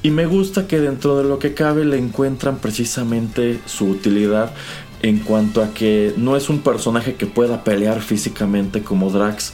y 0.02 0.10
me 0.10 0.26
gusta 0.26 0.66
que 0.66 0.80
dentro 0.80 1.18
de 1.18 1.26
lo 1.26 1.38
que 1.38 1.54
cabe 1.54 1.86
le 1.86 2.00
encuentran 2.00 2.58
precisamente 2.58 3.60
su 3.68 3.90
utilidad 3.90 4.56
en 5.02 5.20
cuanto 5.20 5.64
a 5.64 5.74
que 5.74 6.14
no 6.18 6.36
es 6.36 6.50
un 6.50 6.60
personaje 6.60 7.16
que 7.16 7.26
pueda 7.26 7.64
pelear 7.64 8.02
físicamente 8.02 8.84
como 8.84 9.10
Drax, 9.10 9.54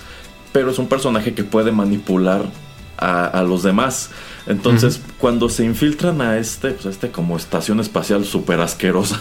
pero 0.51 0.71
es 0.71 0.79
un 0.79 0.87
personaje 0.87 1.33
que 1.33 1.43
puede 1.43 1.71
manipular 1.71 2.45
a, 2.97 3.43
los 3.43 3.63
demás. 3.63 4.09
Entonces, 4.47 5.01
cuando 5.19 5.49
se 5.49 5.63
infiltran 5.63 6.19
a 6.21 6.37
este, 6.37 6.71
pues 6.71 6.85
este 6.87 7.11
como 7.11 7.37
estación 7.37 7.79
espacial 7.79 8.25
súper 8.25 8.59
asquerosa, 8.59 9.19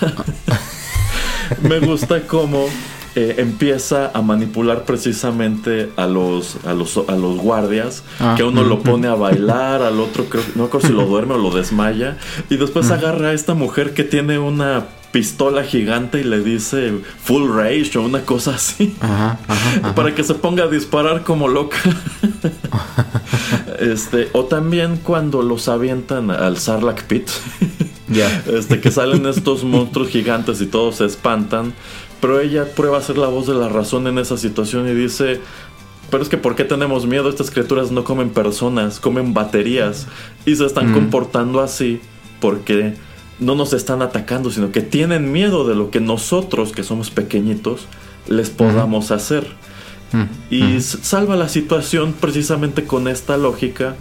me 1.62 1.80
gusta 1.80 2.26
cómo 2.26 2.66
eh, 3.14 3.36
empieza 3.38 4.10
a 4.14 4.22
manipular 4.22 4.84
precisamente 4.84 5.90
a 5.96 6.06
los, 6.06 6.58
a 6.64 6.74
los, 6.74 6.96
a 7.08 7.16
los 7.16 7.38
guardias, 7.38 8.02
ah, 8.20 8.34
que 8.36 8.44
uno 8.44 8.62
lo 8.62 8.80
pone 8.80 9.08
a 9.08 9.14
bailar, 9.14 9.82
al 9.82 10.00
otro 10.00 10.26
creo, 10.26 10.44
no 10.54 10.68
creo 10.68 10.80
si 10.80 10.92
lo 10.92 11.06
duerme 11.06 11.34
o 11.34 11.38
lo 11.38 11.50
desmaya, 11.50 12.18
y 12.50 12.56
después 12.56 12.90
agarra 12.90 13.28
a 13.28 13.32
esta 13.32 13.54
mujer 13.54 13.94
que 13.94 14.04
tiene 14.04 14.38
una 14.38 14.86
pistola 15.16 15.64
gigante 15.64 16.20
y 16.20 16.24
le 16.24 16.40
dice 16.40 16.92
full 17.22 17.48
rage 17.48 17.96
o 17.96 18.02
una 18.02 18.20
cosa 18.26 18.56
así. 18.56 18.94
Para 19.94 20.14
que 20.14 20.22
se 20.22 20.34
ponga 20.34 20.64
a 20.64 20.66
disparar 20.66 21.24
como 21.24 21.48
loca. 21.48 21.78
este, 23.80 24.28
o 24.34 24.44
también 24.44 24.98
cuando 24.98 25.40
los 25.40 25.68
avientan 25.68 26.30
al 26.30 26.58
Sarlacc 26.58 27.04
Pit. 27.04 27.30
Este, 28.46 28.80
que 28.80 28.90
salen 28.90 29.26
estos 29.26 29.64
monstruos 29.64 30.08
gigantes 30.08 30.60
y 30.60 30.66
todos 30.66 30.96
se 30.96 31.06
espantan. 31.06 31.72
Pero 32.20 32.38
ella 32.38 32.66
prueba 32.74 32.98
a 32.98 33.02
ser 33.02 33.16
la 33.16 33.26
voz 33.26 33.46
de 33.46 33.54
la 33.54 33.68
razón 33.68 34.06
en 34.06 34.18
esa 34.18 34.36
situación 34.36 34.86
y 34.86 34.94
dice. 34.94 35.40
Pero 36.10 36.22
es 36.22 36.28
que 36.28 36.36
¿por 36.36 36.54
qué 36.54 36.64
tenemos 36.64 37.06
miedo? 37.06 37.28
Estas 37.28 37.50
criaturas 37.50 37.90
no 37.90 38.04
comen 38.04 38.30
personas, 38.30 39.00
comen 39.00 39.32
baterías. 39.32 40.06
Y 40.44 40.54
se 40.54 40.66
están 40.66 40.90
mm. 40.90 40.94
comportando 40.94 41.60
así 41.60 42.00
porque 42.38 42.94
no 43.38 43.54
nos 43.54 43.72
están 43.72 44.02
atacando, 44.02 44.50
sino 44.50 44.72
que 44.72 44.80
tienen 44.80 45.32
miedo 45.32 45.66
de 45.66 45.74
lo 45.74 45.90
que 45.90 46.00
nosotros, 46.00 46.72
que 46.72 46.82
somos 46.82 47.10
pequeñitos, 47.10 47.86
les 48.28 48.50
podamos 48.50 49.10
hacer. 49.10 49.46
Y 50.50 50.80
salva 50.80 51.36
la 51.36 51.48
situación 51.48 52.14
precisamente 52.18 52.84
con 52.84 53.06
esta 53.06 53.36
lógica 53.36 53.96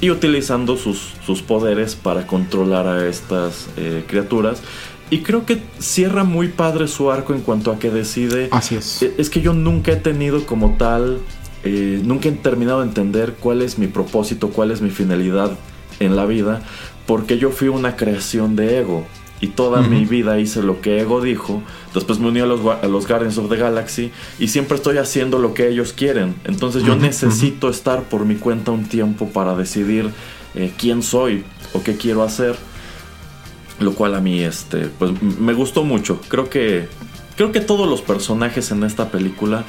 y 0.00 0.10
utilizando 0.10 0.76
sus, 0.76 1.14
sus 1.24 1.42
poderes 1.42 1.96
para 1.96 2.26
controlar 2.26 2.86
a 2.86 3.08
estas 3.08 3.68
eh, 3.76 4.04
criaturas. 4.06 4.62
Y 5.10 5.20
creo 5.20 5.46
que 5.46 5.62
cierra 5.78 6.24
muy 6.24 6.48
padre 6.48 6.86
su 6.88 7.10
arco 7.10 7.32
en 7.34 7.40
cuanto 7.40 7.72
a 7.72 7.78
que 7.78 7.90
decide... 7.90 8.48
Así 8.50 8.76
es. 8.76 9.02
E, 9.02 9.14
es 9.18 9.30
que 9.30 9.40
yo 9.40 9.54
nunca 9.54 9.92
he 9.92 9.96
tenido 9.96 10.44
como 10.46 10.76
tal, 10.76 11.18
eh, 11.64 12.00
nunca 12.04 12.28
he 12.28 12.32
terminado 12.32 12.80
de 12.80 12.88
entender 12.88 13.34
cuál 13.40 13.62
es 13.62 13.78
mi 13.78 13.86
propósito, 13.86 14.50
cuál 14.50 14.70
es 14.70 14.80
mi 14.82 14.90
finalidad 14.90 15.52
en 16.00 16.16
la 16.16 16.26
vida, 16.26 16.62
porque 17.06 17.38
yo 17.38 17.50
fui 17.50 17.68
una 17.68 17.96
creación 17.96 18.56
de 18.56 18.78
Ego. 18.80 19.06
Y 19.38 19.48
toda 19.48 19.82
mi 19.82 20.06
vida 20.06 20.38
hice 20.40 20.62
lo 20.62 20.80
que 20.80 20.98
Ego 20.98 21.20
dijo. 21.20 21.62
Después 21.92 22.18
me 22.18 22.28
uní 22.28 22.40
a 22.40 22.46
los, 22.46 22.60
a 22.64 22.86
los, 22.86 23.06
Guardians 23.06 23.36
of 23.36 23.50
the 23.50 23.56
Galaxy. 23.56 24.10
Y 24.38 24.48
siempre 24.48 24.76
estoy 24.76 24.96
haciendo 24.96 25.38
lo 25.38 25.52
que 25.52 25.68
ellos 25.68 25.92
quieren. 25.92 26.34
Entonces 26.44 26.84
yo 26.84 26.96
necesito 26.96 27.68
estar 27.68 28.04
por 28.04 28.24
mi 28.24 28.36
cuenta 28.36 28.70
un 28.70 28.84
tiempo 28.84 29.28
para 29.28 29.54
decidir 29.54 30.10
eh, 30.54 30.72
quién 30.78 31.02
soy 31.02 31.44
o 31.74 31.82
qué 31.82 31.96
quiero 31.96 32.22
hacer. 32.22 32.56
Lo 33.78 33.92
cual 33.92 34.14
a 34.14 34.20
mí 34.20 34.40
este, 34.40 34.88
pues, 34.98 35.12
me 35.20 35.52
gustó 35.52 35.84
mucho. 35.84 36.18
Creo 36.28 36.48
que, 36.48 36.88
creo 37.36 37.52
que 37.52 37.60
todos 37.60 37.86
los 37.86 38.00
personajes 38.00 38.70
en 38.70 38.84
esta 38.84 39.10
película 39.10 39.64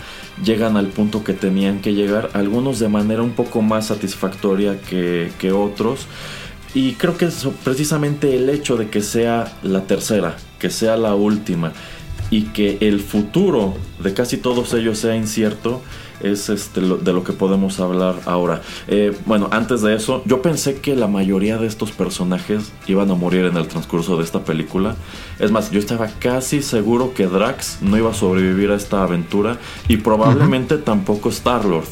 llegan 0.46 0.78
al 0.78 0.88
punto 0.88 1.26
que 1.26 1.34
tenían 1.34 1.82
que 1.82 1.94
llegar. 1.94 2.30
Algunos 2.32 2.80
de 2.80 2.88
manera 2.88 3.22
un 3.22 3.32
poco 3.32 3.62
más 3.62 3.88
satisfactoria 3.88 4.80
que, 4.80 5.30
que 5.40 5.52
otros. 5.52 6.08
Y 6.78 6.94
creo 6.94 7.18
que 7.18 7.26
es 7.26 7.48
precisamente 7.64 8.36
el 8.36 8.52
hecho 8.52 8.78
de 8.78 8.88
que 8.88 9.02
sea 9.02 9.52
la 9.64 9.88
tercera, 9.88 10.38
que 10.60 10.70
sea 10.70 10.96
la 10.96 11.16
última 11.16 11.74
y 12.30 12.44
que 12.44 12.78
el 12.82 13.00
futuro 13.00 13.74
de 13.98 14.14
casi 14.14 14.38
todos 14.38 14.76
ellos 14.76 15.00
sea 15.00 15.16
incierto 15.16 15.82
es 16.20 16.50
este, 16.50 16.82
de 16.82 17.14
lo 17.14 17.24
que 17.24 17.34
podemos 17.34 17.80
hablar 17.80 18.18
ahora. 18.28 18.62
Eh, 18.88 19.18
bueno, 19.26 19.50
antes 19.52 19.82
de 19.82 19.96
eso, 19.96 20.22
yo 20.26 20.44
pensé 20.44 20.76
que 20.76 20.96
la 20.96 21.08
mayoría 21.08 21.58
de 21.58 21.66
estos 21.66 21.92
personajes 21.92 22.72
iban 22.86 23.10
a 23.10 23.16
morir 23.16 23.46
en 23.46 23.58
el 23.58 23.68
transcurso 23.68 24.16
de 24.16 24.24
esta 24.24 24.46
película. 24.46 24.96
Es 25.40 25.50
más, 25.50 25.72
yo 25.72 25.80
estaba 25.80 26.06
casi 26.20 26.62
seguro 26.62 27.12
que 27.16 27.26
Drax 27.26 27.80
no 27.82 27.98
iba 27.98 28.12
a 28.12 28.14
sobrevivir 28.14 28.70
a 28.70 28.76
esta 28.76 29.02
aventura 29.02 29.58
y 29.88 29.98
probablemente 29.98 30.78
tampoco 30.78 31.30
Star-Lord. 31.30 31.88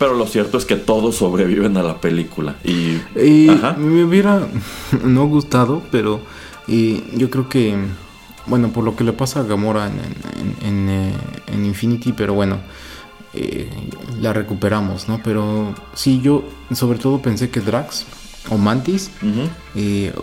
Pero 0.00 0.14
lo 0.14 0.26
cierto 0.26 0.56
es 0.56 0.64
que 0.64 0.76
todos 0.76 1.16
sobreviven 1.16 1.76
a 1.76 1.82
la 1.82 2.00
película. 2.00 2.56
Y, 2.64 3.50
me 3.76 4.02
hubiera 4.02 4.48
no 5.04 5.26
gustado, 5.26 5.82
pero 5.92 6.22
yo 6.66 7.28
creo 7.28 7.50
que, 7.50 7.76
bueno, 8.46 8.70
por 8.70 8.82
lo 8.82 8.96
que 8.96 9.04
le 9.04 9.12
pasa 9.12 9.40
a 9.40 9.42
Gamora 9.42 9.88
en, 9.88 10.66
en, 10.66 10.88
eh, 10.88 11.12
Infinity, 11.52 12.14
pero 12.14 12.32
bueno, 12.32 12.60
eh, 13.34 13.68
la 14.22 14.32
recuperamos, 14.32 15.06
¿no? 15.06 15.20
Pero 15.22 15.74
sí, 15.92 16.22
yo 16.22 16.44
sobre 16.72 16.98
todo 16.98 17.20
pensé 17.20 17.50
que 17.50 17.60
Drax 17.60 18.06
o 18.48 18.56
Mantis, 18.56 19.10
eh, 19.74 20.14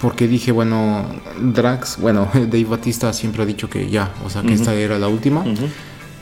porque 0.00 0.26
dije, 0.26 0.50
bueno, 0.50 1.04
Drax, 1.42 1.98
bueno, 2.00 2.26
Dave 2.34 2.64
Batista 2.64 3.12
siempre 3.12 3.42
ha 3.42 3.46
dicho 3.46 3.68
que 3.68 3.90
ya, 3.90 4.14
o 4.24 4.30
sea, 4.30 4.40
que 4.40 4.54
esta 4.54 4.72
era 4.72 4.98
la 4.98 5.08
última. 5.08 5.44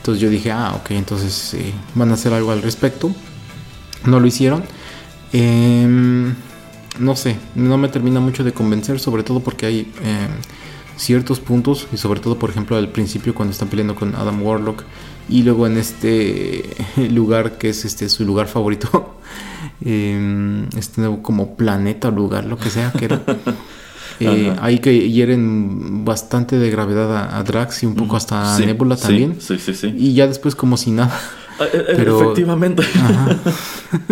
Entonces 0.01 0.19
yo 0.19 0.31
dije, 0.31 0.51
ah, 0.51 0.73
ok, 0.81 0.91
entonces 0.91 1.53
eh, 1.53 1.73
van 1.93 2.09
a 2.09 2.15
hacer 2.15 2.33
algo 2.33 2.51
al 2.51 2.63
respecto. 2.63 3.13
No 4.03 4.19
lo 4.19 4.25
hicieron. 4.25 4.63
Em, 5.31 6.33
no 6.97 7.15
sé, 7.15 7.37
no 7.53 7.77
me 7.77 7.87
termina 7.87 8.19
mucho 8.19 8.43
de 8.43 8.51
convencer, 8.51 8.99
sobre 8.99 9.21
todo 9.21 9.41
porque 9.41 9.67
hay 9.67 9.79
em, 10.03 10.31
ciertos 10.97 11.39
puntos, 11.39 11.87
y 11.93 11.97
sobre 11.97 12.19
todo, 12.19 12.39
por 12.39 12.49
ejemplo, 12.49 12.77
al 12.77 12.89
principio 12.89 13.35
cuando 13.35 13.51
están 13.51 13.67
peleando 13.67 13.93
con 13.93 14.15
Adam 14.15 14.41
Warlock, 14.41 14.85
y 15.29 15.43
luego 15.43 15.67
en 15.67 15.77
este 15.77 16.75
lugar 17.11 17.59
que 17.59 17.69
es 17.69 17.85
este 17.85 18.09
su 18.09 18.25
lugar 18.25 18.47
favorito, 18.47 19.17
em, 19.85 20.67
este 20.75 21.01
nuevo 21.01 21.21
como 21.21 21.55
planeta, 21.55 22.09
lugar, 22.09 22.45
lo 22.45 22.57
que 22.57 22.71
sea, 22.71 22.91
que 22.91 23.05
era. 23.05 23.21
Eh, 24.21 24.55
ahí 24.61 24.79
que 24.79 25.09
hieren 25.09 26.05
bastante 26.05 26.57
de 26.57 26.69
gravedad 26.69 27.35
a, 27.35 27.43
Drax 27.43 27.83
y 27.83 27.85
un 27.85 27.95
poco 27.95 28.17
hasta 28.17 28.55
a 28.55 28.59
Nebula 28.59 28.95
también. 28.95 29.37
Sí, 29.39 29.57
sí, 29.57 29.73
sí, 29.73 29.93
Y 29.97 30.13
ya 30.13 30.27
después 30.27 30.55
como 30.55 30.77
si 30.77 30.91
nada. 30.91 31.19
Ah, 31.59 31.65
eh, 31.65 31.69
eh, 31.73 31.93
Pero, 31.95 32.21
Efectivamente. 32.21 32.83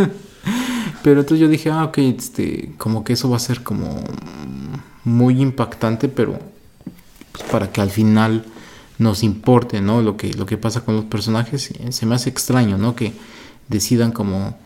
pero 1.03 1.21
entonces 1.21 1.39
yo 1.39 1.47
dije, 1.47 1.69
ah, 1.69 1.85
ok, 1.85 1.97
este, 1.99 2.73
como 2.77 3.03
que 3.03 3.13
eso 3.13 3.29
va 3.29 3.37
a 3.37 3.39
ser 3.39 3.63
como 3.63 4.03
muy 5.03 5.41
impactante, 5.41 6.09
pero 6.09 6.39
pues, 7.31 7.43
para 7.49 7.71
que 7.71 7.81
al 7.81 7.89
final 7.89 8.45
nos 8.97 9.23
importe, 9.23 9.81
¿no? 9.81 10.01
Lo 10.01 10.17
que, 10.17 10.33
lo 10.33 10.45
que 10.45 10.57
pasa 10.57 10.81
con 10.81 10.95
los 10.95 11.05
personajes. 11.05 11.73
Se 11.89 12.05
me 12.05 12.15
hace 12.15 12.29
extraño, 12.29 12.77
¿no? 12.77 12.95
Que 12.95 13.13
decidan 13.67 14.11
como 14.11 14.57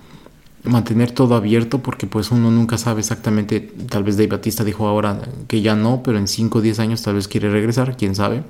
mantener 0.64 1.12
todo 1.12 1.36
abierto 1.36 1.80
porque 1.80 2.08
pues 2.08 2.32
uno 2.32 2.50
nunca 2.50 2.78
sabe 2.78 3.02
exactamente, 3.02 3.60
tal 3.90 4.04
vez 4.04 4.18
Dave 4.18 4.28
Batista 4.28 4.64
dijo 4.64 4.88
ahora 4.88 5.22
que 5.48 5.62
ya 5.62 5.76
no, 5.76 6.02
pero 6.04 6.18
en 6.18 6.28
5 6.28 6.60
o 6.60 6.62
10 6.62 6.80
años 6.80 7.02
tal 7.02 7.16
vez 7.16 7.28
quiere 7.28 7.50
regresar, 7.50 7.98
quién 7.98 8.16
sabe. 8.16 8.44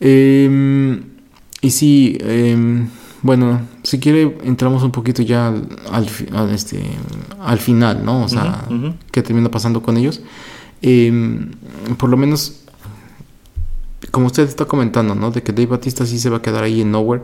Em, 0.00 1.02
y 1.60 1.70
sí, 1.70 2.18
em, 2.20 2.88
bueno, 3.22 3.62
si 3.82 3.98
quiere 3.98 4.36
entramos 4.44 4.82
un 4.82 4.90
poquito 4.90 5.22
ya 5.22 5.54
al, 5.90 6.08
este, 6.52 6.82
al 7.40 7.58
final, 7.58 8.04
¿no? 8.04 8.24
O 8.24 8.28
sea, 8.28 8.66
¿qué 9.10 9.22
termina 9.22 9.50
pasando 9.50 9.82
con 9.82 9.96
ellos? 9.96 10.22
Em, 10.82 11.50
por 11.98 12.08
lo 12.08 12.16
menos 12.16 12.60
como 14.10 14.26
usted 14.26 14.48
está 14.48 14.64
comentando, 14.64 15.14
¿no? 15.14 15.30
De 15.30 15.42
que 15.42 15.52
Dave 15.52 15.66
Batista 15.66 16.06
sí 16.06 16.18
se 16.18 16.30
va 16.30 16.38
a 16.38 16.42
quedar 16.42 16.64
ahí 16.64 16.80
en 16.80 16.90
Nowhere 16.90 17.22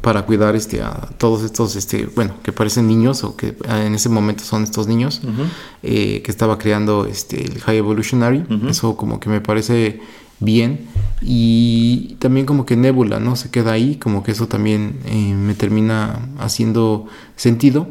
para 0.00 0.26
cuidar 0.26 0.56
este 0.56 0.82
a 0.82 1.08
todos 1.18 1.42
estos 1.42 1.76
este 1.76 2.06
bueno 2.06 2.34
que 2.42 2.52
parecen 2.52 2.86
niños 2.86 3.24
o 3.24 3.36
que 3.36 3.56
en 3.68 3.94
ese 3.94 4.08
momento 4.08 4.44
son 4.44 4.62
estos 4.64 4.86
niños 4.86 5.20
eh, 5.82 6.22
que 6.22 6.30
estaba 6.30 6.58
creando 6.58 7.06
este 7.06 7.44
el 7.44 7.60
High 7.60 7.78
Evolutionary. 7.78 8.44
Eso 8.68 8.96
como 8.96 9.20
que 9.20 9.28
me 9.28 9.40
parece 9.40 10.00
bien. 10.40 10.88
Y 11.22 12.16
también 12.18 12.44
como 12.44 12.66
que 12.66 12.76
Nebula 12.76 13.18
no 13.20 13.36
se 13.36 13.50
queda 13.50 13.72
ahí 13.72 13.96
como 13.96 14.22
que 14.22 14.32
eso 14.32 14.46
también 14.46 15.00
eh, 15.06 15.34
me 15.34 15.54
termina 15.54 16.28
haciendo 16.38 17.06
sentido. 17.36 17.88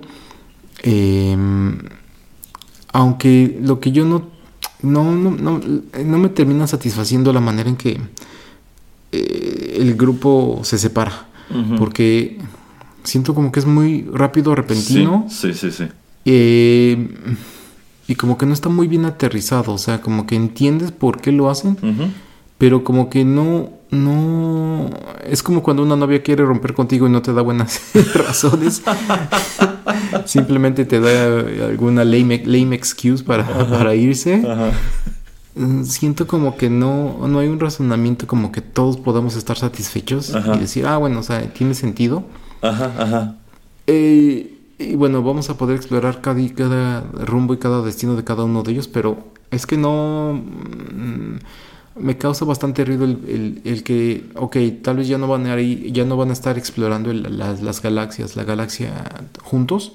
Em, 0.84 1.80
aunque 2.92 3.58
lo 3.62 3.80
que 3.80 3.92
yo 3.92 4.06
no 4.06 4.32
no, 4.82 5.16
no 5.16 5.32
no 5.32 5.62
no 6.06 6.18
me 6.18 6.30
termina 6.30 6.68
satisfaciendo 6.68 7.32
la 7.32 7.40
manera 7.40 7.70
en 7.70 7.78
que 7.78 8.02
eh, 9.14 9.78
el 9.80 9.96
grupo 9.96 10.60
se 10.64 10.78
separa 10.78 11.33
porque 11.78 12.40
siento 13.04 13.34
como 13.34 13.52
que 13.52 13.60
es 13.60 13.66
muy 13.66 14.08
rápido, 14.12 14.56
repentino. 14.56 15.28
Sí, 15.30 15.54
sí, 15.54 15.72
sí. 15.72 15.88
Eh, 16.26 17.10
y 18.08 18.16
como 18.16 18.38
que 18.38 18.46
no 18.46 18.54
está 18.54 18.70
muy 18.70 18.88
bien 18.88 19.06
aterrizado, 19.06 19.74
o 19.74 19.78
sea, 19.78 20.02
como 20.02 20.28
que 20.28 20.36
entiendes 20.36 20.92
por 20.92 21.22
qué 21.22 21.32
lo 21.32 21.50
hacen, 21.50 21.78
pero 22.58 22.84
como 22.84 23.10
que 23.10 23.24
no, 23.24 23.70
no, 23.92 24.90
es 25.26 25.42
como 25.42 25.64
cuando 25.64 25.84
una 25.84 25.96
novia 25.96 26.22
quiere 26.22 26.44
romper 26.44 26.74
contigo 26.74 27.08
y 27.08 27.10
no 27.10 27.22
te 27.22 27.34
da 27.34 27.42
buenas 27.42 27.82
razones, 28.14 28.84
simplemente 30.26 30.86
te 30.86 31.00
da 31.00 31.40
alguna 31.66 32.04
lame, 32.04 32.44
lame 32.46 32.76
excuse 32.76 33.24
para, 33.24 33.46
para 33.70 33.96
irse. 33.96 34.44
Mm, 35.56 35.84
siento 35.84 36.26
como 36.26 36.58
que 36.58 36.70
no, 36.70 37.28
no 37.28 37.40
hay 37.40 37.48
un 37.48 37.60
razonamiento 37.60 38.26
como 38.26 38.52
que 38.52 38.62
todos 38.62 38.98
podamos 38.98 39.36
estar 39.36 39.58
satisfechos 39.58 40.34
y 40.56 40.58
decir, 40.58 40.88
ah, 40.88 40.98
bueno, 40.98 41.20
o 41.20 41.24
sea, 41.24 41.42
tiene 41.54 41.74
sentido. 41.76 42.24
Ajá, 42.62 42.92
ajá. 42.98 43.36
Eh, 43.86 44.58
y 44.80 44.96
bueno, 44.96 45.22
vamos 45.22 45.50
a 45.50 45.58
poder 45.58 45.76
explorar 45.76 46.22
cada, 46.22 46.42
cada 46.56 47.02
rumbo 47.02 47.54
y 47.54 47.58
cada 47.58 47.82
destino 47.84 48.16
de 48.16 48.24
cada 48.24 48.44
uno 48.44 48.64
de 48.64 48.72
ellos, 48.72 48.88
pero 48.88 49.18
es 49.52 49.66
que 49.66 49.78
no... 49.78 50.34
Mm, 50.34 51.38
me 51.96 52.18
causa 52.18 52.44
bastante 52.46 52.84
ruido 52.86 53.06
el, 53.06 53.62
el, 53.64 53.84
que, 53.84 54.30
ok, 54.36 54.58
tal 54.82 54.98
vez 54.98 55.08
ya 55.08 55.20
no 55.20 55.28
van 55.28 55.46
a, 55.46 55.60
ir, 55.62 55.92
ya 55.94 56.06
no 56.06 56.18
van 56.18 56.32
a 56.32 56.34
estar 56.34 56.58
explorando 56.58 57.14
las, 57.14 57.62
las 57.62 57.82
galaxias, 57.82 58.36
la 58.36 58.44
galaxia 58.44 59.28
juntos, 59.44 59.94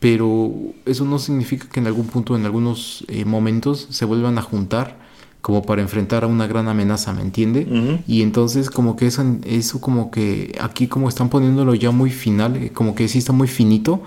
pero 0.00 0.52
eso 0.86 1.04
no 1.04 1.18
significa 1.18 1.68
que 1.68 1.80
en 1.80 1.86
algún 1.86 2.06
punto, 2.06 2.36
en 2.36 2.44
algunos 2.44 3.04
eh, 3.08 3.24
momentos, 3.24 3.88
se 3.90 4.04
vuelvan 4.04 4.38
a 4.38 4.42
juntar 4.42 4.96
como 5.40 5.62
para 5.62 5.82
enfrentar 5.82 6.24
a 6.24 6.26
una 6.26 6.46
gran 6.46 6.68
amenaza, 6.68 7.12
¿me 7.12 7.22
entiende? 7.22 8.02
Y 8.06 8.22
entonces 8.22 8.70
como 8.70 8.96
que 8.96 9.06
eso, 9.06 9.24
eso 9.44 9.80
como 9.80 10.10
que 10.10 10.56
aquí 10.60 10.88
como 10.88 11.08
están 11.08 11.28
poniéndolo 11.28 11.74
ya 11.74 11.90
muy 11.90 12.10
final, 12.10 12.56
eh, 12.56 12.70
como 12.72 12.94
que 12.94 13.08
sí 13.08 13.18
está 13.18 13.32
muy 13.32 13.48
finito, 13.48 14.02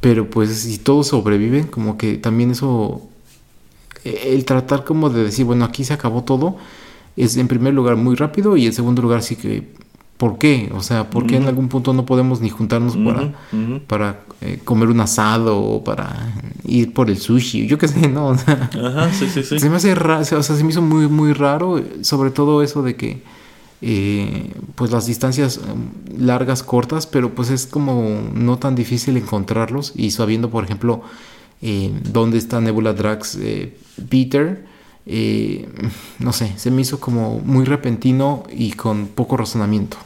pero 0.00 0.30
pues 0.30 0.54
si 0.54 0.78
todos 0.78 1.08
sobreviven, 1.08 1.66
como 1.66 1.96
que 1.96 2.18
también 2.18 2.50
eso, 2.50 3.02
e, 4.04 4.34
el 4.34 4.44
tratar 4.44 4.84
como 4.84 5.10
de 5.10 5.24
decir, 5.24 5.44
bueno, 5.44 5.64
aquí 5.64 5.82
se 5.84 5.94
acabó 5.94 6.22
todo, 6.24 6.56
es 7.16 7.36
en 7.36 7.48
primer 7.48 7.74
lugar 7.74 7.96
muy 7.96 8.14
rápido 8.14 8.56
y 8.56 8.66
en 8.66 8.74
segundo 8.74 9.02
lugar 9.02 9.22
sí 9.22 9.36
que 9.36 9.72
¿Por 10.16 10.38
qué? 10.38 10.70
O 10.74 10.82
sea, 10.82 11.10
¿por 11.10 11.26
qué 11.26 11.36
en 11.36 11.46
algún 11.46 11.68
punto 11.68 11.92
no 11.92 12.06
podemos 12.06 12.40
ni 12.40 12.48
juntarnos 12.48 12.96
para, 12.96 13.34
para 13.86 14.20
eh, 14.40 14.60
comer 14.64 14.88
un 14.88 15.00
asado 15.00 15.58
o 15.60 15.84
para 15.84 16.32
ir 16.64 16.94
por 16.94 17.10
el 17.10 17.18
sushi? 17.18 17.66
Yo 17.66 17.76
qué 17.76 17.86
sé, 17.86 18.08
¿no? 18.08 18.30
Ajá, 18.30 19.12
sí, 19.12 19.28
sí, 19.28 19.42
sí. 19.42 19.58
Se 19.58 19.68
me 19.68 19.76
hace 19.76 19.94
raro, 19.94 20.22
o 20.22 20.24
sea, 20.24 20.42
se 20.42 20.64
me 20.64 20.70
hizo 20.70 20.80
muy, 20.80 21.06
muy 21.08 21.34
raro, 21.34 21.82
sobre 22.00 22.30
todo 22.30 22.62
eso 22.62 22.82
de 22.82 22.96
que, 22.96 23.22
eh, 23.82 24.52
pues 24.74 24.90
las 24.90 25.04
distancias 25.06 25.58
um, 25.58 25.90
largas, 26.18 26.62
cortas, 26.62 27.06
pero 27.06 27.34
pues 27.34 27.50
es 27.50 27.66
como 27.66 28.18
no 28.32 28.58
tan 28.58 28.74
difícil 28.74 29.18
encontrarlos 29.18 29.92
y 29.96 30.12
sabiendo, 30.12 30.48
por 30.48 30.64
ejemplo, 30.64 31.02
eh, 31.60 31.92
dónde 32.10 32.38
está 32.38 32.58
Nebula 32.62 32.94
Drax 32.94 33.38
Peter 34.08 34.64
eh, 35.08 35.68
no 36.18 36.32
sé, 36.32 36.52
se 36.58 36.72
me 36.72 36.82
hizo 36.82 36.98
como 36.98 37.38
muy 37.38 37.64
repentino 37.64 38.42
y 38.50 38.72
con 38.72 39.06
poco 39.06 39.36
razonamiento. 39.36 39.96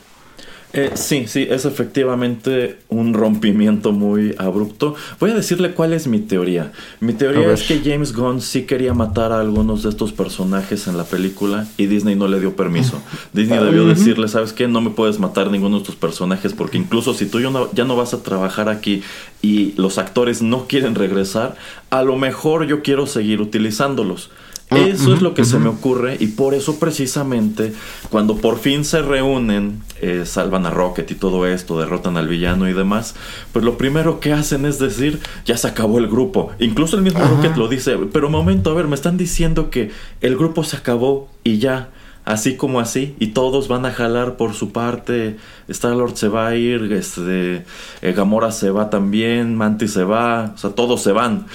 Eh, 0.72 0.92
sí, 0.94 1.26
sí, 1.26 1.48
es 1.50 1.64
efectivamente 1.64 2.78
un 2.88 3.12
rompimiento 3.12 3.90
muy 3.90 4.34
abrupto. 4.38 4.94
Voy 5.18 5.32
a 5.32 5.34
decirle 5.34 5.72
cuál 5.72 5.92
es 5.92 6.06
mi 6.06 6.20
teoría. 6.20 6.70
Mi 7.00 7.12
teoría 7.12 7.52
es 7.52 7.64
que 7.64 7.80
James 7.84 8.14
Gunn 8.14 8.40
sí 8.40 8.62
quería 8.62 8.94
matar 8.94 9.32
a 9.32 9.40
algunos 9.40 9.82
de 9.82 9.90
estos 9.90 10.12
personajes 10.12 10.86
en 10.86 10.96
la 10.96 11.04
película 11.04 11.66
y 11.76 11.86
Disney 11.86 12.14
no 12.14 12.28
le 12.28 12.38
dio 12.38 12.54
permiso. 12.54 13.02
Disney 13.32 13.58
debió 13.58 13.84
decirle, 13.84 14.28
¿sabes 14.28 14.52
qué? 14.52 14.68
No 14.68 14.80
me 14.80 14.90
puedes 14.90 15.18
matar 15.18 15.50
ninguno 15.50 15.76
de 15.76 15.82
estos 15.82 15.96
personajes 15.96 16.52
porque 16.52 16.78
incluso 16.78 17.14
si 17.14 17.26
tú 17.26 17.40
ya 17.72 17.84
no 17.84 17.96
vas 17.96 18.14
a 18.14 18.22
trabajar 18.22 18.68
aquí 18.68 19.02
y 19.42 19.72
los 19.76 19.98
actores 19.98 20.40
no 20.40 20.68
quieren 20.68 20.94
regresar, 20.94 21.56
a 21.90 22.02
lo 22.02 22.16
mejor 22.16 22.66
yo 22.66 22.82
quiero 22.82 23.06
seguir 23.06 23.40
utilizándolos. 23.40 24.30
Ah, 24.70 24.78
eso 24.78 25.12
es 25.12 25.20
lo 25.20 25.34
que 25.34 25.44
se 25.44 25.58
me 25.58 25.68
ocurre 25.68 26.16
y 26.20 26.28
por 26.28 26.54
eso 26.54 26.78
precisamente 26.78 27.72
cuando 28.08 28.36
por 28.36 28.56
fin 28.58 28.84
se 28.84 29.02
reúnen, 29.02 29.82
eh, 30.00 30.22
salvan 30.24 30.64
a 30.64 30.70
Rocket 30.70 31.10
y 31.10 31.16
todo 31.16 31.44
esto, 31.46 31.80
derrotan 31.80 32.16
al 32.16 32.28
villano 32.28 32.68
y 32.68 32.72
demás, 32.72 33.16
pues 33.52 33.64
lo 33.64 33.76
primero 33.76 34.20
que 34.20 34.32
hacen 34.32 34.64
es 34.66 34.78
decir, 34.78 35.18
ya 35.44 35.56
se 35.56 35.66
acabó 35.66 35.98
el 35.98 36.06
grupo. 36.06 36.52
Incluso 36.60 36.96
el 36.96 37.02
mismo 37.02 37.24
Rocket 37.24 37.56
lo 37.56 37.66
dice, 37.66 37.96
pero 38.12 38.30
momento, 38.30 38.70
a 38.70 38.74
ver, 38.74 38.86
me 38.86 38.94
están 38.94 39.16
diciendo 39.16 39.70
que 39.70 39.90
el 40.20 40.36
grupo 40.36 40.62
se 40.62 40.76
acabó 40.76 41.28
y 41.42 41.58
ya. 41.58 41.90
Así 42.26 42.56
como 42.56 42.80
así, 42.80 43.16
y 43.18 43.28
todos 43.28 43.66
van 43.66 43.86
a 43.86 43.92
jalar 43.92 44.36
por 44.36 44.52
su 44.52 44.72
parte. 44.72 45.38
Star-Lord 45.68 46.16
se 46.16 46.28
va 46.28 46.48
a 46.48 46.54
ir, 46.54 46.92
este, 46.92 47.64
eh, 48.02 48.12
Gamora 48.12 48.52
se 48.52 48.70
va 48.70 48.90
también, 48.90 49.56
Mantis 49.56 49.94
se 49.94 50.04
va, 50.04 50.52
o 50.54 50.58
sea, 50.58 50.70
todos 50.70 51.02
se 51.02 51.12
van. 51.12 51.46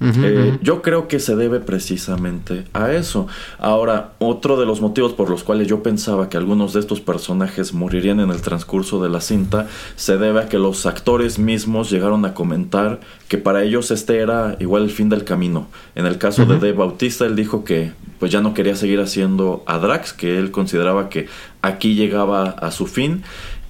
Eh, 0.00 0.58
yo 0.60 0.82
creo 0.82 1.08
que 1.08 1.18
se 1.18 1.36
debe 1.36 1.60
precisamente 1.60 2.64
a 2.72 2.92
eso. 2.92 3.26
Ahora, 3.58 4.12
otro 4.18 4.58
de 4.58 4.66
los 4.66 4.80
motivos 4.80 5.12
por 5.12 5.30
los 5.30 5.44
cuales 5.44 5.68
yo 5.68 5.82
pensaba 5.82 6.28
que 6.28 6.36
algunos 6.36 6.72
de 6.72 6.80
estos 6.80 7.00
personajes 7.00 7.72
morirían 7.72 8.20
en 8.20 8.30
el 8.30 8.42
transcurso 8.42 9.02
de 9.02 9.08
la 9.08 9.20
cinta 9.20 9.68
se 9.96 10.18
debe 10.18 10.40
a 10.40 10.48
que 10.48 10.58
los 10.58 10.86
actores 10.86 11.38
mismos 11.38 11.90
llegaron 11.90 12.24
a 12.24 12.34
comentar 12.34 13.00
que 13.28 13.38
para 13.38 13.62
ellos 13.62 13.90
este 13.90 14.18
era 14.18 14.56
igual 14.60 14.84
el 14.84 14.90
fin 14.90 15.08
del 15.08 15.24
camino. 15.24 15.68
En 15.94 16.06
el 16.06 16.18
caso 16.18 16.44
de 16.44 16.54
Dave 16.54 16.72
Bautista, 16.72 17.24
él 17.24 17.36
dijo 17.36 17.64
que 17.64 17.92
pues 18.18 18.30
ya 18.32 18.40
no 18.40 18.54
quería 18.54 18.76
seguir 18.76 19.00
haciendo 19.00 19.62
a 19.66 19.78
Drax, 19.78 20.12
que 20.12 20.38
él 20.38 20.50
consideraba 20.50 21.08
que 21.08 21.28
aquí 21.62 21.94
llegaba 21.94 22.50
a 22.50 22.70
su 22.70 22.86
fin 22.86 23.22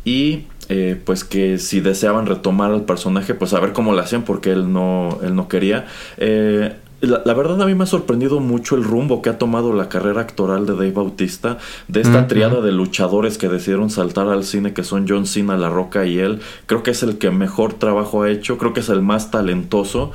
y 0.04 0.44
eh, 0.68 1.00
pues 1.04 1.24
que 1.24 1.58
si 1.58 1.80
deseaban 1.80 2.26
retomar 2.26 2.72
al 2.72 2.84
personaje, 2.84 3.34
pues 3.34 3.52
a 3.52 3.60
ver 3.60 3.72
cómo 3.72 3.92
lo 3.92 4.00
hacían 4.00 4.22
porque 4.22 4.50
él 4.50 4.72
no, 4.72 5.18
él 5.22 5.34
no 5.34 5.48
quería. 5.48 5.86
Eh, 6.16 6.74
la, 7.06 7.34
verdad 7.34 7.60
a 7.62 7.66
mí 7.66 7.74
me 7.74 7.84
ha 7.84 7.86
sorprendido 7.86 8.40
mucho 8.40 8.76
el 8.76 8.84
rumbo 8.84 9.22
que 9.22 9.30
ha 9.30 9.38
tomado 9.38 9.72
la 9.72 9.88
carrera 9.88 10.20
actoral 10.20 10.66
de 10.66 10.72
Dave 10.72 10.92
Bautista, 10.92 11.58
de 11.88 12.00
esta 12.00 12.26
triada 12.26 12.60
de 12.60 12.72
luchadores 12.72 13.38
que 13.38 13.48
decidieron 13.48 13.90
saltar 13.90 14.28
al 14.28 14.44
cine, 14.44 14.72
que 14.72 14.84
son 14.84 15.06
John 15.08 15.26
Cena, 15.26 15.56
La 15.56 15.68
Roca 15.68 16.06
y 16.06 16.18
él. 16.18 16.40
Creo 16.66 16.82
que 16.82 16.92
es 16.92 17.02
el 17.02 17.18
que 17.18 17.30
mejor 17.30 17.74
trabajo 17.74 18.22
ha 18.22 18.30
hecho, 18.30 18.58
creo 18.58 18.72
que 18.72 18.80
es 18.80 18.88
el 18.88 19.02
más 19.02 19.30
talentoso 19.30 20.12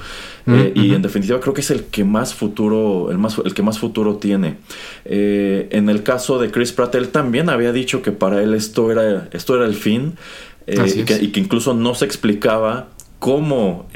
eh, 0.47 0.71
y 0.73 0.93
en 0.95 1.01
definitiva 1.01 1.39
creo 1.39 1.53
que 1.53 1.61
es 1.61 1.69
el 1.69 1.85
que 1.85 2.03
más 2.03 2.33
futuro, 2.33 3.11
el, 3.11 3.17
más, 3.17 3.37
el 3.43 3.53
que 3.53 3.61
más 3.61 3.79
futuro 3.79 4.15
tiene. 4.15 4.57
Eh, 5.05 5.67
en 5.71 5.89
el 5.89 6.03
caso 6.03 6.39
de 6.39 6.49
Chris 6.49 6.71
Pratt, 6.71 6.95
él 6.95 7.09
también 7.09 7.49
había 7.49 7.71
dicho 7.71 8.01
que 8.01 8.11
para 8.11 8.41
él 8.41 8.53
esto 8.53 8.91
era, 8.91 9.27
esto 9.31 9.55
era 9.55 9.65
el 9.65 9.75
fin 9.75 10.15
eh, 10.65 10.75
y, 10.95 11.03
que, 11.03 11.21
y, 11.21 11.27
que, 11.27 11.39
incluso 11.39 11.73
no 11.73 11.93
se 11.93 12.05
explicaba 12.05 12.87
cómo 13.19 13.87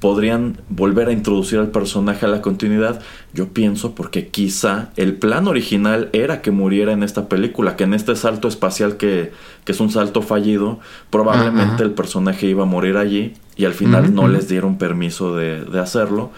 podrían 0.00 0.58
volver 0.68 1.08
a 1.08 1.12
introducir 1.12 1.58
al 1.58 1.70
personaje 1.70 2.24
a 2.26 2.28
la 2.28 2.40
continuidad, 2.40 3.00
yo 3.34 3.48
pienso 3.48 3.94
porque 3.94 4.28
quizá 4.28 4.90
el 4.96 5.14
plan 5.14 5.48
original 5.48 6.08
era 6.12 6.40
que 6.40 6.50
muriera 6.50 6.92
en 6.92 7.02
esta 7.02 7.28
película, 7.28 7.76
que 7.76 7.84
en 7.84 7.94
este 7.94 8.14
salto 8.16 8.48
espacial 8.48 8.96
que, 8.96 9.32
que 9.64 9.72
es 9.72 9.80
un 9.80 9.90
salto 9.90 10.22
fallido, 10.22 10.78
probablemente 11.10 11.82
el 11.82 11.92
personaje 11.92 12.46
iba 12.46 12.62
a 12.62 12.66
morir 12.66 12.96
allí 12.96 13.34
y 13.56 13.64
al 13.64 13.74
final 13.74 14.14
no 14.14 14.28
les 14.28 14.48
dieron 14.48 14.78
permiso 14.78 15.34
de, 15.34 15.64
de 15.64 15.80
hacerlo. 15.80 16.30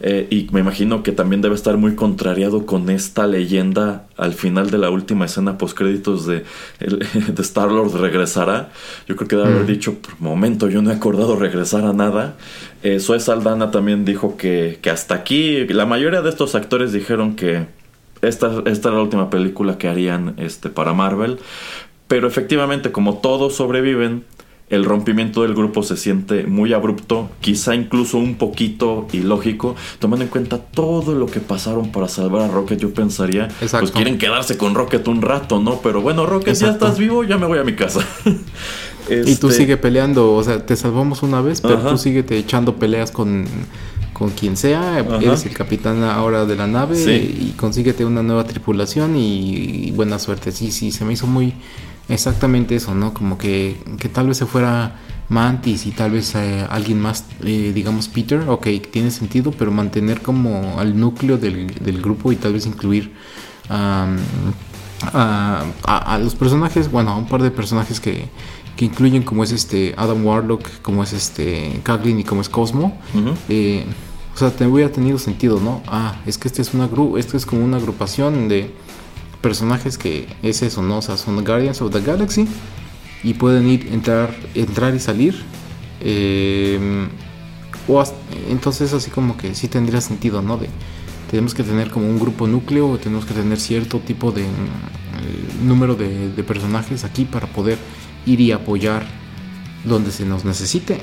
Eh, 0.00 0.26
y 0.28 0.48
me 0.52 0.60
imagino 0.60 1.02
que 1.02 1.12
también 1.12 1.40
debe 1.40 1.54
estar 1.54 1.76
muy 1.76 1.94
contrariado 1.94 2.66
con 2.66 2.90
esta 2.90 3.26
leyenda 3.26 4.06
al 4.16 4.34
final 4.34 4.70
de 4.70 4.78
la 4.78 4.90
última 4.90 5.24
escena 5.24 5.56
post 5.56 5.78
créditos 5.78 6.26
de, 6.26 6.44
de 6.80 7.42
Star 7.42 7.70
Lord 7.70 7.94
regresará. 8.00 8.70
Yo 9.06 9.16
creo 9.16 9.28
que 9.28 9.36
debe 9.36 9.48
haber 9.48 9.66
dicho, 9.66 9.94
por 9.94 10.20
momento 10.20 10.68
yo 10.68 10.82
no 10.82 10.90
he 10.90 10.94
acordado 10.94 11.36
regresar 11.36 11.84
a 11.84 11.92
nada. 11.92 12.36
Eh, 12.84 13.00
Zoe 13.00 13.18
Saldana 13.18 13.70
también 13.70 14.04
dijo 14.04 14.36
que, 14.36 14.78
que 14.82 14.90
hasta 14.90 15.14
aquí, 15.14 15.66
la 15.68 15.86
mayoría 15.86 16.20
de 16.20 16.28
estos 16.28 16.54
actores 16.54 16.92
dijeron 16.92 17.34
que 17.34 17.64
esta, 18.20 18.62
esta 18.66 18.88
era 18.90 18.98
la 18.98 19.02
última 19.02 19.30
película 19.30 19.78
que 19.78 19.88
harían 19.88 20.34
este, 20.36 20.68
para 20.68 20.92
Marvel. 20.92 21.38
Pero 22.08 22.28
efectivamente, 22.28 22.92
como 22.92 23.18
todos 23.18 23.54
sobreviven, 23.54 24.24
el 24.68 24.84
rompimiento 24.84 25.42
del 25.42 25.54
grupo 25.54 25.82
se 25.82 25.96
siente 25.96 26.44
muy 26.44 26.74
abrupto, 26.74 27.30
quizá 27.40 27.74
incluso 27.74 28.18
un 28.18 28.34
poquito 28.34 29.06
ilógico, 29.12 29.76
tomando 29.98 30.24
en 30.24 30.30
cuenta 30.30 30.58
todo 30.58 31.14
lo 31.14 31.24
que 31.26 31.40
pasaron 31.40 31.90
para 31.90 32.08
salvar 32.08 32.42
a 32.42 32.48
Rocket. 32.48 32.78
Yo 32.78 32.92
pensaría, 32.92 33.48
pues 33.58 33.92
quieren 33.92 34.18
quedarse 34.18 34.58
con 34.58 34.74
Rocket 34.74 35.08
un 35.08 35.22
rato, 35.22 35.58
¿no? 35.58 35.80
Pero 35.82 36.02
bueno, 36.02 36.26
Rocket, 36.26 36.54
ya 36.54 36.68
estás 36.68 36.98
vivo, 36.98 37.24
ya 37.24 37.38
me 37.38 37.46
voy 37.46 37.58
a 37.58 37.64
mi 37.64 37.74
casa. 37.74 38.00
Y 39.08 39.36
tú 39.36 39.48
este 39.48 39.58
sigue 39.58 39.76
peleando, 39.76 40.34
o 40.34 40.42
sea, 40.42 40.64
te 40.64 40.76
salvamos 40.76 41.22
una 41.22 41.40
vez, 41.40 41.60
pero 41.60 41.78
tú 41.78 41.98
sigue 41.98 42.24
echando 42.30 42.76
peleas 42.76 43.10
con, 43.10 43.46
con 44.12 44.30
quien 44.30 44.56
sea, 44.56 45.00
eres 45.00 45.44
el 45.44 45.52
capitán 45.52 46.02
ahora 46.04 46.46
de 46.46 46.56
la 46.56 46.66
nave 46.66 46.96
y 46.98 47.54
consíguete 47.56 48.04
una 48.04 48.22
nueva 48.22 48.44
tripulación 48.44 49.16
y, 49.16 49.90
buena 49.90 50.18
suerte. 50.18 50.52
Sí, 50.52 50.72
sí, 50.72 50.90
se 50.90 51.04
me 51.04 51.12
hizo 51.12 51.26
muy 51.26 51.54
exactamente 52.08 52.76
eso, 52.76 52.94
¿no? 52.94 53.12
Como 53.12 53.36
que, 53.36 53.76
que 53.98 54.08
tal 54.08 54.28
vez 54.28 54.38
se 54.38 54.46
fuera 54.46 54.96
Mantis 55.28 55.86
y 55.86 55.90
tal 55.90 56.12
vez 56.12 56.34
eh, 56.34 56.66
alguien 56.68 57.00
más, 57.00 57.24
eh, 57.44 57.72
digamos 57.74 58.08
Peter, 58.08 58.40
ok, 58.46 58.66
tiene 58.90 59.10
sentido, 59.10 59.52
pero 59.52 59.70
mantener 59.70 60.20
como 60.20 60.78
al 60.78 60.98
núcleo 60.98 61.38
del, 61.38 62.00
grupo 62.02 62.32
y 62.32 62.36
tal 62.36 62.52
vez 62.52 62.66
incluir 62.66 63.12
a, 63.68 64.06
los 66.20 66.34
personajes, 66.34 66.90
bueno, 66.90 67.10
a 67.12 67.16
un 67.16 67.26
par 67.26 67.42
de 67.42 67.50
personajes 67.50 68.00
que, 68.00 68.28
que 68.76 68.84
incluyen 68.84 69.22
como 69.22 69.44
es 69.44 69.52
este 69.52 69.94
Adam 69.96 70.24
Warlock, 70.24 70.68
como 70.82 71.02
es 71.02 71.12
este 71.12 71.80
Kaglin 71.82 72.20
y 72.20 72.24
como 72.24 72.40
es 72.40 72.48
Cosmo. 72.48 72.98
Eh, 73.48 73.84
o 74.34 74.38
sea, 74.38 74.50
te 74.50 74.66
hubiera 74.66 74.90
tenido 74.90 75.18
sentido, 75.18 75.60
¿no? 75.60 75.82
Ah, 75.86 76.20
es 76.26 76.38
que 76.38 76.48
este 76.48 76.60
es 76.62 76.74
una 76.74 76.88
gru 76.88 77.16
esto 77.16 77.36
es 77.36 77.46
como 77.46 77.64
una 77.64 77.76
agrupación 77.76 78.48
de 78.48 78.70
personajes 79.40 79.96
que 79.96 80.26
es 80.42 80.62
eso, 80.62 80.82
¿no? 80.82 80.98
O 80.98 81.02
sea, 81.02 81.16
son 81.16 81.44
Guardians 81.44 81.80
of 81.82 81.92
the 81.92 82.00
Galaxy 82.00 82.48
y 83.22 83.34
pueden 83.34 83.68
ir, 83.68 83.88
entrar, 83.92 84.34
entrar 84.54 84.94
y 84.94 84.98
salir. 84.98 85.40
Eh, 86.00 87.08
o 87.86 88.02
entonces 88.48 88.92
así 88.92 89.10
como 89.10 89.36
que 89.36 89.54
sí 89.54 89.68
tendría 89.68 90.00
sentido, 90.00 90.42
¿no? 90.42 90.56
De, 90.56 90.68
tenemos 91.30 91.54
que 91.54 91.62
tener 91.62 91.90
como 91.90 92.08
un 92.08 92.18
grupo 92.18 92.46
núcleo, 92.46 92.98
tenemos 92.98 93.24
que 93.24 93.34
tener 93.34 93.60
cierto 93.60 94.00
tipo 94.00 94.32
de 94.32 94.42
mm, 94.42 95.66
número 95.66 95.94
de, 95.94 96.30
de 96.30 96.42
personajes 96.42 97.04
aquí 97.04 97.24
para 97.24 97.46
poder 97.46 97.78
ir 98.26 98.40
y 98.40 98.52
apoyar 98.52 99.04
donde 99.84 100.10
se 100.10 100.24
nos 100.24 100.44
necesite 100.44 101.00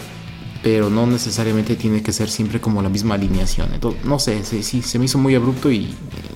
pero 0.63 0.89
no 0.89 1.07
necesariamente 1.07 1.75
tiene 1.75 2.03
que 2.03 2.13
ser 2.13 2.29
siempre 2.29 2.61
como 2.61 2.81
la 2.81 2.89
misma 2.89 3.15
alineación. 3.15 3.73
Entonces, 3.73 4.05
no 4.05 4.19
sé, 4.19 4.43
sí, 4.43 4.61
sí, 4.61 4.81
se 4.81 4.99
me 4.99 5.05
hizo 5.05 5.17
muy 5.17 5.33
abrupto 5.33 5.71
y 5.71 5.93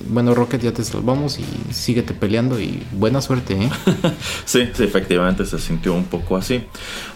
bueno, 0.08 0.34
Rocket, 0.34 0.62
ya 0.62 0.72
te 0.72 0.82
salvamos 0.84 1.38
y 1.38 1.44
síguete 1.72 2.14
peleando 2.14 2.60
y 2.60 2.82
buena 2.92 3.20
suerte, 3.20 3.54
¿eh? 3.54 3.70
sí, 4.44 4.68
sí, 4.72 4.84
efectivamente 4.84 5.44
se 5.44 5.58
sintió 5.58 5.94
un 5.94 6.04
poco 6.04 6.36
así. 6.36 6.64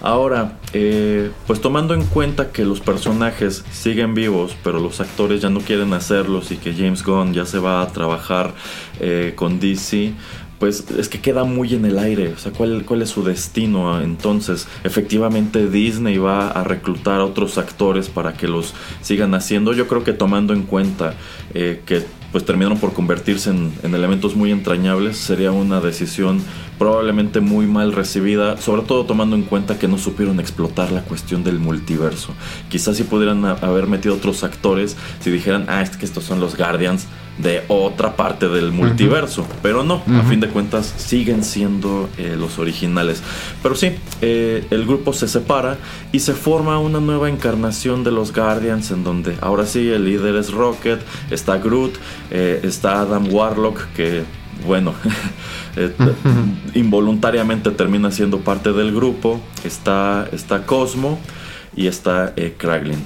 Ahora, 0.00 0.58
eh, 0.72 1.30
pues 1.46 1.60
tomando 1.60 1.94
en 1.94 2.04
cuenta 2.04 2.52
que 2.52 2.64
los 2.64 2.80
personajes 2.80 3.64
siguen 3.72 4.14
vivos, 4.14 4.56
pero 4.62 4.78
los 4.78 5.00
actores 5.00 5.40
ya 5.40 5.50
no 5.50 5.60
quieren 5.60 5.92
hacerlos 5.92 6.52
y 6.52 6.56
que 6.56 6.74
James 6.74 7.04
Gunn 7.04 7.32
ya 7.32 7.44
se 7.44 7.58
va 7.58 7.82
a 7.82 7.88
trabajar 7.88 8.54
eh, 9.00 9.32
con 9.34 9.58
DC, 9.58 10.12
pues 10.60 10.84
es 10.90 11.08
que 11.08 11.20
queda 11.20 11.44
muy 11.44 11.74
en 11.74 11.86
el 11.86 11.98
aire. 11.98 12.34
O 12.34 12.38
sea, 12.38 12.52
¿cuál, 12.52 12.84
cuál 12.84 13.00
es 13.00 13.08
su 13.08 13.24
destino? 13.24 14.00
Entonces, 14.02 14.68
efectivamente 14.84 15.68
Disney 15.68 16.18
va 16.18 16.50
a 16.50 16.62
reclutar 16.62 17.20
a 17.20 17.24
otros 17.24 17.56
actores 17.56 18.10
para 18.10 18.34
que 18.34 18.46
los 18.46 18.74
sigan 19.00 19.34
haciendo. 19.34 19.72
Yo 19.72 19.88
creo 19.88 20.04
que 20.04 20.12
tomando 20.12 20.52
en 20.52 20.64
cuenta 20.64 21.14
eh, 21.54 21.80
que 21.86 22.04
pues 22.30 22.44
terminaron 22.44 22.78
por 22.78 22.92
convertirse 22.92 23.50
en, 23.50 23.72
elementos 23.82 24.36
muy 24.36 24.52
entrañables, 24.52 25.16
sería 25.16 25.50
una 25.50 25.80
decisión 25.80 26.40
probablemente 26.78 27.40
muy 27.40 27.66
mal 27.66 27.92
recibida, 27.92 28.56
sobre 28.58 28.82
todo 28.82 29.04
tomando 29.04 29.36
en 29.36 29.42
cuenta 29.42 29.78
que 29.78 29.88
no 29.88 29.98
supieron 29.98 30.40
explotar 30.40 30.92
la 30.92 31.02
cuestión 31.02 31.42
del 31.42 31.58
multiverso. 31.58 32.34
Quizás 32.68 32.98
si 32.98 33.04
pudieran 33.04 33.44
haber 33.44 33.86
metido 33.86 34.14
otros 34.14 34.44
actores, 34.44 34.96
si 35.20 35.30
dijeran, 35.30 35.64
ah, 35.68 35.82
es 35.82 35.96
que 35.96 36.04
estos 36.04 36.24
son 36.24 36.38
los 36.38 36.56
Guardians, 36.56 37.06
de 37.38 37.64
otra 37.68 38.16
parte 38.16 38.48
del 38.48 38.72
multiverso. 38.72 39.46
Pero 39.62 39.82
no, 39.82 40.02
a 40.18 40.22
fin 40.28 40.40
de 40.40 40.48
cuentas 40.48 40.92
siguen 40.96 41.44
siendo 41.44 42.08
eh, 42.18 42.36
los 42.38 42.58
originales. 42.58 43.22
Pero 43.62 43.74
sí, 43.74 43.92
eh, 44.20 44.66
el 44.70 44.86
grupo 44.86 45.12
se 45.12 45.28
separa 45.28 45.78
y 46.12 46.20
se 46.20 46.34
forma 46.34 46.78
una 46.78 47.00
nueva 47.00 47.28
encarnación 47.28 48.04
de 48.04 48.10
los 48.10 48.32
Guardians 48.32 48.90
en 48.90 49.04
donde 49.04 49.36
ahora 49.40 49.66
sí 49.66 49.88
el 49.88 50.04
líder 50.04 50.36
es 50.36 50.52
Rocket, 50.52 51.00
está 51.30 51.58
Groot, 51.58 51.94
eh, 52.30 52.60
está 52.62 53.00
Adam 53.00 53.32
Warlock 53.32 53.86
que 53.94 54.24
bueno, 54.66 54.92
involuntariamente 56.74 57.70
termina 57.70 58.10
siendo 58.10 58.40
parte 58.40 58.72
del 58.74 58.94
grupo, 58.94 59.40
está, 59.64 60.28
está 60.32 60.66
Cosmo 60.66 61.18
y 61.74 61.86
está 61.86 62.34
Kraglin. 62.58 63.02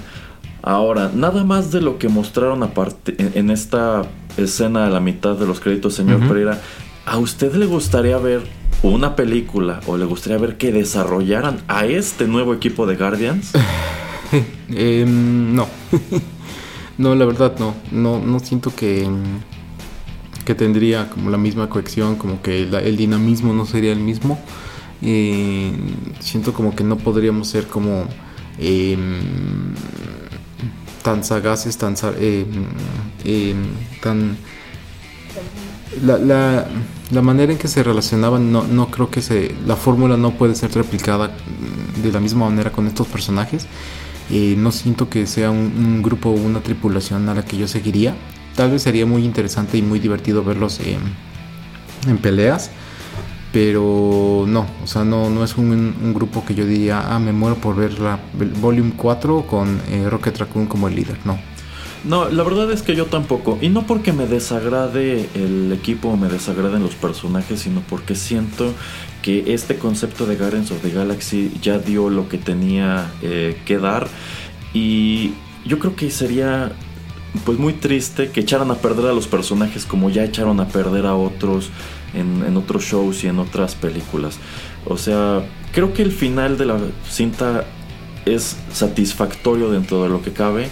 Ahora, 0.67 1.11
nada 1.15 1.45
más 1.45 1.71
de 1.73 1.83
lo 1.83 1.99
que 1.99 2.09
mostraron 2.09 2.63
aparte 2.63 3.15
en 3.19 3.51
esta 3.51 4.07
escena 4.39 4.87
a 4.87 4.89
la 4.89 4.99
mitad 4.99 5.37
de 5.37 5.47
los 5.47 5.61
créditos, 5.61 5.95
señor 5.95 6.27
Pereira, 6.27 6.59
¿a 7.05 7.19
usted 7.19 7.55
le 7.55 7.67
gustaría 7.67 8.17
ver 8.17 8.45
una 8.83 9.15
película 9.15 9.81
o 9.87 9.99
le 9.99 10.07
gustaría 10.07 10.39
ver 10.39 10.57
que 10.57 10.73
desarrollaran 10.73 11.59
a 11.69 11.85
este 11.85 12.27
nuevo 12.27 12.55
equipo 12.55 12.87
de 12.87 12.97
Guardians? 12.97 13.53
Em, 14.71 15.55
no. 15.55 15.69
no, 16.99 17.15
la 17.15 17.27
verdad 17.27 17.57
no. 17.59 17.75
No, 17.93 18.19
no 18.19 18.41
siento 18.41 18.75
que, 18.75 19.07
que 20.47 20.55
tendría 20.55 21.11
como 21.11 21.29
la 21.29 21.37
misma 21.37 21.69
cohesión, 21.69 22.17
como 22.17 22.41
que 22.41 22.63
el 22.63 22.97
dinamismo 22.97 23.53
no 23.53 23.67
sería 23.67 23.93
el 23.93 24.01
mismo. 24.01 24.41
siento 25.01 26.55
como 26.55 26.75
que 26.75 26.85
no 26.85 26.97
podríamos 26.97 27.49
ser 27.49 27.67
como 27.67 28.07
em, 28.59 29.75
tan 31.05 31.23
sagaces, 31.23 31.77
tan... 31.77 31.95
Eh, 32.19 32.47
eh, 33.25 33.55
tan 34.03 34.37
la, 36.03 36.67
la, 37.11 37.23
manera 37.23 37.53
en 37.53 37.59
que 37.59 37.69
se 37.69 37.85
relacionaban 37.85 38.51
no, 38.51 38.65
no 38.65 38.91
creo 38.91 39.11
que 39.11 39.23
se 39.23 39.55
la 39.65 39.77
fórmula 39.77 40.17
no 40.17 40.33
puede 40.33 40.57
ser 40.57 40.73
replicada 40.73 41.31
de 42.03 42.11
la 42.11 42.19
misma 42.19 42.49
manera 42.49 42.73
con 42.73 42.89
estos 42.89 43.07
personajes. 43.07 43.67
Eh, 44.31 44.57
no 44.59 44.73
siento 44.73 45.09
que 45.09 45.27
sea 45.27 45.51
un, 45.51 46.03
grupo 46.03 46.31
o 46.31 46.33
una 46.33 46.61
tripulación 46.61 47.29
a 47.29 47.35
la 47.35 47.45
que 47.45 47.59
yo 47.59 47.69
seguiría. 47.69 48.17
Tal 48.57 48.71
vez 48.73 48.83
sería 48.83 49.07
muy 49.07 49.25
interesante 49.25 49.77
y 49.79 49.83
muy 49.83 50.01
divertido 50.01 50.43
verlos 50.43 50.81
en 50.81 52.19
peleas 52.19 52.71
pero 53.55 54.47
no, 54.49 54.67
o 54.83 54.87
sea, 54.89 55.05
no, 55.05 55.31
no 55.31 55.45
es 55.45 55.57
un, 55.57 56.13
grupo 56.13 56.45
que 56.45 56.57
yo 56.57 56.67
diría, 56.67 57.15
ah, 57.15 57.21
me 57.21 57.31
muero 57.33 57.55
por 57.55 57.77
ver 57.77 58.01
la 58.01 58.19
Volume 58.61 58.95
4 58.97 59.47
con 59.47 59.81
eh, 59.91 60.11
Rocket 60.11 60.37
Raccoon 60.39 60.67
como 60.67 60.89
el 60.89 60.97
líder, 60.97 61.19
no. 61.25 61.39
No, 62.03 62.29
la 62.29 62.43
verdad 62.43 62.73
es 62.73 62.83
que 62.83 62.97
yo 62.97 63.07
tampoco. 63.07 63.57
Y 63.63 63.69
no 63.69 63.87
porque 63.87 64.13
me 64.13 64.27
desagrade 64.27 65.29
el 65.37 65.73
equipo 65.73 66.09
o 66.09 66.17
me 66.17 66.29
desagraden 66.29 66.83
los 66.83 66.97
personajes, 66.97 67.61
sino 67.61 67.81
porque 67.89 68.17
siento 68.17 68.75
que 69.23 69.55
este 69.55 69.77
concepto 69.77 70.27
de 70.27 70.35
Guardians 70.35 70.73
of 70.73 70.83
the 70.83 70.91
Galaxy 70.91 71.53
ya 71.63 71.79
dio 71.79 72.11
lo 72.11 72.29
que 72.29 72.39
tenía 72.39 73.13
eh, 73.23 73.57
que 73.65 73.79
dar. 73.79 74.09
Y 74.73 75.35
yo 75.65 75.79
creo 75.79 75.95
que 75.95 76.11
sería 76.11 76.73
pues 77.45 77.59
muy 77.59 77.73
triste 77.73 78.31
que 78.31 78.41
echaran 78.41 78.71
a 78.71 78.77
perder 78.77 79.07
a 79.07 79.13
los 79.13 79.27
personajes 79.27 79.87
como 79.87 80.11
ya 80.11 80.25
echaron 80.25 80.61
a 80.61 80.69
perder 80.69 81.07
a 81.07 81.15
otros 81.15 81.71
en, 82.15 82.57
otros 82.57 82.85
shows 82.85 83.25
y 83.25 83.29
en 83.29 83.39
otras 83.39 83.75
películas. 83.75 84.39
O 84.87 84.97
sea, 84.97 85.45
creo 85.73 85.93
que 85.93 86.03
el 86.03 86.13
final 86.13 86.57
de 86.59 86.67
la 86.67 86.79
cinta 87.09 87.65
es 88.25 88.57
satisfactorio 88.73 89.71
dentro 89.71 90.03
de 90.03 90.09
lo 90.09 90.23
que 90.23 90.33
cabe. 90.33 90.69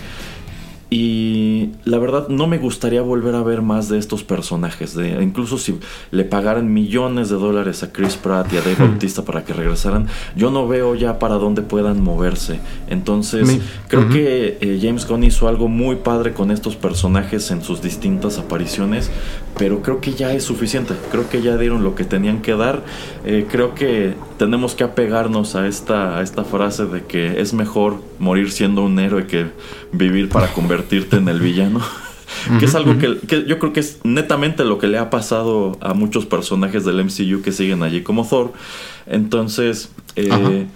Y 0.95 1.71
la 1.87 1.97
verdad 1.97 2.29
no 2.29 2.47
me 2.47 2.59
gustaría 2.59 3.01
volver 3.01 3.35
a 3.35 3.43
ver 3.43 3.63
más 3.63 3.89
de 3.89 3.97
estos 3.97 4.25
personajes. 4.25 4.95
De, 4.95 5.23
incluso 5.23 5.57
si 5.57 5.79
le 6.11 6.25
pagaran 6.25 6.71
millones 6.71 7.31
de 7.31 7.37
dólares 7.37 7.83
a 7.83 7.95
Chris 7.95 8.17
Pratt 8.17 8.53
y 8.53 8.59
a 8.59 8.61
Dave 8.61 8.77
Bautista 8.79 9.25
para 9.25 9.43
que 9.43 9.55
regresaran, 9.55 10.09
yo 10.37 10.51
no 10.51 10.69
veo 10.69 10.95
ya 10.95 11.19
para 11.19 11.37
dónde 11.37 11.63
puedan 11.63 12.03
moverse. 12.03 12.61
Entonces 12.91 13.59
creo 13.89 14.11
que 14.11 14.59
eh, 14.61 14.81
James 14.83 15.09
Gunn 15.09 15.25
hizo 15.25 15.49
algo 15.49 15.67
muy 15.67 15.97
padre 15.97 16.35
con 16.35 16.51
estos 16.51 16.77
personajes 16.77 17.51
en 17.51 17.63
sus 17.63 17.81
distintas 17.81 18.37
apariciones, 18.37 19.11
pero 19.57 19.81
creo 19.81 20.03
que 20.03 20.13
ya 20.13 20.35
es 20.35 20.45
suficiente. 20.45 20.93
Creo 21.11 21.27
que 21.31 21.41
ya 21.41 21.57
dieron 21.57 21.85
lo 21.85 21.95
que 21.95 22.05
tenían 22.05 22.43
que 22.43 22.53
dar. 22.53 22.83
Eh, 23.25 23.47
creo 23.51 23.75
que 23.75 24.13
tenemos 24.37 24.75
que 24.75 24.85
apegarnos 24.85 25.55
a 25.55 25.67
esta, 25.67 26.19
a 26.19 26.23
esta 26.23 26.45
frase 26.45 26.85
de 26.85 27.05
que 27.05 27.41
es 27.41 27.55
mejor 27.55 28.03
morir 28.19 28.51
siendo 28.51 28.85
un 28.85 28.99
héroe 28.99 29.27
que 29.27 29.47
vivir 29.93 30.29
para 30.29 30.53
convertirte 30.53 31.17
en 31.17 31.29
el 31.29 31.41
villano. 31.41 31.81
que 32.59 32.65
es 32.65 32.75
algo 32.75 32.99
que, 32.99 33.45
yo 33.47 33.59
creo 33.59 33.73
que 33.73 33.81
es 33.81 34.01
netamente 34.05 34.65
lo 34.65 34.79
que 34.79 34.87
le 34.89 34.99
ha 34.99 35.11
pasado 35.11 35.77
a 35.81 35.95
muchos 35.95 36.27
personajes 36.27 36.85
del 36.85 37.05
MCU 37.05 37.43
que 37.43 37.53
siguen 37.53 37.83
allí 37.83 38.03
como 38.03 38.27
Thor. 38.27 38.53
Entonces, 39.07 39.91
eh, 40.17 40.67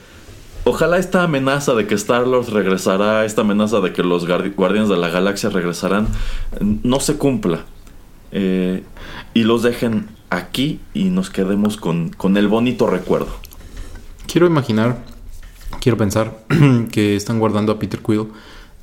ojalá 0.64 0.98
esta 0.98 1.22
amenaza 1.22 1.74
de 1.74 1.86
que 1.86 1.94
Star-Lord 1.94 2.50
regresará, 2.50 3.24
esta 3.24 3.40
amenaza 3.40 3.80
de 3.80 3.92
que 3.92 4.02
los 4.02 4.26
Guardianes 4.26 4.88
de 4.88 4.96
la 4.96 5.08
Galaxia 5.08 5.50
regresarán, 5.50 6.08
no 6.60 7.00
se 7.00 7.16
cumpla. 7.16 7.64
Eh, 8.32 8.82
y 9.34 9.44
los 9.44 9.62
dejen 9.62 10.08
aquí 10.30 10.80
y 10.94 11.04
nos 11.04 11.30
quedemos 11.30 11.76
con, 11.76 12.10
con 12.10 12.36
el 12.36 12.48
bonito 12.48 12.88
recuerdo 12.88 13.28
quiero 14.26 14.46
imaginar 14.46 14.98
quiero 15.80 15.96
pensar 15.96 16.36
que 16.92 17.16
están 17.16 17.38
guardando 17.38 17.72
a 17.72 17.78
Peter 17.78 18.00
Quill 18.00 18.26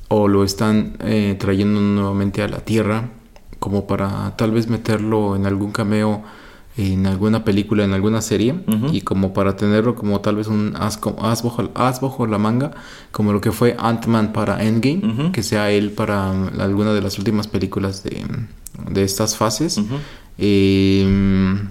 o 0.08 0.28
lo 0.28 0.44
están 0.44 0.96
eh, 1.00 1.36
trayendo 1.38 1.80
nuevamente 1.80 2.42
a 2.42 2.48
la 2.48 2.58
Tierra 2.58 3.10
como 3.58 3.86
para 3.86 4.36
tal 4.36 4.50
vez 4.50 4.68
meterlo 4.68 5.36
en 5.36 5.46
algún 5.46 5.72
cameo 5.72 6.22
en 6.76 7.06
alguna 7.06 7.44
película, 7.44 7.84
en 7.84 7.92
alguna 7.92 8.20
serie, 8.20 8.54
y 8.90 9.02
como 9.02 9.32
para 9.32 9.56
tenerlo 9.56 9.94
como 9.94 10.20
tal 10.20 10.36
vez 10.36 10.48
un 10.48 10.74
as, 10.76 10.98
as, 11.22 12.00
bajo, 12.00 12.26
la 12.26 12.38
manga, 12.38 12.72
como 13.12 13.32
lo 13.32 13.40
que 13.40 13.52
fue 13.52 13.76
Ant-Man 13.78 14.32
para 14.32 14.62
Endgame, 14.64 15.30
que 15.30 15.44
sea 15.44 15.70
él 15.70 15.92
para 15.92 16.30
alguna 16.30 16.92
de 16.92 17.00
las 17.00 17.16
últimas 17.18 17.46
películas 17.46 18.02
de, 18.02 18.24
de 18.90 19.04
estas 19.04 19.36
fases. 19.36 19.80
Em, 20.36 21.68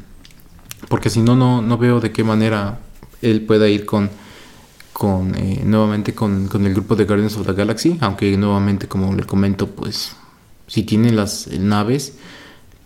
porque 0.87 1.09
si 1.09 1.19
no, 1.19 1.35
no 1.35 1.77
veo 1.77 1.99
de 1.99 2.13
qué 2.13 2.23
manera 2.23 2.79
él 3.21 3.41
pueda 3.41 3.67
ir 3.67 3.85
con, 3.85 4.09
con 4.93 5.35
eh, 5.35 5.61
nuevamente 5.65 6.13
con, 6.13 6.47
con, 6.47 6.65
el 6.65 6.73
grupo 6.73 6.95
de 6.95 7.05
Guardians 7.05 7.35
of 7.35 7.45
the 7.47 7.53
Galaxy, 7.53 7.97
aunque 7.99 8.37
nuevamente 8.37 8.87
como 8.87 9.13
le 9.13 9.23
comento, 9.23 9.67
pues 9.67 10.15
si 10.67 10.83
tienen 10.83 11.15
las 11.15 11.47
naves, 11.47 12.13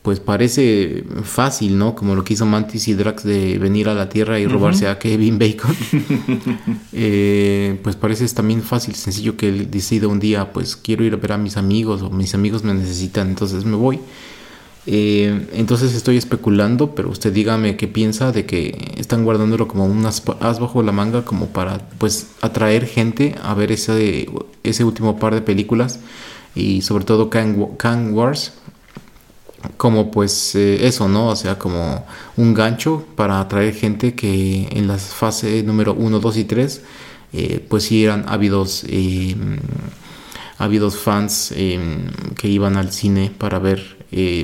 pues 0.08 0.22
parece 0.22 1.04
fácil, 1.24 1.78
¿no? 1.78 1.94
Como 1.94 2.16
lo 2.16 2.24
que 2.24 2.34
hizo 2.34 2.46
Mantis 2.46 2.88
y 2.88 2.94
Drax 2.94 3.24
de 3.24 3.58
venir 3.60 3.90
a 3.90 3.94
la 3.94 4.08
Tierra 4.08 4.40
y 4.40 4.48
robarse 4.48 4.88
a 4.88 4.98
Kevin 4.98 5.38
Bacon. 5.38 5.76
Eh, 7.00 7.80
pues 7.84 7.96
parece 7.96 8.28
también 8.30 8.64
fácil, 8.64 8.96
sencillo 8.96 9.38
que 9.38 9.50
él 9.50 9.70
decida 9.70 10.08
un 10.08 10.20
día, 10.20 10.52
pues 10.52 10.76
quiero 10.76 11.04
ir 11.04 11.14
a 11.14 11.18
ver 11.18 11.34
a 11.34 11.38
mis 11.38 11.58
amigos 11.58 12.02
o 12.02 12.10
mis 12.10 12.34
amigos 12.34 12.64
me 12.64 12.74
necesitan, 12.74 13.28
entonces 13.28 13.66
me 13.66 13.76
voy. 13.76 14.00
Eh, 14.90 15.48
entonces 15.52 15.94
estoy 15.94 16.16
especulando, 16.16 16.96
pero 16.96 17.10
usted 17.10 17.34
dígame 17.34 17.76
qué 17.76 17.90
piensa 17.90 18.32
de 18.32 18.46
que 18.46 18.94
están 18.96 19.26
guardándolo 19.26 19.68
como 19.68 19.86
un 19.86 20.06
as, 20.06 20.24
bajo 20.26 20.82
la 20.82 20.94
manga 20.94 21.26
como 21.26 21.48
para 21.48 21.80
pues 21.98 22.28
atraer 22.40 22.86
gente 22.86 23.36
a 23.44 23.54
ver 23.54 23.74
ese, 23.74 24.30
ese 24.64 24.86
último 24.86 25.20
par 25.20 25.36
de 25.36 25.42
películas 25.42 26.00
y 26.56 26.84
sobre 26.84 27.04
todo 27.04 27.30
Kang 27.30 28.14
Wars 28.14 28.54
como 29.76 30.10
pues 30.10 30.56
eh, 30.56 30.88
eso, 30.88 31.10
¿no? 31.10 31.28
O 31.28 31.36
sea, 31.36 31.60
como 31.60 32.06
un 32.38 32.54
gancho 32.54 33.06
para 33.18 33.42
atraer 33.42 33.74
gente 33.74 34.16
que 34.16 34.70
en 34.72 34.88
las 34.88 35.14
fases 35.14 35.66
número 35.66 35.96
1, 35.96 36.20
2 36.20 36.38
y 36.38 36.44
3 36.46 36.82
eh, 37.34 37.66
pues 37.68 37.84
sí 37.84 38.06
eran 38.06 38.24
ávidos, 38.30 38.86
fans 40.96 41.54
que 42.38 42.48
iban 42.48 42.78
al 42.78 42.94
cine 42.94 43.34
para 43.38 43.60
ver 43.60 43.97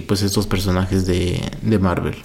pues 0.08 0.22
estos 0.22 0.48
personajes 0.48 1.06
de, 1.06 1.42
de 1.62 1.80
Marvel. 1.80 2.16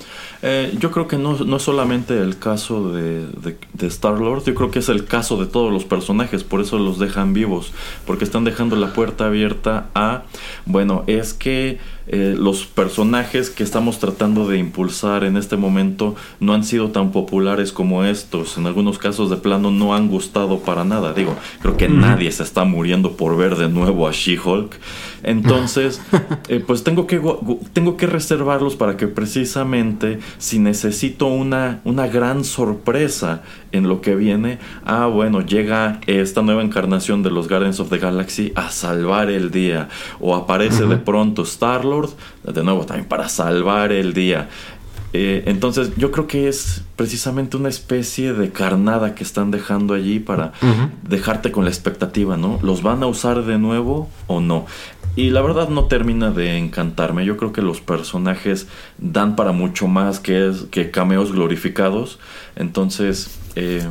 Eh, 0.42 0.76
yo 0.78 0.90
creo 0.92 1.08
que 1.08 1.18
no, 1.18 1.36
no 1.38 1.56
es 1.56 1.62
solamente 1.62 2.20
el 2.20 2.38
caso 2.38 2.92
de, 2.92 3.26
de, 3.72 3.86
Star-Lord, 3.86 4.44
yo 4.44 4.54
creo 4.54 4.70
que 4.70 4.78
es 4.78 4.88
el 4.88 5.04
caso 5.04 5.36
de 5.36 5.46
todos 5.46 5.72
los 5.72 5.84
personajes, 5.84 6.44
por 6.44 6.60
eso 6.60 6.78
los 6.78 6.98
dejan 6.98 7.32
vivos, 7.32 7.72
porque 8.06 8.24
están 8.24 8.44
dejando 8.44 8.76
la 8.76 8.92
puerta 8.92 9.26
abierta 9.26 9.88
a, 9.94 10.22
bueno, 10.64 11.02
es 11.08 11.34
que 11.34 11.78
eh, 12.10 12.34
los 12.38 12.64
personajes 12.64 13.50
que 13.50 13.62
estamos 13.62 13.98
tratando 13.98 14.48
de 14.48 14.58
impulsar 14.58 15.24
en 15.24 15.36
este 15.36 15.56
momento 15.56 16.16
no 16.40 16.54
han 16.54 16.64
sido 16.64 16.90
tan 16.90 17.12
populares 17.12 17.70
como 17.70 18.04
estos, 18.04 18.56
en 18.56 18.66
algunos 18.66 18.98
casos 18.98 19.28
de 19.28 19.36
plano 19.36 19.70
no 19.70 19.94
han 19.94 20.08
gustado 20.08 20.60
para 20.60 20.84
nada, 20.84 21.12
digo, 21.12 21.36
creo 21.60 21.76
que 21.76 21.88
nadie 21.88 22.32
se 22.32 22.42
está 22.42 22.64
muriendo 22.64 23.12
por 23.12 23.36
ver 23.36 23.56
de 23.56 23.68
nuevo 23.68 24.08
a 24.08 24.12
She-Hulk, 24.12 24.74
entonces, 25.22 26.00
eh, 26.48 26.62
pues 26.66 26.84
tengo 26.84 27.06
que, 27.06 27.20
tengo 27.72 27.96
que 27.96 28.06
reservarlos 28.06 28.76
para 28.76 28.96
que 28.96 29.08
precisamente 29.08 30.18
si 30.38 30.58
necesito 30.58 31.26
una, 31.26 31.80
una 31.84 32.06
gran 32.06 32.44
sorpresa 32.44 33.42
en 33.72 33.88
lo 33.88 34.00
que 34.00 34.14
viene, 34.14 34.58
ah, 34.84 35.06
bueno, 35.06 35.40
llega 35.40 36.00
esta 36.06 36.42
nueva 36.42 36.62
encarnación 36.62 37.22
de 37.22 37.30
los 37.30 37.48
Guardians 37.48 37.80
of 37.80 37.90
the 37.90 37.98
Galaxy 37.98 38.52
a 38.54 38.70
salvar 38.70 39.30
el 39.30 39.50
día. 39.50 39.88
O 40.20 40.34
aparece 40.34 40.86
de 40.86 40.96
pronto 40.96 41.42
Star-Lord, 41.42 42.10
de 42.44 42.64
nuevo 42.64 42.84
también 42.86 43.08
para 43.08 43.28
salvar 43.28 43.92
el 43.92 44.12
día. 44.12 44.48
Eh, 45.14 45.44
entonces 45.46 45.92
yo 45.96 46.10
creo 46.10 46.26
que 46.26 46.48
es 46.48 46.82
precisamente 46.94 47.56
una 47.56 47.70
especie 47.70 48.34
de 48.34 48.50
carnada 48.50 49.14
que 49.14 49.24
están 49.24 49.50
dejando 49.50 49.94
allí 49.94 50.20
para 50.20 50.52
dejarte 51.02 51.50
con 51.50 51.64
la 51.64 51.70
expectativa, 51.70 52.36
¿no? 52.36 52.58
¿Los 52.62 52.82
van 52.82 53.02
a 53.02 53.06
usar 53.06 53.44
de 53.44 53.58
nuevo 53.58 54.10
o 54.26 54.40
no? 54.40 54.66
Y 55.18 55.30
la 55.30 55.42
verdad 55.42 55.68
no 55.68 55.86
termina 55.86 56.30
de 56.30 56.58
encantarme. 56.58 57.24
Yo 57.24 57.36
creo 57.36 57.52
que 57.52 57.60
los 57.60 57.80
personajes 57.80 58.68
dan 58.98 59.34
para 59.34 59.50
mucho 59.50 59.88
más 59.88 60.20
que, 60.20 60.52
que 60.70 60.92
cameos 60.92 61.32
glorificados. 61.32 62.20
Entonces, 62.54 63.36
eh, 63.56 63.84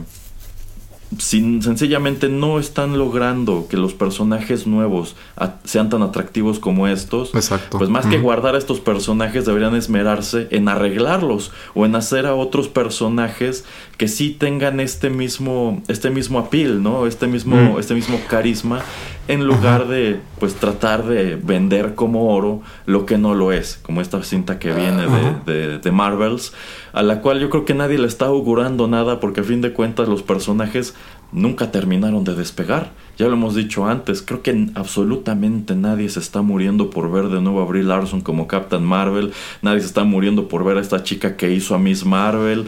sin, 1.17 1.61
sencillamente 1.61 2.28
no 2.28 2.59
están 2.59 2.97
logrando 2.97 3.67
que 3.69 3.78
los 3.78 3.93
personajes 3.93 4.67
nuevos 4.67 5.15
sean 5.63 5.89
tan 5.89 6.01
atractivos 6.01 6.59
como 6.59 6.88
estos, 6.88 7.34
Exacto. 7.34 7.78
pues 7.78 7.89
más 7.89 8.05
que 8.05 8.19
guardar 8.19 8.55
a 8.55 8.57
estos 8.57 8.80
personajes 8.80 9.45
deberían 9.45 9.75
esmerarse 9.75 10.47
en 10.51 10.67
arreglarlos 10.67 11.51
o 11.75 11.86
en 11.86 11.95
hacer 11.95 12.25
a 12.25 12.36
otros 12.36 12.67
personajes 12.67 13.63
que 13.97 14.07
sí 14.07 14.32
tengan 14.38 14.80
este 14.80 15.09
mismo 15.09 15.82
este 15.88 16.09
mismo 16.09 16.39
appeal, 16.39 16.84
¿no? 16.84 17.07
Este 17.07 17.28
mismo 17.28 17.80
este 17.80 17.93
mismo 17.93 18.19
carisma 18.30 18.82
en 19.28 19.45
lugar 19.45 19.88
de 19.88 20.19
pues 20.39 20.55
tratar 20.55 21.05
de 21.05 21.36
vender 21.36 21.95
como 21.95 22.34
oro 22.34 22.61
lo 22.86 23.05
que 23.05 23.17
no 23.17 23.36
lo 23.36 23.51
es, 23.51 23.80
como 23.84 24.01
esta 24.01 24.23
cinta 24.23 24.59
que 24.59 24.71
viene 24.71 25.05
de, 25.45 25.80
de, 25.80 25.91
Marvels, 25.91 26.53
a 26.93 27.03
la 27.03 27.21
cual 27.21 27.39
yo 27.39 27.49
creo 27.49 27.65
que 27.65 27.73
nadie 27.73 27.97
le 27.97 28.07
está 28.07 28.28
augurando 28.28 28.88
nada 28.88 29.19
porque 29.19 29.41
a 29.41 29.43
fin 29.43 29.61
de 29.61 29.73
cuentas 29.73 30.07
los 30.07 30.23
personajes 30.23 30.95
nunca 31.32 31.71
terminaron 31.71 32.23
de 32.23 32.36
despegar. 32.36 32.91
Ya 33.17 33.28
lo 33.28 33.34
hemos 33.34 33.55
dicho 33.55 33.86
antes, 33.86 34.21
creo 34.21 34.41
que 34.43 34.69
absolutamente 34.75 35.75
nadie 35.75 36.07
se 36.09 36.19
está 36.19 36.41
muriendo 36.41 36.89
por 36.89 37.11
ver 37.11 37.28
de 37.30 37.41
nuevo 37.41 37.61
a 37.61 37.65
Brie 37.65 37.84
Larson 37.84 38.21
como 38.21 38.47
Captain 38.47 38.84
Marvel, 38.84 39.34
nadie 39.61 39.82
se 39.82 39.88
está 39.88 40.03
muriendo 40.03 40.47
por 40.47 40.63
ver 40.63 40.78
a 40.78 40.82
esta 40.82 41.03
chica 41.03 41.36
que 41.36 41.51
hizo 41.51 41.75
a 41.75 41.80
Miss 41.80 42.05
Marvel, 42.05 42.67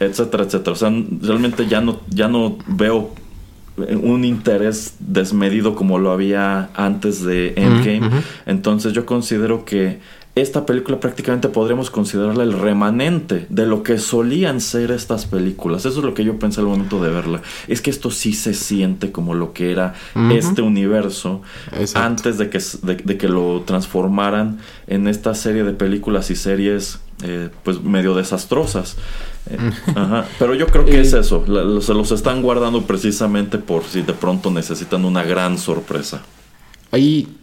etcétera, 0.00 0.44
etcétera. 0.44 0.72
O 0.72 0.76
sea, 0.76 0.92
realmente 1.22 1.66
ya 1.66 1.80
no, 1.80 2.00
ya 2.08 2.28
no 2.28 2.58
veo 2.66 3.12
un 3.76 4.24
interés 4.24 4.94
desmedido 5.00 5.74
como 5.74 5.98
lo 5.98 6.12
había 6.12 6.70
antes 6.74 7.24
de 7.24 7.54
Endgame. 7.56 8.22
Entonces 8.46 8.92
yo 8.92 9.04
considero 9.06 9.64
que 9.64 9.98
esta 10.36 10.66
película 10.66 10.98
prácticamente 10.98 11.48
podríamos 11.48 11.90
considerarla 11.90 12.42
el 12.42 12.52
remanente 12.52 13.46
de 13.50 13.66
lo 13.66 13.84
que 13.84 13.98
solían 13.98 14.60
ser 14.60 14.90
estas 14.90 15.26
películas. 15.26 15.86
Eso 15.86 16.00
es 16.00 16.04
lo 16.04 16.12
que 16.12 16.24
yo 16.24 16.40
pensé 16.40 16.60
al 16.60 16.66
momento 16.66 17.00
de 17.00 17.10
verla. 17.10 17.42
Es 17.68 17.80
que 17.80 17.90
esto 17.90 18.10
sí 18.10 18.32
se 18.32 18.52
siente 18.52 19.12
como 19.12 19.34
lo 19.34 19.52
que 19.52 19.70
era 19.70 19.94
este 20.32 20.62
universo 20.62 21.42
antes 21.94 22.38
de 22.38 22.50
que, 22.50 22.60
de, 22.82 23.16
que 23.16 23.28
lo 23.28 23.62
transformaran 23.64 24.58
en 24.88 25.06
esta 25.06 25.34
serie 25.36 25.62
de 25.62 25.72
películas 25.72 26.30
y 26.32 26.36
series 26.36 26.98
eh, 27.22 27.50
pues 27.62 27.80
medio 27.80 28.14
desastrosas. 28.14 28.96
Eh, 29.50 30.22
Pero 30.38 30.54
yo 30.54 30.66
creo 30.66 30.84
que 30.84 31.00
es 31.00 31.12
eso. 31.12 31.44
se 31.80 31.94
los 31.94 32.12
están 32.12 32.42
guardando 32.42 32.82
precisamente 32.82 33.58
por 33.58 33.84
si 33.84 34.02
de 34.02 34.14
pronto 34.14 34.50
necesitan 34.50 35.04
una 35.04 35.22
gran 35.22 35.58
sorpresa. 35.58 36.22
Ahí 36.90 37.36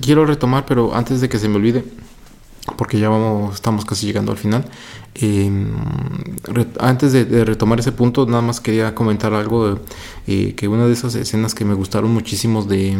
quiero 0.00 0.26
retomar, 0.26 0.66
pero 0.66 0.94
antes 0.94 1.20
de 1.20 1.28
que 1.28 1.38
se 1.38 1.48
me 1.48 1.56
olvide 1.56 1.84
porque 2.76 2.98
ya 2.98 3.08
vamos, 3.08 3.54
estamos 3.54 3.84
casi 3.84 4.06
llegando 4.06 4.32
al 4.32 4.38
final. 4.38 4.64
Em, 5.14 5.68
antes 6.78 7.12
de, 7.12 7.44
retomar 7.44 7.80
ese 7.80 7.92
punto, 7.92 8.26
nada 8.26 8.42
más 8.42 8.60
quería 8.60 8.94
comentar 8.94 9.34
algo, 9.34 9.80
eh, 10.26 10.54
que 10.54 10.68
una 10.68 10.86
de 10.86 10.92
esas 10.92 11.14
escenas 11.14 11.54
que 11.54 11.64
me 11.64 11.74
gustaron 11.74 12.12
muchísimo 12.12 12.64
de, 12.64 12.96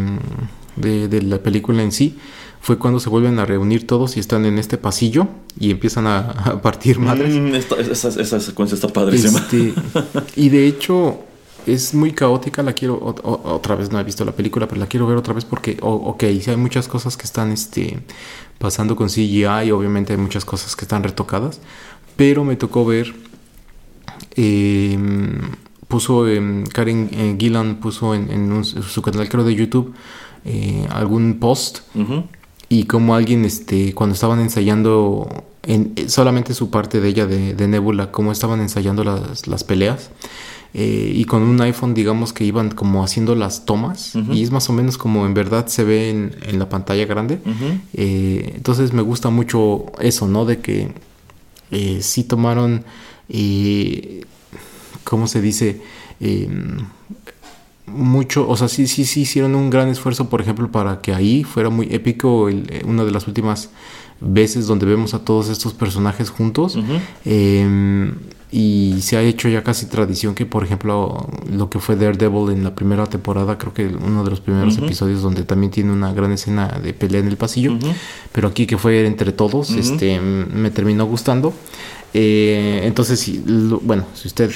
de, 0.77 1.23
la 1.23 1.39
película 1.39 1.83
en 1.83 1.93
sí 1.93 2.17
fue 2.61 2.79
cuando 2.79 3.01
se 3.01 3.09
vuelven 3.09 3.39
a 3.39 3.47
reunir 3.47 3.87
todos 3.87 4.17
y 4.17 4.21
están 4.21 4.45
en 4.45 4.59
este 4.59 4.79
pasillo 4.79 5.29
y 5.59 5.71
empiezan 5.71 6.07
a, 6.07 6.61
partir 6.63 6.99
madres. 6.99 7.35
Mm, 7.35 7.55
esa, 7.55 8.41
secuencia 8.41 8.75
está 8.75 8.89
padrísima. 8.89 9.39
Este, 9.39 9.75
y 10.37 10.49
de 10.49 10.67
hecho, 10.67 11.21
es 11.67 11.95
muy 11.95 12.13
caótica, 12.13 12.63
la 12.63 12.73
quiero 12.73 12.99
otra 13.03 13.75
vez, 13.75 13.91
no 13.91 14.01
he 14.01 14.05
visto 14.05 14.25
la 14.25 14.33
película, 14.33 14.67
pero 14.67 14.81
la 14.81 14.87
quiero 14.87 15.07
ver 15.07 15.17
otra 15.17 15.35
vez 15.35 15.45
porque, 15.45 15.77
ok, 15.81 16.25
sí 16.41 16.51
hay 16.51 16.57
muchas 16.57 16.89
cosas 16.89 17.17
que 17.17 17.25
están 17.25 17.53
este, 17.53 17.99
pasando 18.59 18.97
con 18.97 19.09
CGI, 19.09 19.71
obviamente 19.71 20.13
hay 20.13 20.19
muchas 20.19 20.45
cosas 20.45 20.75
que 20.77 20.85
están 20.85 21.03
retocadas, 21.03 21.61
pero 22.17 22.45
me 22.45 22.57
tocó 22.57 22.85
ver, 22.85 23.15
em, 24.35 25.41
puso 25.89 26.27
em, 26.27 26.65
Karen 26.67 27.09
eh, 27.13 27.37
Gillan, 27.39 27.77
puso 27.77 28.15
en, 28.15 28.65
su 28.65 29.03
canal 29.03 29.29
creo 29.29 29.45
de 29.45 29.55
YouTube 29.55 29.95
eh, 30.45 30.87
algún 30.91 31.39
post 31.41 31.81
y 32.69 32.85
como 32.85 33.15
alguien, 33.15 33.45
este, 33.45 33.95
cuando 33.95 34.15
estaban 34.15 34.41
ensayando 34.41 35.29
en, 35.63 35.95
solamente 36.09 36.55
su 36.55 36.71
parte 36.71 37.01
de 37.01 37.09
ella, 37.09 37.27
de, 37.27 37.69
Nebula, 37.69 38.11
cómo 38.11 38.33
estaban 38.33 38.61
ensayando 38.61 39.05
las, 39.05 39.47
las 39.47 39.65
peleas. 39.65 40.11
Eh, 40.75 41.13
y 41.15 41.25
con 41.25 41.43
un 41.43 41.59
iPhone 41.63 41.95
digamos 41.95 42.35
que 42.35 42.45
iban 42.45 42.71
como 42.71 43.03
haciendo 43.03 43.35
las 43.35 43.65
tomas 43.65 44.13
y 44.31 44.43
es 44.43 44.51
más 44.51 44.69
o 44.69 44.75
menos 44.75 44.99
como 44.99 45.25
en 45.25 45.33
verdad 45.33 45.67
se 45.67 45.83
ve 45.83 46.11
en, 46.11 46.59
la 46.59 46.69
pantalla 46.69 47.07
grande 47.07 47.39
eh, 47.95 48.53
entonces 48.55 48.93
me 48.93 49.01
gusta 49.01 49.31
mucho 49.31 49.87
eso 49.99 50.29
no 50.29 50.45
de 50.45 50.59
que 50.59 50.93
eh, 51.71 52.01
sí 52.03 52.23
tomaron 52.23 52.85
¿cómo 55.05 55.27
se 55.27 55.41
dice? 55.41 55.81
Mucho, 57.93 58.49
o 58.49 58.57
sea, 58.57 58.69
sí, 58.69 58.87
sí, 58.87 59.05
sí 59.05 59.23
hicieron 59.23 59.55
un 59.55 59.71
gran 59.71 59.89
esfuerzo, 59.89 60.29
por 60.29 60.41
ejemplo, 60.41 60.71
para 60.71 61.01
que 61.01 61.15
ahí 61.15 61.45
fuera 61.45 61.71
muy 61.71 61.89
épico 61.91 62.49
eh, 62.49 62.83
una 62.87 63.05
de 63.05 63.11
las 63.11 63.27
últimas 63.27 63.71
veces 64.21 64.67
donde 64.67 64.87
vemos 64.87 65.15
a 65.15 65.25
todos 65.25 65.49
estos 65.49 65.75
personajes 65.75 66.31
juntos. 66.31 66.79
Em, 67.25 68.15
y 68.51 68.97
se 69.03 69.17
ha 69.19 69.23
hecho 69.23 69.49
ya 69.49 69.63
casi 69.63 69.87
tradición 69.87 70.35
que, 70.35 70.47
por 70.47 70.65
ejemplo, 70.65 71.29
lo 71.53 71.69
que 71.69 71.81
fue 71.81 71.97
Daredevil 71.97 72.51
en 72.51 72.65
la 72.65 72.75
primera 72.75 73.07
temporada, 73.07 73.59
creo 73.59 73.75
que 73.75 73.87
uno 73.87 74.25
de 74.25 74.31
los 74.31 74.41
primeros 74.41 74.79
episodios 74.79 75.21
donde 75.21 75.43
también 75.43 75.71
tiene 75.71 75.93
una 75.93 76.15
gran 76.15 76.33
escena 76.33 76.81
de 76.83 76.95
pelea 76.95 77.21
en 77.21 77.29
el 77.29 77.37
pasillo, 77.37 77.77
pero 78.33 78.49
aquí 78.49 78.67
que 78.67 78.79
fue 78.79 79.07
entre 79.07 79.33
todos, 79.33 79.71
este, 79.71 80.19
me 80.21 80.71
terminó 80.71 81.05
gustando. 81.05 81.53
Eh, 82.15 82.81
entonces, 82.85 83.21
si, 83.21 83.43
bueno, 83.83 84.07
si 84.15 84.29
usted 84.29 84.51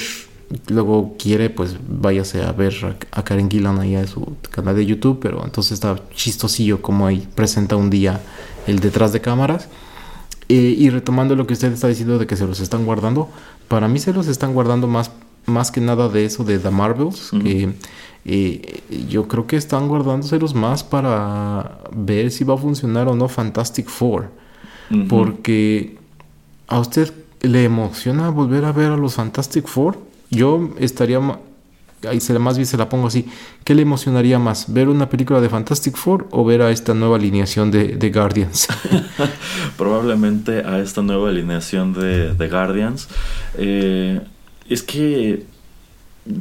luego 0.67 1.15
quiere, 1.17 1.49
pues 1.49 1.77
váyase 1.87 2.43
a 2.43 2.51
ver 2.51 2.97
a, 3.11 3.23
Karen 3.23 3.49
Gillan 3.49 3.79
ahí 3.79 3.95
en 3.95 4.07
su 4.07 4.35
canal 4.51 4.75
de 4.75 4.85
YouTube, 4.85 5.19
pero 5.21 5.43
entonces 5.43 5.73
está 5.73 5.95
chistosillo 6.13 6.81
como 6.81 7.07
ahí 7.07 7.27
presenta 7.35 7.75
un 7.75 7.89
día 7.89 8.21
el 8.67 8.79
detrás 8.79 9.13
de 9.13 9.21
cámaras. 9.21 9.69
Eh, 10.49 10.75
y 10.77 10.89
retomando 10.89 11.35
lo 11.35 11.47
que 11.47 11.53
usted 11.53 11.71
está 11.71 11.87
diciendo 11.87 12.19
de 12.19 12.27
que 12.27 12.35
se 12.35 12.45
los 12.45 12.59
están 12.59 12.85
guardando, 12.85 13.29
para 13.67 13.87
mí 13.87 13.99
se 13.99 14.13
los 14.13 14.27
están 14.27 14.53
guardando 14.53 14.87
más, 14.87 15.11
más 15.45 15.71
que 15.71 15.81
nada 15.81 16.09
de 16.09 16.25
eso 16.25 16.43
de 16.43 16.59
The 16.59 16.69
Marvels. 16.69 17.31
Eh, 18.25 18.83
yo 19.09 19.27
creo 19.27 19.47
que 19.47 19.57
están 19.57 19.87
guardándoselos 19.87 20.53
más 20.53 20.83
para 20.83 21.79
ver 21.93 22.31
si 22.31 22.43
va 22.43 22.53
a 22.53 22.57
funcionar 22.57 23.07
o 23.07 23.15
no 23.15 23.27
Fantastic 23.27 23.87
Four. 23.87 24.29
Porque 25.09 25.97
a 26.67 26.79
usted 26.79 27.11
le 27.41 27.63
emociona 27.63 28.29
volver 28.29 28.65
a 28.65 28.71
ver 28.71 28.91
a 28.91 28.97
los 28.97 29.15
Fantastic 29.15 29.67
Four. 29.67 29.97
Yo 30.33 30.71
estaría 30.79 31.19
ahí 32.07 32.19
se 32.19 32.37
más 32.39 32.57
bien 32.57 32.65
se 32.65 32.77
la 32.77 32.89
pongo 32.89 33.07
así, 33.07 33.25
¿qué 33.63 33.75
le 33.75 33.81
emocionaría 33.81 34.39
más? 34.39 34.71
¿Ver 34.73 34.89
una 34.89 35.09
película 35.09 35.41
de 35.41 35.49
Fantastic 35.49 35.95
Four 35.95 36.27
o 36.31 36.43
ver 36.43 36.61
a 36.61 36.71
esta 36.71 36.93
nueva 36.93 37.17
alineación 37.17 37.71
de, 37.71 38.11
Guardians? 38.13 38.67
Probablemente 39.77 40.63
a 40.65 40.79
esta 40.79 41.01
nueva 41.01 41.29
alineación 41.29 41.93
de, 41.93 42.49
Guardians. 42.49 43.07
Eh, 43.57 44.19
es 44.69 44.83
que 44.83 45.45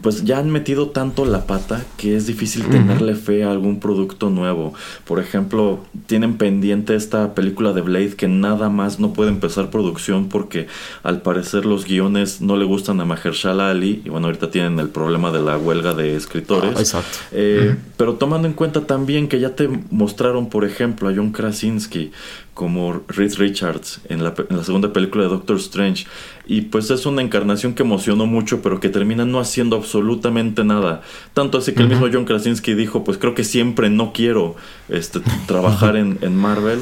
pues 0.00 0.24
ya 0.24 0.38
han 0.38 0.50
metido 0.50 0.90
tanto 0.90 1.24
la 1.24 1.46
pata 1.46 1.84
que 1.96 2.16
es 2.16 2.26
difícil 2.26 2.64
tenerle 2.66 3.16
fe 3.16 3.42
a 3.42 3.50
algún 3.50 3.80
producto 3.80 4.30
nuevo. 4.30 4.74
Por 5.04 5.18
ejemplo, 5.18 5.80
tienen 6.06 6.36
pendiente 6.38 6.94
esta 6.94 7.34
película 7.34 7.72
de 7.72 7.80
Blade 7.80 8.14
que 8.14 8.28
nada 8.28 8.68
más 8.68 9.00
no 9.00 9.12
puede 9.12 9.30
empezar 9.30 9.70
producción 9.70 10.28
porque 10.28 10.68
al 11.02 11.22
parecer 11.22 11.66
los 11.66 11.84
guiones 11.84 12.40
no 12.40 12.56
le 12.56 12.64
gustan 12.64 13.00
a 13.00 13.04
Mahershala 13.04 13.70
Ali 13.70 14.02
y 14.04 14.08
bueno, 14.08 14.26
ahorita 14.28 14.52
tienen 14.52 14.78
el 14.78 14.88
problema 14.88 15.32
de 15.32 15.40
la 15.40 15.58
huelga 15.58 15.94
de 15.94 16.14
escritores. 16.14 16.74
Ah, 16.76 16.80
exacto. 16.80 17.18
Eh, 17.32 17.74
pero 17.96 18.14
tomando 18.14 18.46
en 18.46 18.54
cuenta 18.54 18.82
también 18.82 19.26
que 19.26 19.40
ya 19.40 19.56
te 19.56 19.68
mostraron, 19.90 20.48
por 20.48 20.64
ejemplo, 20.64 21.08
a 21.08 21.12
John 21.14 21.32
Krasinski 21.32 22.12
como 22.54 23.00
Reed 23.08 23.34
Richards 23.38 24.00
en 24.08 24.22
la, 24.22 24.34
en 24.50 24.56
la, 24.56 24.64
segunda 24.64 24.92
película 24.92 25.24
de 25.24 25.30
Doctor 25.30 25.56
Strange. 25.56 26.06
Y 26.46 26.62
pues 26.62 26.90
es 26.90 27.06
una 27.06 27.22
encarnación 27.22 27.74
que 27.74 27.82
emocionó 27.82 28.26
mucho, 28.26 28.60
pero 28.60 28.78
que 28.78 28.88
termina 28.88 29.24
no 29.24 29.40
haciendo 29.40 29.76
absolutamente 29.76 30.64
nada. 30.64 31.02
Tanto 31.32 31.58
así 31.58 31.72
que 31.72 31.82
el 31.82 31.88
mismo 31.88 32.08
John 32.12 32.24
Krasinski 32.24 32.74
dijo, 32.74 33.04
pues 33.04 33.16
creo 33.16 33.34
que 33.34 33.44
siempre 33.44 33.88
no 33.88 34.12
quiero 34.12 34.56
este, 34.88 35.20
trabajar 35.46 35.96
en, 35.96 36.18
en, 36.20 36.36
Marvel. 36.36 36.80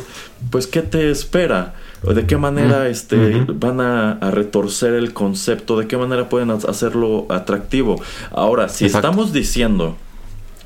Pues 0.50 0.66
¿qué 0.66 0.82
te 0.82 1.10
espera? 1.10 1.74
¿De 2.02 2.26
qué 2.26 2.36
manera 2.36 2.88
este, 2.88 3.44
van 3.46 3.80
a, 3.80 4.14
retorcer 4.30 4.94
el 4.94 5.12
concepto? 5.12 5.78
¿De 5.78 5.86
qué 5.86 5.96
manera 5.96 6.28
pueden 6.28 6.50
hacerlo 6.50 7.26
atractivo? 7.28 8.02
Ahora, 8.32 8.68
si 8.68 8.86
estamos 8.86 9.32
diciendo 9.32 9.96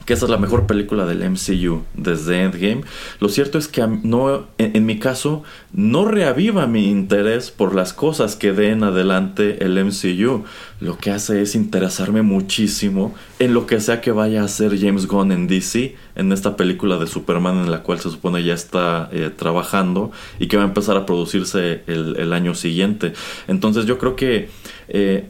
que 0.04 0.12
esa 0.12 0.26
es 0.26 0.30
la 0.30 0.36
mejor 0.36 0.66
película 0.66 1.06
del 1.06 1.28
MCU 1.28 1.82
desde 1.94 2.42
Endgame. 2.42 2.82
Lo 3.20 3.28
cierto 3.28 3.58
es 3.58 3.68
que 3.68 3.86
no, 3.86 4.46
en, 4.58 4.86
mi 4.86 4.98
caso 4.98 5.42
no 5.72 6.04
reaviva 6.04 6.66
mi 6.66 6.90
interés 6.90 7.50
por 7.50 7.74
las 7.74 7.92
cosas 7.92 8.36
que 8.36 8.52
den 8.52 8.64
en 8.64 8.84
adelante 8.84 9.64
el 9.64 9.82
MCU. 9.84 10.44
Lo 10.80 10.98
que 10.98 11.10
hace 11.10 11.42
es 11.42 11.54
interesarme 11.54 12.22
muchísimo 12.22 13.14
en 13.38 13.54
lo 13.54 13.66
que 13.66 13.80
sea 13.80 14.00
que 14.00 14.10
vaya 14.10 14.42
a 14.42 14.44
hacer 14.44 14.78
James 14.78 15.06
Gunn 15.06 15.32
en 15.32 15.46
DC, 15.46 15.96
en 16.16 16.32
esta 16.32 16.56
película 16.56 16.98
de 16.98 17.06
Superman 17.06 17.58
en 17.58 17.70
la 17.70 17.82
cual 17.82 18.00
se 18.00 18.10
supone 18.10 18.42
ya 18.42 18.54
está 18.54 19.08
eh, 19.12 19.30
trabajando 19.34 20.12
y 20.38 20.48
que 20.48 20.56
va 20.56 20.64
a 20.64 20.66
empezar 20.66 20.96
a 20.96 21.06
producirse 21.06 21.82
el, 21.86 22.32
año 22.32 22.54
siguiente. 22.54 23.12
Entonces 23.48 23.86
yo 23.86 23.98
creo 23.98 24.16
que... 24.16 24.48
Eh, 24.88 25.28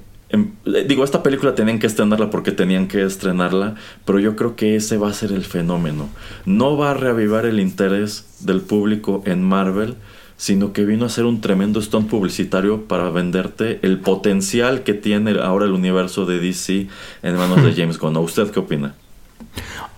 digo, 0.87 1.05
esta 1.05 1.23
película 1.23 1.55
tenían 1.55 1.79
que 1.79 1.87
estrenarla 1.87 2.31
porque 2.31 2.53
tenían 2.53 2.89
que 2.89 3.03
estrenarla, 3.03 3.75
pero 4.05 4.19
yo 4.19 4.37
creo 4.37 4.57
que 4.57 4.77
ese 4.77 4.97
va 4.97 5.11
a 5.11 5.13
ser 5.13 5.33
el 5.33 5.45
fenómeno. 5.45 6.09
No 6.45 6.77
va 6.77 6.93
a 6.93 6.95
reavivar 6.95 7.47
el 7.47 7.61
interés 7.61 8.27
del 8.41 8.61
público 8.61 9.23
en 9.27 9.43
Marvel, 9.43 9.97
sino 10.37 10.73
que 10.73 10.85
vino 10.85 11.07
a 11.07 11.09
ser 11.09 11.25
un 11.25 11.41
tremendo 11.41 11.81
stunt 11.81 12.09
publicitario 12.09 12.87
para 12.87 13.11
venderte 13.11 13.79
el 13.83 14.01
potencial 14.01 14.83
que 14.83 14.95
tiene 14.95 15.39
ahora 15.41 15.67
el 15.67 15.73
universo 15.73 16.27
de 16.27 16.41
DC 16.41 16.89
en 17.23 17.37
manos 17.37 17.63
de 17.63 17.73
James 17.75 17.99
Gunn. 17.99 18.17
¿Usted 18.17 18.51
qué 18.51 18.61
opina? 18.61 18.95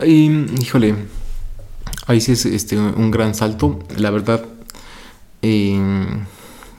híjole, 0.04 0.94
ahí 2.06 2.20
sí 2.20 2.32
es 2.32 2.44
este, 2.46 2.78
un 2.78 3.10
gran 3.10 3.34
salto. 3.34 3.78
La 3.96 4.10
verdad, 4.10 4.44
eh, 5.42 5.80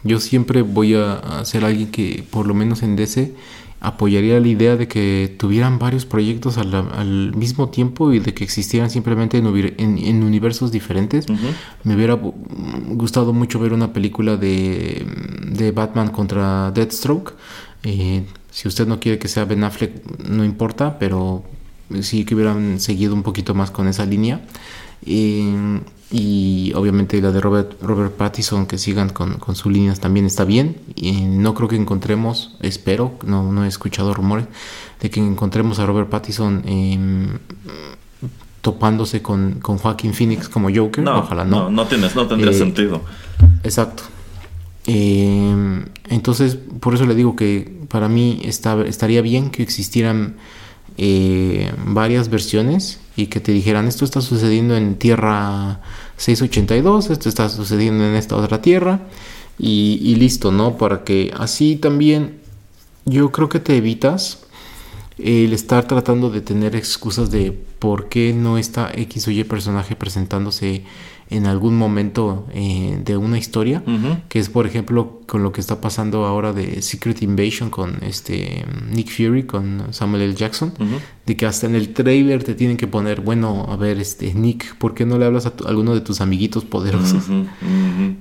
yo 0.07 0.19
siempre 0.19 0.61
voy 0.61 0.95
a, 0.95 1.43
ser 1.45 1.65
alguien 1.65 1.91
que, 1.91 2.25
por 2.29 2.47
lo 2.47 2.53
menos 2.53 2.83
en 2.83 2.95
DC, 2.95 3.33
apoyaría 3.79 4.39
la 4.39 4.47
idea 4.47 4.75
de 4.75 4.87
que 4.87 5.35
tuvieran 5.37 5.77
varios 5.77 6.05
proyectos 6.05 6.57
al, 6.57 7.35
mismo 7.35 7.69
tiempo 7.69 8.11
y 8.11 8.19
de 8.19 8.33
que 8.33 8.43
existieran 8.43 8.89
simplemente 8.89 9.37
en, 9.37 10.23
universos 10.23 10.71
diferentes. 10.71 11.25
Me 11.83 11.95
hubiera 11.95 12.13
gustado 12.15 13.33
mucho 13.33 13.59
ver 13.59 13.73
una 13.73 13.93
película 13.93 14.37
de, 14.37 15.05
de 15.51 15.71
Batman 15.71 16.09
contra 16.09 16.71
Deathstroke. 16.71 17.33
Eh, 17.83 18.23
si 18.49 18.67
usted 18.67 18.87
no 18.87 18.99
quiere 18.99 19.19
que 19.19 19.27
sea 19.27 19.45
Ben 19.45 19.63
Affleck, 19.63 20.03
no 20.27 20.43
importa, 20.43 20.97
pero 20.97 21.43
sí 22.01 22.25
que 22.25 22.35
hubieran 22.35 22.79
seguido 22.79 23.13
un 23.13 23.23
poquito 23.23 23.53
más 23.53 23.71
con 23.71 23.87
esa 23.87 24.05
línea. 24.05 24.41
Eh, 25.05 25.79
y 26.09 26.71
obviamente 26.73 27.21
la 27.21 27.31
de 27.31 27.41
Robert, 27.41 27.81
Robert 27.81 28.13
Pattinson 28.13 28.65
que 28.65 28.77
sigan 28.77 29.09
con, 29.09 29.39
con 29.39 29.55
sus 29.55 29.71
líneas 29.71 29.99
también 29.99 30.25
está 30.25 30.45
bien. 30.45 30.77
Y 30.95 31.21
no 31.23 31.53
creo 31.53 31.67
que 31.67 31.75
encontremos 31.75 32.55
espero 32.61 33.17
no, 33.25 33.51
no 33.51 33.65
he 33.65 33.67
escuchado 33.67 34.13
rumores 34.13 34.45
de 35.01 35.09
que 35.09 35.19
encontremos 35.19 35.79
a 35.79 35.85
Robert 35.85 36.09
Pattinson 36.09 36.63
em, 36.65 37.39
topándose 38.61 39.21
con, 39.21 39.59
con 39.59 39.77
Joaquín 39.77 40.13
Phoenix 40.13 40.47
como 40.47 40.69
Joker. 40.73 41.03
No, 41.03 41.19
ojalá 41.19 41.43
no. 41.43 41.63
no, 41.63 41.69
no, 41.71 41.85
tienes, 41.87 42.15
no 42.15 42.25
tendría 42.25 42.51
eh, 42.51 42.57
sentido. 42.57 43.01
exacto. 43.63 44.03
Em, 44.85 45.85
entonces 46.07 46.57
por 46.79 46.93
eso 46.93 47.05
le 47.05 47.15
digo 47.15 47.35
que 47.35 47.81
para 47.89 48.07
mí 48.07 48.39
está, 48.45 48.81
estaría 48.85 49.21
bien 49.21 49.49
que 49.49 49.61
existieran 49.61 50.37
eh, 50.97 51.73
varias 51.85 52.29
versiones 52.29 53.01
y 53.17 53.27
que 53.27 53.41
te 53.41 53.51
dijeran 53.51 53.87
esto 53.87 54.05
está 54.05 54.21
sucediendo 54.21 54.77
en 54.77 54.95
tierra 54.95 55.81
682, 56.17 57.09
esto 57.09 57.27
está 57.27 57.49
sucediendo 57.49 58.05
en 58.05 58.15
esta 58.15 58.35
otra 58.35 58.61
tierra 58.61 59.01
y, 59.59 60.15
listo, 60.15 60.51
¿no? 60.51 60.77
Para 60.77 61.03
que 61.03 61.33
así 61.35 61.75
también 61.75 62.39
yo 63.05 63.31
creo 63.31 63.49
que 63.49 63.59
te 63.59 63.75
evitas 63.75 64.43
el 65.17 65.51
estar 65.51 65.87
tratando 65.87 66.29
de 66.29 66.41
tener 66.41 66.75
excusas 66.75 67.31
de 67.31 67.51
por 67.79 68.07
qué 68.07 68.33
no 68.33 68.59
está 68.59 68.91
X 68.93 69.27
o 69.27 69.31
Y 69.31 69.43
personaje 69.43 69.95
presentándose 69.95 70.83
en 71.29 71.45
algún 71.45 71.77
momento 71.77 72.47
eh, 72.53 73.01
de 73.03 73.17
una 73.17 73.37
historia, 73.37 73.83
que 74.29 74.39
es 74.39 74.49
por 74.49 74.65
ejemplo 74.65 75.21
con 75.25 75.43
lo 75.43 75.51
que 75.51 75.59
está 75.59 75.81
pasando 75.81 76.25
ahora 76.25 76.53
de 76.53 76.81
Secret 76.81 77.21
Invasion 77.21 77.69
con 77.69 77.97
este 78.01 78.65
Nick 78.89 79.09
Fury, 79.09 79.43
con 79.43 79.87
Samuel 79.91 80.21
L. 80.21 80.35
Jackson, 80.35 80.73
de 81.25 81.35
que 81.35 81.45
hasta 81.45 81.67
en 81.67 81.75
el 81.75 81.93
trailer 81.93 82.43
te 82.43 82.55
tienen 82.55 82.77
que 82.77 82.87
poner, 82.87 83.19
bueno, 83.19 83.65
a 83.69 83.75
ver, 83.75 83.99
este 83.99 84.33
Nick, 84.33 84.75
¿por 84.77 84.93
qué 84.93 85.05
no 85.05 85.17
le 85.17 85.25
hablas 85.25 85.45
a, 85.45 85.53
alguno 85.65 85.93
de 85.93 86.01
tus 86.01 86.21
amiguitos 86.21 86.63
poderosos? 86.63 87.25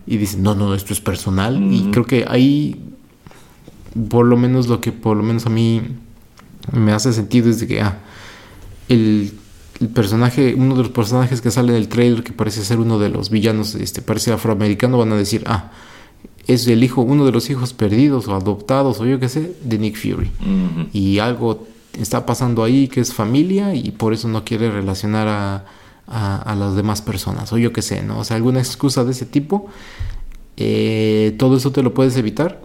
Y 0.06 0.16
dices, 0.16 0.38
no, 0.38 0.56
no, 0.56 0.74
esto 0.74 0.92
es 0.92 1.00
personal. 1.00 1.62
Y 1.72 1.90
creo 1.92 2.06
que 2.06 2.24
ahí, 2.26 2.80
por 4.08 4.26
lo 4.26 4.36
menos 4.36 4.66
lo 4.66 4.80
que 4.80 4.90
por 4.90 5.16
lo 5.16 5.22
menos 5.22 5.46
a 5.46 5.50
mí 5.50 5.80
me 6.72 6.90
hace 6.90 7.12
sentido 7.12 7.48
es 7.50 7.60
de 7.60 7.68
que, 7.68 7.80
ah, 7.80 8.00
el 8.88 9.32
el 9.80 9.88
personaje, 9.88 10.54
uno 10.54 10.74
de 10.74 10.82
los 10.82 10.92
personajes 10.92 11.40
que 11.40 11.50
sale 11.50 11.72
en 11.72 11.78
el 11.78 11.88
trailer 11.88 12.22
que 12.22 12.32
parece 12.32 12.64
ser 12.64 12.78
uno 12.78 12.98
de 12.98 13.08
los 13.08 13.30
villanos, 13.30 13.74
este, 13.74 14.02
parece 14.02 14.32
afroamericano, 14.32 14.98
van 14.98 15.12
a 15.12 15.16
decir, 15.16 15.44
ah, 15.46 15.70
es 16.46 16.66
el 16.68 16.82
hijo, 16.84 17.02
uno 17.02 17.24
de 17.24 17.32
los 17.32 17.50
hijos 17.50 17.72
perdidos 17.72 18.28
o 18.28 18.34
adoptados 18.34 19.00
o 19.00 19.06
yo 19.06 19.18
qué 19.18 19.28
sé, 19.28 19.52
de 19.62 19.78
Nick 19.78 19.96
Fury. 19.96 20.30
Y 20.92 21.18
algo 21.18 21.66
está 21.98 22.24
pasando 22.24 22.62
ahí 22.62 22.88
que 22.88 23.00
es 23.00 23.12
familia 23.12 23.74
y 23.74 23.90
por 23.90 24.12
eso 24.12 24.28
no 24.28 24.44
quiere 24.44 24.70
relacionar 24.70 25.28
a, 25.28 25.64
a, 26.06 26.54
las 26.54 26.76
demás 26.76 27.02
personas 27.02 27.52
o 27.52 27.58
yo 27.58 27.72
qué 27.72 27.82
sé, 27.82 28.02
¿no? 28.02 28.20
O 28.20 28.24
sea, 28.24 28.36
alguna 28.36 28.60
excusa 28.60 29.04
de 29.04 29.10
ese 29.10 29.26
tipo, 29.26 29.68
eh, 30.56 31.34
todo 31.38 31.56
eso 31.56 31.72
te 31.72 31.82
lo 31.82 31.94
puedes 31.94 32.16
evitar. 32.16 32.60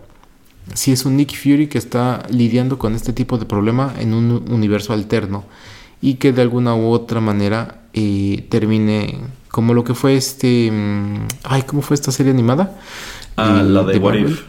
Si 0.76 0.92
es 0.92 1.06
un 1.06 1.18
Nick 1.18 1.36
Fury 1.36 1.68
que 1.68 1.80
está 1.80 2.24
lidiando 2.30 2.78
con 2.78 2.94
este 2.94 3.14
tipo 3.14 3.38
de 3.38 3.46
problema 3.46 3.96
en 4.00 4.14
un 4.14 4.46
universo 4.52 4.94
alterno 4.94 5.44
y 6.02 6.16
que 6.16 6.32
de 6.34 6.42
alguna 6.42 6.76
u 6.76 6.88
otra 6.90 7.22
manera 7.22 7.82
eh, 7.94 8.46
termine 8.50 9.20
como 9.50 9.74
lo 9.74 9.84
que 9.84 9.94
fue 9.94 10.16
este... 10.16 10.70
mm, 10.72 11.28
Ay, 11.44 11.64
¿cómo 11.64 11.82
fue 11.82 11.96
esta 11.96 12.12
serie 12.12 12.32
animada? 12.32 12.78
Ah, 13.38 13.60
Eh, 13.62 13.64
la 13.64 13.84
de 13.84 13.98
What. 14.00 14.16
If. 14.16 14.42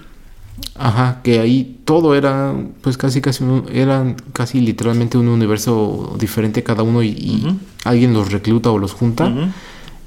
Ajá, 0.76 1.20
que 1.22 1.40
ahí 1.40 1.80
todo 1.84 2.14
era, 2.14 2.55
pues 2.82 2.96
casi, 2.96 3.20
casi, 3.20 3.42
un- 3.42 3.64
eran 3.72 4.16
casi 4.32 4.61
literalmente 4.61 5.18
un 5.18 5.28
universo 5.28 6.14
diferente 6.18 6.62
cada 6.62 6.82
uno 6.82 7.03
y, 7.03 7.59
alguien 7.84 8.12
los 8.12 8.30
recluta 8.30 8.70
o 8.70 8.78
los 8.78 8.92
junta 8.92 9.32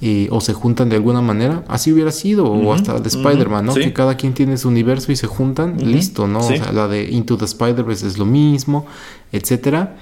eh, 0.02 0.28
o 0.32 0.40
se 0.42 0.54
juntan 0.54 0.90
de 0.90 0.96
alguna 0.98 1.22
manera. 1.22 1.64
Así 1.68 1.92
hubiera 1.92 2.12
sido, 2.12 2.46
o 2.46 2.74
hasta 2.74 3.00
de 3.00 3.08
Spider-Man, 3.10 3.66
¿no? 3.66 3.74
sí. 3.74 3.82
Que 3.82 3.94
cada 3.94 4.16
quien 4.16 4.34
tiene 4.34 4.58
su 4.58 4.68
universo 4.70 5.12
y 5.12 5.16
se 5.16 5.28
juntan, 5.28 5.78
listo, 5.84 6.28
¿no? 6.28 6.42
sí. 6.44 6.54
O 6.54 6.58
sea, 6.58 6.72
la 6.72 6.88
de 6.88 7.04
Into 7.12 7.38
the 7.38 7.46
Spider-Verse 7.46 8.08
es 8.08 8.18
lo 8.18 8.26
mismo, 8.26 8.86
etcétera. 9.32 9.96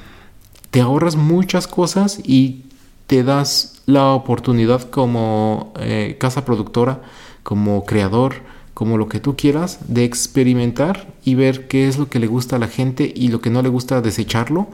Te 0.74 0.82
ahorras 0.82 1.15
muchas 1.15 1.67
cosas 1.67 2.19
y 2.24 2.63
te 3.05 3.24
das 3.24 3.84
la 3.86 4.07
oportunidad 4.07 4.82
como 4.82 5.71
eh, 5.80 6.17
casa 6.19 6.45
productora, 6.45 7.03
como 7.43 7.86
creador, 7.86 8.38
como 8.74 8.97
lo 8.97 9.07
que 9.07 9.19
tú 9.19 9.36
quieras, 9.36 9.78
de 9.88 10.03
experimentar 10.03 11.13
y 11.24 11.36
ver 11.36 11.67
qué 11.67 11.88
es 11.88 11.99
lo 11.99 12.09
que 12.09 12.17
le 12.17 12.26
gusta 12.26 12.55
a 12.55 12.59
la 12.59 12.67
gente 12.67 13.13
y 13.15 13.28
lo 13.28 13.39
que 13.39 13.51
no 13.51 13.61
le 13.61 13.69
gusta 13.69 14.01
desecharlo. 14.01 14.67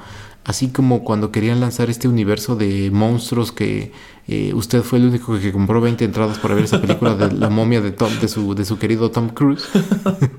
Así 0.45 0.69
como 0.69 1.03
cuando 1.03 1.33
querían 1.33 1.59
lanzar 1.59 1.89
este 1.89 2.07
universo 2.07 2.55
de 2.55 2.91
monstruos 2.91 3.51
que 3.51 3.91
eh, 4.29 4.53
usted 4.53 4.83
fue 4.83 4.99
el 4.99 5.07
único 5.07 5.37
que 5.37 5.51
compró 5.51 5.81
20 5.81 6.05
entradas 6.05 6.39
para 6.39 6.55
ver 6.55 6.63
esa 6.63 6.79
película 6.79 7.15
de 7.15 7.33
la 7.33 7.49
momia 7.49 7.81
de, 7.81 7.91
Tom, 7.91 8.09
de, 8.21 8.29
su, 8.29 8.55
de 8.55 8.63
su 8.63 8.79
querido 8.79 9.11
Tom 9.11 9.27
Cruise. 9.27 9.67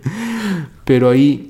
Pero 0.87 1.11
ahí, 1.11 1.50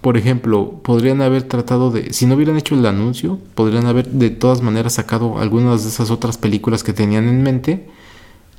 por 0.00 0.16
ejemplo, 0.16 0.80
podrían 0.82 1.22
haber 1.22 1.42
tratado 1.44 1.90
de, 1.90 2.12
si 2.12 2.26
no 2.26 2.34
hubieran 2.34 2.56
hecho 2.56 2.74
el 2.74 2.86
anuncio, 2.86 3.38
podrían 3.54 3.86
haber 3.86 4.08
de 4.08 4.30
todas 4.30 4.62
maneras 4.62 4.94
sacado 4.94 5.38
algunas 5.38 5.82
de 5.82 5.90
esas 5.90 6.10
otras 6.10 6.38
películas 6.38 6.84
que 6.84 6.92
tenían 6.92 7.28
en 7.28 7.42
mente 7.42 7.88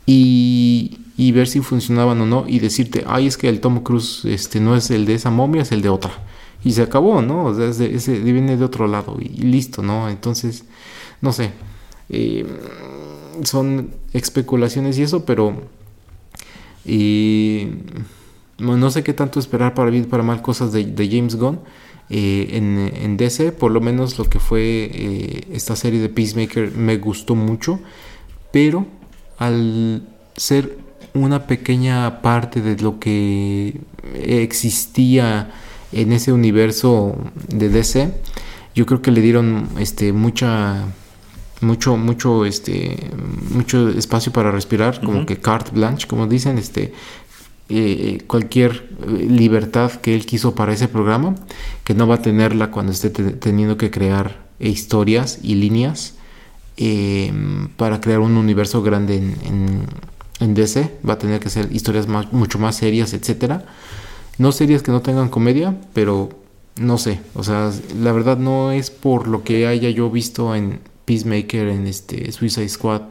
y, 0.06 1.00
y 1.18 1.32
ver 1.32 1.48
si 1.48 1.62
funcionaban 1.62 2.20
o 2.22 2.26
no 2.26 2.46
y 2.48 2.60
decirte, 2.60 3.06
ay, 3.08 3.28
es 3.28 3.38
que 3.38 3.50
el 3.50 3.62
Tom 3.62 3.84
Cruise 3.84 4.26
este, 4.26 4.60
no 4.60 4.76
es 4.76 4.92
el 4.92 5.06
de 5.06 5.16
esa 5.16 5.30
momia, 5.30 5.62
es 5.62 5.72
el 5.72 5.82
de 5.82 5.90
otra. 5.90 6.12
Y 6.64 6.74
se 6.74 6.82
acabó, 6.82 7.22
¿no? 7.22 7.46
O 7.46 7.54
sea, 7.56 7.88
viene 8.08 8.58
de 8.58 8.66
otro 8.66 8.88
lado 8.88 9.18
y, 9.20 9.30
listo, 9.44 9.82
¿no? 9.82 10.10
Entonces, 10.10 10.66
no 11.22 11.32
sé. 11.32 11.52
eh, 12.10 12.46
son 13.44 13.92
especulaciones 14.14 14.98
y 14.98 15.04
eso, 15.04 15.26
pero... 15.26 15.62
Y 16.86 17.68
no 18.60 18.92
sé 18.92 19.04
qué 19.04 19.14
tanto 19.14 19.40
esperar 19.40 19.74
para 19.74 19.90
bien 19.90 20.06
para 20.06 20.24
mal 20.24 20.42
cosas 20.42 20.72
de, 20.72 20.86
de 20.86 21.10
James 21.10 21.36
Gunn 21.36 21.60
eh, 22.10 22.50
en, 22.54 22.92
en 22.96 23.18
DC, 23.18 23.52
por 23.52 23.72
lo 23.72 23.82
menos 23.82 24.18
lo 24.18 24.26
que 24.26 24.40
fue 24.40 24.90
eh, 24.92 25.48
esta 25.52 25.76
serie 25.76 26.00
de 26.00 26.10
Peacemaker 26.10 26.72
me 26.72 26.98
gustó 26.98 27.36
mucho, 27.36 27.80
pero 28.52 28.86
al 29.38 30.04
ser 30.36 30.78
una 31.14 31.48
pequeña 31.48 32.22
parte 32.22 32.62
de 32.62 32.82
lo 32.82 33.00
que 33.00 33.80
existía 34.16 35.52
en 35.92 36.12
ese 36.12 36.32
universo 36.32 37.16
de 37.48 37.70
DC, 37.70 38.12
yo 38.76 38.86
creo 38.86 39.02
que 39.02 39.12
le 39.12 39.22
dieron 39.22 39.68
este 39.80 40.14
mucha 40.14 40.86
mucho 41.62 41.98
mucho 41.98 42.46
este 42.46 43.10
mucho 43.52 43.90
espacio 43.90 44.32
para 44.32 44.52
respirar 44.52 45.02
como 45.02 45.26
que 45.26 45.38
carte 45.38 45.72
blanche 45.72 46.08
como 46.08 46.26
dicen 46.26 46.58
este 46.58 46.94
eh, 47.70 48.20
cualquier 48.28 48.90
eh, 49.08 49.28
libertad 49.30 49.92
que 49.92 50.16
él 50.16 50.26
quiso 50.26 50.56
para 50.56 50.74
ese 50.74 50.88
programa 50.88 51.36
que 51.84 51.94
no 51.94 52.08
va 52.08 52.16
a 52.16 52.22
tenerla 52.22 52.72
cuando 52.72 52.92
esté 52.92 53.10
te- 53.10 53.32
teniendo 53.32 53.78
que 53.78 53.92
crear 53.92 54.46
eh, 54.60 54.70
historias 54.70 55.40
y 55.44 55.56
líneas 55.56 56.16
para 57.76 58.00
crear 58.00 58.20
un 58.22 58.38
universo 58.38 58.82
grande 58.82 59.18
en 60.40 60.54
DC 60.54 60.90
va 61.08 61.14
a 61.16 61.18
tener 61.20 61.42
que 61.42 61.50
ser 61.50 61.70
historias 61.74 62.08
más, 62.08 62.32
mucho 62.32 62.58
más 62.58 62.78
serias 62.78 63.14
etcétera. 63.14 63.66
No 64.38 64.54
series 64.54 64.82
que 64.82 64.92
no 64.92 65.02
tengan 65.02 65.28
comedia 65.28 65.76
pero 65.94 66.30
no 66.80 66.98
sé. 66.98 67.20
O 67.36 67.44
sea 67.44 67.72
la 68.02 68.14
verdad 68.14 68.38
no 68.38 68.72
es 68.72 68.92
por 68.92 69.28
lo 69.28 69.44
que 69.44 69.68
haya 69.68 69.90
yo 69.90 70.10
visto 70.10 70.56
en 70.56 70.80
Peacemaker 71.04 71.68
en 71.68 71.86
este 71.88 72.32
Suicide 72.32 72.70
Squad 72.70 73.02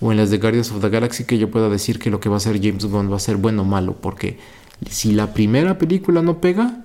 o 0.00 0.12
en 0.12 0.18
las 0.18 0.30
de 0.30 0.38
Guardians 0.38 0.70
of 0.70 0.80
the 0.80 0.88
Galaxy 0.88 1.24
que 1.24 1.38
yo 1.38 1.50
pueda 1.50 1.68
decir 1.68 1.98
que 1.98 2.10
lo 2.10 2.20
que 2.20 2.28
va 2.28 2.36
a 2.36 2.38
hacer 2.38 2.60
James 2.62 2.84
Gunn 2.84 3.10
va 3.10 3.16
a 3.16 3.20
ser 3.20 3.36
bueno 3.36 3.62
o 3.62 3.64
malo 3.64 3.94
porque 4.00 4.38
si 4.88 5.12
la 5.12 5.32
primera 5.32 5.78
película 5.78 6.22
no 6.22 6.40
pega 6.40 6.84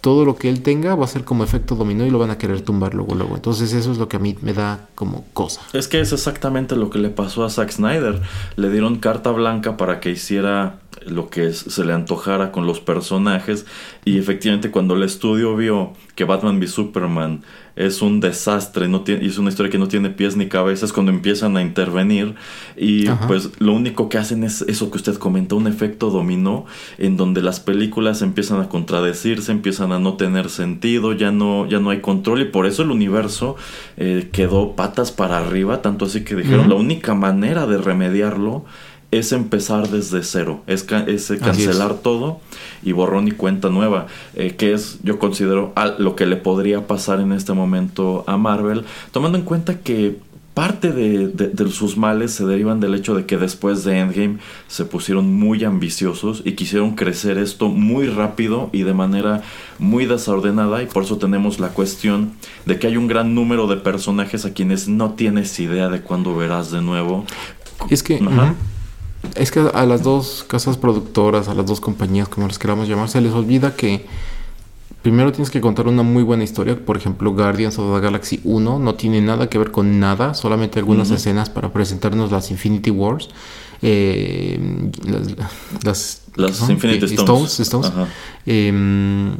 todo 0.00 0.24
lo 0.24 0.36
que 0.36 0.48
él 0.48 0.62
tenga 0.62 0.94
va 0.94 1.04
a 1.04 1.08
ser 1.08 1.24
como 1.24 1.44
efecto 1.44 1.74
dominó 1.74 2.06
y 2.06 2.10
lo 2.10 2.18
van 2.18 2.30
a 2.30 2.38
querer 2.38 2.62
tumbar 2.62 2.94
luego 2.94 3.14
luego 3.14 3.34
entonces 3.34 3.72
eso 3.72 3.92
es 3.92 3.98
lo 3.98 4.08
que 4.08 4.16
a 4.16 4.20
mí 4.20 4.36
me 4.42 4.54
da 4.54 4.88
como 4.94 5.24
cosa 5.32 5.60
Es 5.72 5.88
que 5.88 6.00
es 6.00 6.12
exactamente 6.12 6.76
lo 6.76 6.90
que 6.90 6.98
le 6.98 7.10
pasó 7.10 7.44
a 7.44 7.50
Zack 7.50 7.70
Snyder. 7.70 8.20
Le 8.56 8.70
dieron 8.70 8.98
carta 8.98 9.30
blanca 9.30 9.76
para 9.76 10.00
que 10.00 10.10
hiciera 10.10 10.80
lo 11.06 11.30
que 11.30 11.52
se 11.52 11.84
le 11.84 11.92
antojara 11.92 12.52
con 12.52 12.66
los 12.66 12.80
personajes 12.80 13.66
y 14.08 14.16
efectivamente 14.16 14.70
cuando 14.70 14.94
el 14.94 15.02
estudio 15.02 15.54
vio 15.54 15.92
que 16.14 16.24
Batman 16.24 16.58
v 16.58 16.66
Superman 16.66 17.42
es 17.76 18.00
un 18.00 18.20
desastre 18.20 18.88
no 18.88 19.02
tiene, 19.02 19.22
y 19.22 19.28
es 19.28 19.36
una 19.36 19.50
historia 19.50 19.70
que 19.70 19.78
no 19.78 19.86
tiene 19.86 20.08
pies 20.08 20.34
ni 20.34 20.48
cabeza 20.48 20.86
es 20.86 20.94
cuando 20.94 21.12
empiezan 21.12 21.58
a 21.58 21.62
intervenir 21.62 22.34
y 22.74 23.06
Ajá. 23.06 23.26
pues 23.26 23.50
lo 23.58 23.74
único 23.74 24.08
que 24.08 24.16
hacen 24.16 24.44
es 24.44 24.62
eso 24.62 24.90
que 24.90 24.96
usted 24.96 25.16
comentó, 25.16 25.56
un 25.56 25.66
efecto 25.66 26.08
dominó 26.08 26.64
en 26.96 27.18
donde 27.18 27.42
las 27.42 27.60
películas 27.60 28.22
empiezan 28.22 28.62
a 28.62 28.70
contradecirse, 28.70 29.52
empiezan 29.52 29.92
a 29.92 29.98
no 29.98 30.14
tener 30.14 30.48
sentido, 30.48 31.12
ya 31.12 31.30
no, 31.30 31.68
ya 31.68 31.78
no 31.78 31.90
hay 31.90 32.00
control 32.00 32.40
y 32.40 32.44
por 32.46 32.64
eso 32.64 32.82
el 32.84 32.90
universo 32.90 33.56
eh, 33.98 34.30
quedó 34.32 34.74
patas 34.74 35.12
para 35.12 35.36
arriba, 35.36 35.82
tanto 35.82 36.06
así 36.06 36.24
que 36.24 36.34
dijeron 36.34 36.70
la 36.70 36.76
única 36.76 37.14
manera 37.14 37.66
de 37.66 37.76
remediarlo 37.76 38.64
es 39.10 39.32
empezar 39.32 39.88
desde 39.88 40.22
cero, 40.22 40.60
es, 40.66 40.82
ca- 40.84 41.04
es 41.06 41.30
eh, 41.30 41.34
es. 41.34 41.40
cancelar 41.40 41.94
todo 41.94 42.40
y 42.82 42.92
borrón 42.92 43.26
y 43.28 43.30
cuenta 43.32 43.70
nueva, 43.70 44.06
eh, 44.34 44.54
que 44.56 44.72
es, 44.74 44.98
yo 45.02 45.18
considero, 45.18 45.72
lo 45.98 46.14
que 46.14 46.26
le 46.26 46.36
podría 46.36 46.86
pasar 46.86 47.20
en 47.20 47.32
este 47.32 47.52
momento 47.54 48.24
a 48.26 48.36
Marvel, 48.36 48.84
tomando 49.10 49.38
en 49.38 49.44
cuenta 49.44 49.78
que 49.80 50.18
parte 50.52 50.90
de, 50.92 51.28
de- 51.28 51.48
de 51.48 51.70
sus 51.70 51.96
males 51.96 52.32
se 52.32 52.44
derivan 52.44 52.80
del 52.80 52.94
hecho 52.96 53.14
de 53.14 53.24
que 53.26 53.36
después 53.38 53.84
de 53.84 53.98
Endgame 54.00 54.38
se 54.66 54.84
pusieron 54.84 55.32
muy 55.32 55.62
ambiciosos 55.64 56.42
y 56.44 56.52
quisieron 56.52 56.96
crecer 56.96 57.38
esto 57.38 57.68
muy 57.68 58.08
rápido 58.08 58.68
y 58.72 58.82
de 58.82 58.92
manera 58.92 59.42
muy 59.78 60.04
desordenada 60.06 60.82
y 60.82 60.86
por 60.86 61.04
eso 61.04 61.16
tenemos 61.16 61.60
la 61.60 61.68
cuestión 61.68 62.32
de 62.66 62.78
que 62.78 62.88
hay 62.88 62.96
un 62.96 63.06
gran 63.06 63.36
número 63.36 63.68
de 63.68 63.76
personajes 63.76 64.44
a 64.44 64.52
quienes 64.52 64.88
no 64.88 65.12
tienes 65.14 65.58
idea 65.60 65.88
de 65.88 66.00
cuándo 66.02 66.36
verás 66.36 66.72
de 66.72 66.82
nuevo. 66.82 67.24
Es 67.88 68.02
que, 68.02 68.16
Ajá. 68.16 68.54
Es 69.34 69.50
que 69.50 69.60
a 69.60 69.86
las 69.86 70.02
dos 70.02 70.44
casas 70.48 70.76
productoras, 70.76 71.48
a 71.48 71.54
las 71.54 71.66
dos 71.66 71.80
compañías, 71.80 72.28
como 72.28 72.46
las 72.46 72.58
queramos 72.58 72.88
llamar, 72.88 73.08
se 73.08 73.20
les 73.20 73.32
olvida 73.32 73.74
que 73.74 74.06
primero 75.02 75.32
tienes 75.32 75.50
que 75.50 75.60
contar 75.60 75.86
una 75.86 76.02
muy 76.02 76.22
buena 76.22 76.44
historia. 76.44 76.76
Por 76.78 76.96
ejemplo, 76.96 77.32
Guardians 77.32 77.78
of 77.78 77.94
the 77.94 78.00
Galaxy 78.00 78.40
1 78.44 78.78
no 78.78 78.94
tiene 78.94 79.20
nada 79.20 79.48
que 79.48 79.58
ver 79.58 79.70
con 79.70 80.00
nada, 80.00 80.34
solamente 80.34 80.78
algunas 80.78 81.10
escenas 81.10 81.50
para 81.50 81.72
presentarnos 81.72 82.30
las 82.30 82.50
Infinity 82.50 82.90
Wars. 82.90 83.28
eh, 83.80 84.58
las, 85.84 86.22
las. 86.34 86.68
Infinity 86.68 87.14
Eh, 87.14 87.14
Stones. 87.14 87.92
Em, 88.44 89.36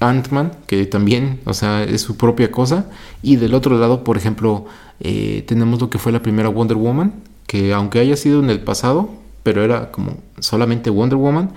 Ant-Man, 0.00 0.52
que 0.66 0.86
también, 0.86 1.40
o 1.44 1.54
sea, 1.54 1.82
es 1.84 2.02
su 2.02 2.16
propia 2.16 2.50
cosa. 2.50 2.86
Y 3.22 3.36
del 3.36 3.54
otro 3.54 3.78
lado, 3.78 4.04
por 4.04 4.16
ejemplo, 4.16 4.66
eh, 5.00 5.44
tenemos 5.46 5.80
lo 5.80 5.88
que 5.90 5.98
fue 5.98 6.12
la 6.12 6.20
primera 6.22 6.48
Wonder 6.48 6.76
Woman, 6.76 7.14
que 7.48 7.72
aunque 7.72 7.98
haya 7.98 8.14
sido 8.14 8.40
en 8.40 8.50
el 8.50 8.60
pasado, 8.60 9.08
pero 9.42 9.64
era 9.64 9.90
como 9.90 10.18
solamente 10.38 10.90
Wonder 10.90 11.18
Woman. 11.18 11.50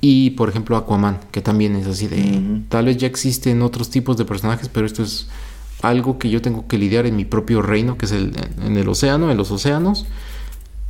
Y 0.00 0.30
por 0.30 0.48
ejemplo, 0.48 0.76
Aquaman, 0.76 1.18
que 1.30 1.42
también 1.42 1.76
es 1.76 1.86
así 1.86 2.06
de. 2.06 2.62
Tal 2.68 2.86
vez 2.86 2.96
ya 2.96 3.06
existen 3.06 3.60
otros 3.60 3.90
tipos 3.90 4.16
de 4.16 4.24
personajes, 4.24 4.68
pero 4.68 4.86
esto 4.86 5.02
es 5.02 5.28
algo 5.82 6.18
que 6.18 6.30
yo 6.30 6.40
tengo 6.40 6.66
que 6.66 6.78
lidiar 6.78 7.06
en 7.06 7.16
mi 7.16 7.24
propio 7.24 7.60
reino, 7.60 7.98
que 7.98 8.06
es 8.06 8.12
el, 8.12 8.32
en 8.64 8.76
el 8.76 8.88
océano, 8.88 9.30
en 9.30 9.36
los 9.36 9.50
océanos. 9.50 10.06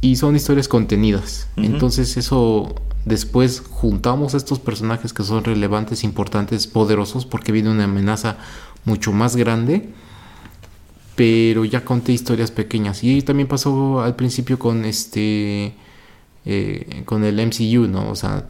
Y 0.03 0.16
son 0.16 0.36
historias 0.36 0.68
contenidas. 0.68 1.48
Entonces, 1.57 2.16
eso 2.16 2.74
después 3.05 3.62
juntamos 3.70 4.34
estos 4.34 4.59
personajes 4.59 5.12
que 5.12 5.22
son 5.22 5.44
relevantes, 5.44 6.05
importantes, 6.05 6.66
poderosos, 6.66 7.24
porque 7.24 7.53
viene 7.53 7.70
una 7.70 7.84
amenaza 7.84 8.36
mucho 8.84 9.12
más 9.12 9.36
grande. 9.36 9.88
Pero 11.15 11.65
ya 11.65 11.85
conté 11.85 12.13
historias 12.13 12.51
pequeñas. 12.51 13.05
Y 13.05 13.23
también 13.23 13.49
pasó 13.49 14.01
al 14.03 14.17
principio 14.17 14.59
con 14.59 14.85
este. 14.85 15.75
eh, 16.45 17.03
con 17.05 17.22
el 17.25 17.37
MCU, 17.47 17.87
¿no? 17.87 18.11
O 18.11 18.17
sea, 18.17 18.47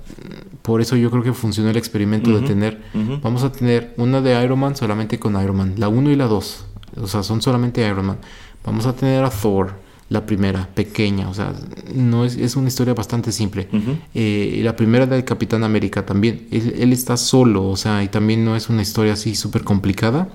por 0.62 0.80
eso 0.80 0.97
yo 0.97 1.10
creo 1.10 1.22
que 1.22 1.32
funcionó 1.32 1.70
el 1.70 1.76
experimento 1.76 2.30
de 2.30 2.47
tener. 2.47 2.80
Vamos 3.22 3.43
a 3.43 3.51
tener 3.52 3.93
una 3.97 4.20
de 4.20 4.43
Iron 4.44 4.59
Man 4.60 4.76
solamente 4.76 5.18
con 5.18 5.40
Iron 5.43 5.56
Man. 5.56 5.74
La 5.76 5.89
1 5.89 6.10
y 6.10 6.16
la 6.16 6.26
2. 6.26 6.64
O 7.02 7.06
sea, 7.09 7.22
son 7.22 7.43
solamente 7.43 7.86
Iron 7.86 8.06
Man. 8.06 8.18
Vamos 8.64 8.86
a 8.86 8.93
tener 8.94 9.24
a 9.24 9.30
Thor, 9.30 9.74
la 10.09 10.24
primera, 10.24 10.68
pequeña. 10.72 11.28
O 11.28 11.34
sea, 11.34 11.52
no 11.93 12.24
es, 12.24 12.36
es 12.36 12.55
una 12.55 12.68
historia 12.68 12.94
bastante 12.94 13.32
simple. 13.32 13.68
Ujú. 13.72 13.97
Eh, 14.14 14.55
y 14.59 14.62
la 14.62 14.76
primera 14.76 15.06
del 15.06 15.24
Capitán 15.24 15.64
América 15.64 16.06
también. 16.06 16.47
Él, 16.52 16.74
él 16.78 16.93
está 16.93 17.16
solo, 17.16 17.68
o 17.68 17.76
sea, 17.76 18.05
y 18.05 18.09
también 18.09 18.44
no 18.44 18.55
es 18.56 18.68
una 18.68 18.82
historia 18.82 19.14
así 19.14 19.34
súper 19.34 19.64
complicada. 19.64 20.28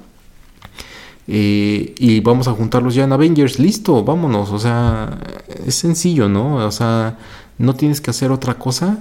Eh, 1.27 1.93
y 1.97 2.19
vamos 2.21 2.47
a 2.47 2.53
juntarlos 2.53 2.95
ya 2.95 3.03
en 3.03 3.11
Avengers, 3.11 3.59
listo, 3.59 4.03
vámonos, 4.03 4.51
o 4.51 4.59
sea, 4.59 5.17
es 5.65 5.75
sencillo, 5.75 6.29
¿no? 6.29 6.55
O 6.65 6.71
sea, 6.71 7.17
no 7.57 7.75
tienes 7.75 7.99
que 7.99 8.11
hacer 8.11 8.31
otra 8.31 8.55
cosa, 8.55 8.97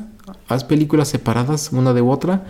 haz 0.49 0.65
películas 0.65 1.09
separadas 1.09 1.71
una 1.73 1.93
de 1.93 2.01
otra 2.01 2.45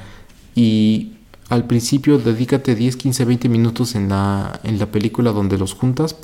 y 0.55 1.13
al 1.49 1.67
principio 1.67 2.19
dedícate 2.19 2.75
10, 2.75 2.97
15, 2.97 3.25
20 3.25 3.49
minutos 3.49 3.95
en 3.95 4.09
la, 4.09 4.61
en 4.65 4.79
la 4.79 4.87
película 4.87 5.33
donde 5.33 5.59
los 5.59 5.75
juntas 5.75 6.17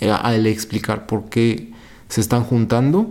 eh, 0.00 0.10
al 0.10 0.46
explicar 0.46 1.06
por 1.06 1.28
qué 1.28 1.72
se 2.08 2.20
están 2.20 2.44
juntando 2.44 3.10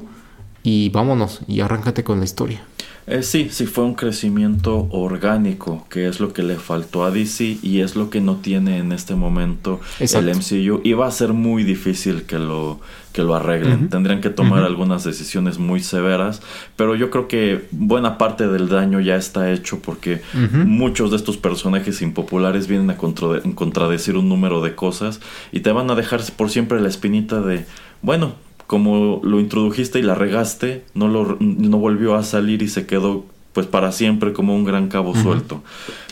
y 0.63 0.89
vámonos 0.89 1.41
y 1.47 1.61
arráncate 1.61 2.03
con 2.03 2.19
la 2.19 2.25
historia. 2.25 2.61
Eh, 3.09 3.23
sí, 3.23 3.47
sí 3.49 3.65
fue 3.65 3.85
un 3.85 3.95
crecimiento 3.95 4.87
orgánico, 4.91 5.87
que 5.89 6.07
es 6.07 6.19
lo 6.19 6.31
que 6.31 6.43
le 6.43 6.57
faltó 6.57 7.03
a 7.03 7.09
DC 7.09 7.57
y 7.63 7.79
es 7.79 7.95
lo 7.95 8.11
que 8.11 8.21
no 8.21 8.35
tiene 8.35 8.77
en 8.77 8.91
este 8.91 9.15
momento 9.15 9.81
el 9.99 10.29
MCU. 10.29 10.81
Y 10.83 10.93
va 10.93 11.07
a 11.07 11.11
ser 11.11 11.33
muy 11.33 11.63
difícil 11.63 12.23
que 12.23 12.37
lo, 12.37 12.79
que 13.11 13.23
lo 13.23 13.33
arreglen. 13.33 13.89
Tendrían 13.89 14.21
que 14.21 14.29
tomar 14.29 14.63
algunas 14.63 15.03
decisiones 15.03 15.57
muy 15.57 15.79
severas, 15.79 16.43
pero 16.75 16.95
yo 16.95 17.09
creo 17.09 17.27
que 17.27 17.65
buena 17.71 18.19
parte 18.19 18.47
del 18.47 18.69
daño 18.69 18.99
ya 18.99 19.15
está 19.15 19.51
hecho 19.51 19.79
porque 19.79 20.21
muchos 20.65 21.09
de 21.09 21.17
estos 21.17 21.37
personajes 21.37 22.03
impopulares 22.03 22.67
vienen 22.67 22.91
a 22.91 22.97
contradecir 22.97 24.17
un 24.17 24.29
número 24.29 24.61
de 24.61 24.75
cosas 24.75 25.19
y 25.51 25.61
te 25.61 25.71
van 25.71 25.89
a 25.89 25.95
dejar 25.95 26.21
por 26.37 26.51
siempre 26.51 26.79
la 26.79 26.89
espinita 26.89 27.41
de, 27.41 27.65
bueno, 28.03 28.35
como 28.69 29.19
lo 29.23 29.39
introdujiste 29.39 29.97
y 29.97 30.03
la 30.03 30.13
regaste, 30.13 30.83
no, 30.93 31.07
lo, 31.07 31.37
no 31.39 31.79
volvió 31.79 32.13
a 32.13 32.21
salir 32.21 32.61
y 32.61 32.67
se 32.67 32.85
quedó 32.85 33.25
pues 33.51 33.65
para 33.65 33.91
siempre 33.91 34.31
como 34.31 34.55
un 34.55 34.63
gran 34.63 34.89
cabo 34.89 35.15
suelto. 35.15 35.63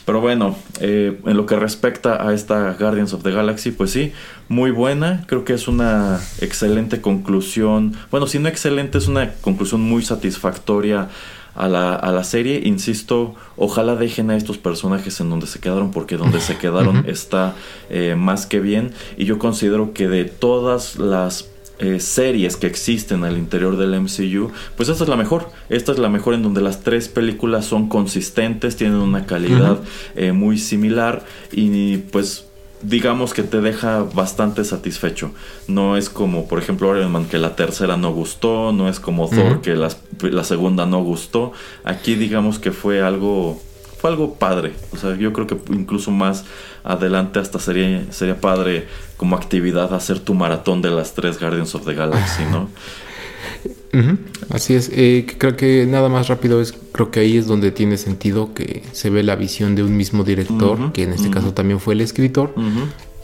Pero 0.06 0.22
bueno, 0.22 0.56
eh, 0.80 1.20
en 1.24 1.38
lo 1.38 1.46
que 1.46 1.56
respecta 1.56 2.28
a 2.28 2.34
esta 2.34 2.74
Guardians 2.74 3.14
of 3.14 3.22
the 3.22 3.30
Galaxy, 3.30 3.70
pues 3.70 3.92
sí, 3.92 4.12
muy 4.50 4.72
buena. 4.72 5.24
Creo 5.28 5.46
que 5.46 5.54
es 5.54 5.68
una 5.68 6.20
excelente 6.42 7.00
conclusión. 7.00 7.96
Bueno, 8.10 8.26
si 8.26 8.40
no 8.40 8.50
excelente, 8.50 8.98
es 8.98 9.08
una 9.08 9.34
conclusión 9.34 9.82
muy 9.82 10.02
satisfactoria 10.02 11.10
a 11.54 11.68
la, 11.68 11.94
a 11.94 12.12
la, 12.12 12.24
serie. 12.24 12.64
Insisto, 12.66 13.36
ojalá 13.56 13.96
dejen 13.96 14.32
a 14.32 14.36
estos 14.36 14.58
personajes 14.58 15.20
en 15.20 15.30
donde 15.30 15.46
se 15.46 15.60
quedaron, 15.60 15.92
porque 15.92 16.18
donde 16.18 16.42
se 16.42 16.58
quedaron 16.60 17.06
está 17.08 17.54
eh, 17.92 18.16
más 18.18 18.48
que 18.48 18.60
bien. 18.60 18.94
Y 19.16 19.26
yo 19.26 19.38
considero 19.38 19.94
que 19.94 20.08
de 20.08 20.26
todas 20.26 20.98
las 20.98 21.52
eh, 21.80 21.99
series 21.99 22.58
que 22.58 22.66
existen 22.66 23.24
al 23.24 23.38
interior 23.38 23.78
del 23.78 23.99
MCU, 24.02 24.52
pues 24.76 24.90
esta 24.90 25.04
es 25.04 25.10
la 25.10 25.16
mejor. 25.16 25.49
Esta 25.70 25.91
es 25.91 25.99
la 25.99 26.10
mejor 26.10 26.34
en 26.34 26.41
donde 26.41 26.62
las 26.62 26.82
tres 26.82 27.08
películas 27.08 27.66
son 27.66 27.88
consistentes, 27.88 28.76
tienen 28.76 28.98
una 28.98 29.26
calidad 29.26 29.80
eh, 30.16 30.32
muy 30.32 30.58
similar 30.58 31.24
y 31.52 31.98
pues 31.98 32.45
digamos 32.82 33.34
que 33.34 33.44
te 33.44 33.62
deja 33.62 34.04
bastante 34.04 34.64
satisfecho. 34.64 35.32
No 35.68 35.98
es 35.98 36.10
como, 36.10 36.48
por 36.48 36.60
ejemplo, 36.60 36.95
Iron 36.98 37.12
Man 37.12 37.26
que 37.26 37.38
la 37.38 37.56
tercera 37.56 37.98
no 37.98 38.12
gustó, 38.12 38.72
no 38.72 38.90
es 38.90 38.99
como 38.99 39.30
Thor 39.30 39.62
que 39.62 39.76
la 39.76 40.44
segunda 40.44 40.86
no 40.86 41.04
gustó. 41.04 41.52
Aquí 41.84 42.16
digamos 42.16 42.60
que 42.60 42.72
fue 42.72 43.02
algo 43.02 43.62
fue 43.98 44.10
algo 44.10 44.36
padre. 44.36 44.74
O 44.91 44.98
sea, 44.98 45.15
yo 45.15 45.34
creo 45.34 45.48
que 45.48 45.57
incluso 45.74 46.11
más 46.11 46.45
adelante 46.84 47.40
hasta 47.40 47.60
sería, 47.60 48.11
sería 48.11 48.40
padre 48.40 48.88
como 49.18 49.36
actividad 49.36 49.94
hacer 49.94 50.19
tu 50.19 50.34
maratón 50.34 50.82
de 50.82 50.91
las 50.91 51.14
tres 51.14 51.40
Guardians 51.40 51.74
of 51.76 51.86
the 51.86 51.94
Galaxy, 51.94 52.44
¿no? 52.52 52.69
Así 54.49 54.76
es, 54.76 54.91
eh, 54.94 55.26
creo 55.38 55.57
que 55.57 55.86
nada 55.88 56.10
más 56.10 56.28
rápido 56.28 56.61
es, 56.61 56.74
creo 56.91 57.10
que 57.10 57.22
ahí 57.22 57.38
es 57.38 57.48
donde 57.48 57.72
tiene 57.72 57.98
sentido 57.98 58.53
que 58.53 58.84
se 58.91 59.10
ve 59.10 59.24
la 59.24 59.36
visión 59.36 59.76
de 59.76 59.84
un 59.84 59.95
mismo 59.98 60.24
director, 60.24 60.91
que 60.94 61.03
en 61.03 61.14
este 61.14 61.32
caso 61.32 61.53
también 61.53 61.80
fue 61.80 61.95
el 61.95 62.02
escritor, 62.02 62.53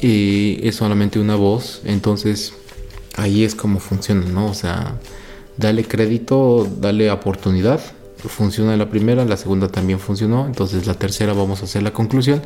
y 0.01 0.59
es 0.67 0.75
solamente 0.75 1.19
una 1.19 1.35
voz, 1.35 1.81
entonces 1.85 2.53
ahí 3.15 3.43
es 3.43 3.55
como 3.55 3.79
funciona, 3.79 4.25
¿no? 4.25 4.47
O 4.47 4.53
sea, 4.53 4.99
dale 5.57 5.83
crédito, 5.83 6.67
dale 6.79 7.11
oportunidad, 7.11 7.81
funciona 8.29 8.77
la 8.77 8.89
primera, 8.89 9.25
la 9.25 9.37
segunda 9.37 9.67
también 9.67 9.99
funcionó, 9.99 10.45
entonces 10.45 10.87
la 10.87 10.93
tercera 10.93 11.33
vamos 11.33 11.61
a 11.61 11.65
hacer 11.65 11.83
la 11.83 11.91
conclusión 11.91 12.41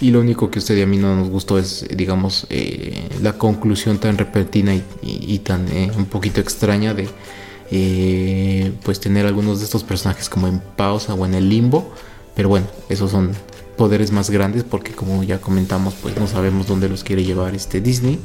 y 0.00 0.10
lo 0.10 0.20
único 0.20 0.50
que 0.50 0.58
usted 0.58 0.76
y 0.76 0.82
a 0.82 0.86
mí 0.86 0.96
no 0.96 1.14
nos 1.14 1.28
gustó 1.28 1.58
es, 1.58 1.86
digamos, 1.94 2.46
eh, 2.50 3.08
la 3.22 3.34
conclusión 3.34 3.98
tan 3.98 4.18
repentina 4.18 4.74
y, 5.02 5.38
tan 5.40 5.68
eh, 5.68 5.90
un 5.96 6.06
poquito 6.06 6.40
extraña 6.40 6.94
de 6.94 7.08
eh, 7.70 8.72
pues 8.82 8.98
tener 8.98 9.26
algunos 9.26 9.60
de 9.60 9.66
estos 9.66 9.84
personajes 9.84 10.28
como 10.28 10.48
en 10.48 10.60
pausa 10.60 11.14
o 11.14 11.24
en 11.26 11.34
el 11.34 11.48
limbo, 11.48 11.92
pero 12.34 12.48
bueno, 12.48 12.66
esos 12.88 13.10
son 13.10 13.32
poderes 13.76 14.10
más 14.10 14.30
grandes 14.30 14.64
porque 14.64 14.92
como 14.92 15.22
ya 15.22 15.40
comentamos 15.40 15.94
pues 16.02 16.16
no 16.18 16.26
sabemos 16.26 16.66
dónde 16.66 16.88
los 16.88 17.04
quiere 17.04 17.24
llevar 17.24 17.54
este 17.54 17.80
Disney. 17.80 18.18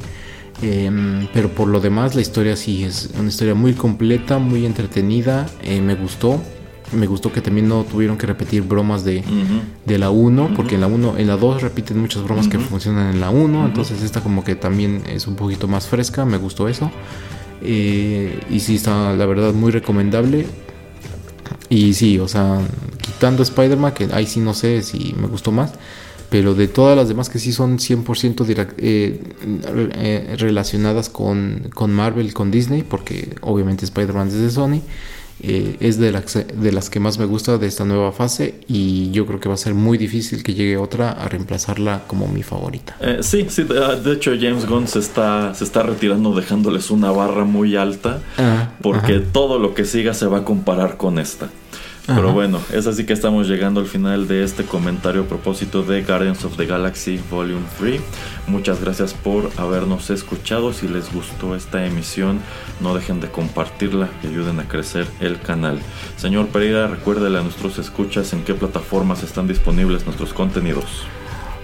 Em, 0.62 1.28
pero 1.34 1.50
por 1.50 1.68
lo 1.68 1.80
demás 1.80 2.14
la 2.14 2.22
historia 2.22 2.56
sí 2.56 2.84
es 2.84 3.10
una 3.18 3.28
historia 3.28 3.54
muy 3.54 3.74
completa, 3.74 4.38
muy 4.38 4.64
entretenida, 4.64 5.46
me 5.62 5.94
gustó. 5.94 6.40
Me 6.92 7.06
gustó 7.06 7.32
que 7.32 7.40
también 7.40 7.68
no 7.68 7.82
tuvieron 7.84 8.16
que 8.16 8.26
repetir 8.26 8.62
bromas 8.62 9.04
de, 9.04 9.24
de 9.84 9.98
la 9.98 10.10
1, 10.10 10.52
porque 10.54 10.76
en 10.76 10.82
la 10.82 10.86
1, 10.86 11.18
en 11.18 11.26
la 11.26 11.36
2 11.36 11.62
repiten 11.62 11.98
muchas 11.98 12.22
bromas 12.22 12.46
que 12.46 12.58
funcionan 12.58 13.12
en 13.12 13.20
la 13.20 13.30
1, 13.30 13.66
entonces 13.66 14.02
esta 14.02 14.20
como 14.20 14.44
que 14.44 14.54
también 14.54 15.02
es 15.08 15.26
un 15.26 15.34
poquito 15.34 15.66
más 15.66 15.88
fresca, 15.88 16.24
me 16.24 16.38
gustó 16.38 16.68
eso. 16.68 16.90
Eh, 17.62 18.38
y 18.50 18.60
sí 18.60 18.76
está, 18.76 19.14
la 19.14 19.26
verdad, 19.26 19.52
muy 19.52 19.72
recomendable. 19.72 20.46
Y 21.68 21.94
sí, 21.94 22.18
o 22.18 22.28
sea, 22.28 22.60
quitando 23.00 23.42
Spider-Man, 23.42 23.92
que 23.92 24.08
ahí 24.12 24.26
sí 24.26 24.40
no 24.40 24.54
sé 24.54 24.82
si 24.82 25.14
me 25.18 25.26
gustó 25.26 25.50
más, 25.50 25.72
pero 26.30 26.54
de 26.54 26.68
todas 26.68 26.96
las 26.96 27.08
demás 27.08 27.28
que 27.28 27.38
sí 27.38 27.52
son 27.52 27.78
100% 27.78 28.66
eh, 28.78 29.20
eh, 29.58 30.36
relacionadas 30.38 31.08
con, 31.08 31.68
con 31.74 31.92
Marvel, 31.92 32.32
con 32.34 32.50
Disney, 32.50 32.82
porque 32.82 33.34
obviamente 33.40 33.84
Spider-Man 33.84 34.28
es 34.28 34.34
de 34.34 34.50
Sony. 34.50 34.80
Eh, 35.42 35.76
es 35.80 35.98
de 35.98 36.12
las, 36.12 36.34
de 36.34 36.72
las 36.72 36.88
que 36.88 36.98
más 36.98 37.18
me 37.18 37.26
gusta 37.26 37.58
de 37.58 37.66
esta 37.66 37.84
nueva 37.84 38.12
fase 38.12 38.60
y 38.66 39.10
yo 39.10 39.26
creo 39.26 39.38
que 39.38 39.48
va 39.48 39.54
a 39.54 39.58
ser 39.58 39.74
muy 39.74 39.98
difícil 39.98 40.42
que 40.42 40.54
llegue 40.54 40.76
otra 40.76 41.10
a 41.10 41.28
reemplazarla 41.28 42.02
como 42.06 42.26
mi 42.26 42.42
favorita. 42.42 42.96
Eh, 43.00 43.18
sí, 43.20 43.46
sí, 43.48 43.64
de, 43.64 44.12
hecho 44.12 44.32
James 44.40 44.66
Gunn 44.66 44.88
se 44.88 44.98
está, 44.98 45.54
se 45.54 45.64
está 45.64 45.82
retirando 45.82 46.34
dejándoles 46.34 46.90
una 46.90 47.10
barra 47.10 47.44
muy 47.44 47.76
alta 47.76 48.20
ah, 48.38 48.70
porque 48.80 49.20
todo 49.20 49.58
lo 49.58 49.74
que 49.74 49.84
siga 49.84 50.14
se 50.14 50.26
va 50.26 50.38
a 50.38 50.44
comparar 50.44 50.96
con 50.96 51.18
esta. 51.18 51.50
Pero 52.06 52.32
bueno, 52.32 52.60
es 52.72 52.86
así 52.86 53.04
que 53.04 53.12
estamos 53.12 53.48
llegando 53.48 53.80
al 53.80 53.86
final 53.86 54.28
de 54.28 54.44
este 54.44 54.64
comentario 54.64 55.22
a 55.22 55.24
propósito 55.24 55.82
de 55.82 56.02
Guardians 56.02 56.44
of 56.44 56.56
the 56.56 56.64
Galaxy 56.64 57.20
Volume 57.30 57.66
3. 57.78 58.00
Muchas 58.46 58.80
gracias 58.80 59.12
por 59.12 59.50
habernos 59.56 60.10
escuchado. 60.10 60.72
Si 60.72 60.86
les 60.86 61.12
gustó 61.12 61.56
esta 61.56 61.84
emisión, 61.84 62.38
no 62.80 62.94
dejen 62.94 63.20
de 63.20 63.28
compartirla 63.28 64.08
y 64.22 64.28
ayuden 64.28 64.60
a 64.60 64.68
crecer 64.68 65.08
el 65.18 65.40
canal. 65.40 65.80
Señor 66.16 66.46
Pereira, 66.48 66.86
recuérdele 66.86 67.38
a 67.38 67.42
nuestros 67.42 67.78
escuchas 67.78 68.32
en 68.32 68.44
qué 68.44 68.54
plataformas 68.54 69.24
están 69.24 69.48
disponibles 69.48 70.04
nuestros 70.04 70.32
contenidos 70.32 70.86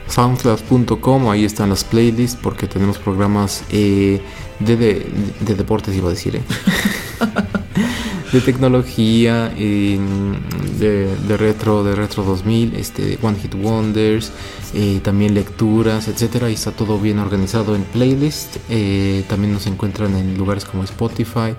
soundcloud.com, 0.08 1.30
ahí 1.30 1.44
están 1.44 1.70
las 1.70 1.84
playlists 1.84 2.38
porque 2.40 2.66
tenemos 2.66 2.98
programas 2.98 3.64
eh, 3.70 4.20
de, 4.58 4.76
de, 4.76 5.06
de, 5.40 5.54
deportes, 5.54 5.96
iba 5.96 6.08
a 6.08 6.10
decir. 6.10 6.36
¿eh? 6.36 6.42
de 8.32 8.40
tecnología, 8.40 9.50
de, 9.50 11.36
retro, 11.36 11.84
de 11.84 11.94
retro 11.94 12.22
2000, 12.22 12.74
este, 12.76 13.18
One 13.22 13.38
Hit 13.38 13.54
Wonders, 13.54 14.32
eh, 14.72 15.00
también 15.02 15.34
lecturas, 15.34 16.08
etcétera. 16.08 16.48
Y 16.48 16.54
está 16.54 16.70
todo 16.72 16.98
bien 16.98 17.18
organizado 17.18 17.76
en 17.76 17.84
playlist. 17.84 18.56
Eh, 18.70 19.24
también 19.28 19.52
nos 19.52 19.66
encuentran 19.66 20.16
en 20.16 20.38
lugares 20.38 20.64
como 20.64 20.82
Spotify, 20.84 21.54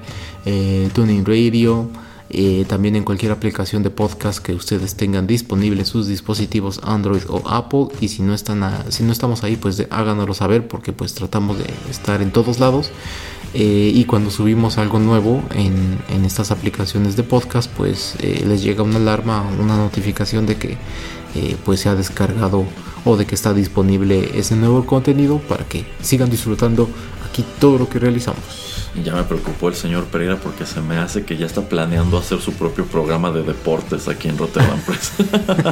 eh, 0.46 0.90
Tuning 0.94 1.24
Radio. 1.26 1.90
también 2.68 2.96
en 2.96 3.04
cualquier 3.04 3.32
aplicación 3.32 3.84
de 3.84 3.92
podcast 3.92 4.44
que 4.44 4.54
ustedes 4.54 4.96
tengan 4.96 5.28
disponible 5.28 5.86
sus 5.86 6.08
dispositivos 6.08 6.80
Android 6.82 7.22
o 7.30 7.48
Apple 7.48 7.90
y 8.02 8.08
si 8.08 8.24
no 8.24 8.34
están 8.34 8.64
si 8.90 9.04
no 9.04 9.12
estamos 9.12 9.44
ahí 9.44 9.56
pues 9.56 9.86
háganoslo 9.92 10.34
saber 10.34 10.68
porque 10.68 10.94
pues 10.94 11.14
tratamos 11.14 11.60
de 11.60 11.66
estar 11.92 12.24
en 12.24 12.32
todos 12.32 12.60
lados 12.60 12.90
eh, 13.54 13.92
y 13.94 14.06
cuando 14.06 14.32
subimos 14.32 14.78
algo 14.80 14.98
nuevo 14.98 15.44
en, 15.54 16.02
estas 16.26 16.52
aplicaciones 16.52 17.16
de 17.16 17.24
podcast, 17.24 17.70
pues 17.72 18.16
eh, 18.20 18.44
les 18.48 18.64
llega 18.64 18.82
una 18.82 18.98
alarma, 18.98 19.44
una 19.60 19.78
notificación 19.78 20.46
de 20.46 20.56
que 20.56 20.78
eh, 21.36 21.58
pues 21.64 21.82
se 21.82 21.90
ha 21.90 21.96
descargado 21.96 22.66
o 23.06 23.18
de 23.18 23.26
que 23.26 23.36
está 23.36 23.54
disponible 23.54 24.32
ese 24.40 24.56
nuevo 24.56 24.86
contenido 24.86 25.38
para 25.38 25.66
que 25.66 25.86
sigan 26.02 26.30
disfrutando 26.30 26.90
aquí 27.30 27.46
todo 27.60 27.78
lo 27.78 27.90
que 27.90 28.00
realizamos. 28.00 28.42
Ya 29.04 29.16
me 29.16 29.24
preocupó 29.24 29.70
el 29.70 29.76
señor 29.76 30.06
Pereira 30.06 30.38
porque 30.38 30.66
se 30.66 30.80
me 30.82 30.98
hace 30.98 31.24
que 31.24 31.36
ya 31.36 31.48
está 31.48 31.62
planeando 31.68 32.18
hacer 32.18 32.40
su 32.40 32.54
propio 32.54 32.86
programa 32.86 33.32
de 33.32 33.44
deportes 33.44 34.08
aquí 34.08 34.30
en 34.30 34.38
Rotterdam 34.38 34.80
Press. 34.82 35.14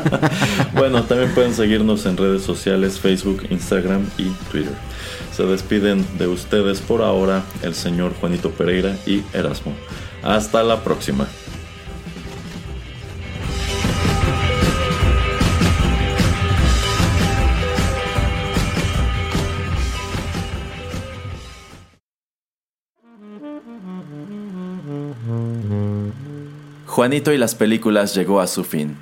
bueno, 0.73 1.03
también 1.03 1.31
pueden 1.33 1.53
seguirnos 1.53 2.05
en 2.07 2.17
redes 2.17 2.41
sociales, 2.43 2.99
Facebook, 2.99 3.45
Instagram 3.49 4.05
y 4.17 4.25
Twitter. 4.51 4.73
Se 5.33 5.43
despiden 5.43 6.05
de 6.17 6.27
ustedes 6.27 6.81
por 6.81 7.01
ahora 7.01 7.43
el 7.63 7.73
señor 7.73 8.13
Juanito 8.13 8.51
Pereira 8.51 8.97
y 9.05 9.23
Erasmo. 9.33 9.73
Hasta 10.23 10.61
la 10.63 10.83
próxima. 10.83 11.27
Juanito 26.87 27.31
y 27.31 27.37
las 27.37 27.55
películas 27.55 28.13
llegó 28.13 28.41
a 28.41 28.47
su 28.47 28.63
fin. 28.63 28.97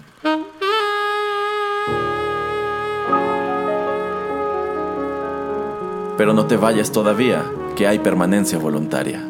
Pero 6.20 6.34
no 6.34 6.48
te 6.48 6.58
vayas 6.58 6.92
todavía, 6.92 7.50
que 7.78 7.88
hay 7.88 7.98
permanencia 7.98 8.58
voluntaria. 8.58 9.24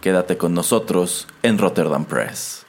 Quédate 0.00 0.38
con 0.38 0.54
nosotros 0.54 1.26
en 1.42 1.58
Rotterdam 1.58 2.04
Press. 2.04 2.64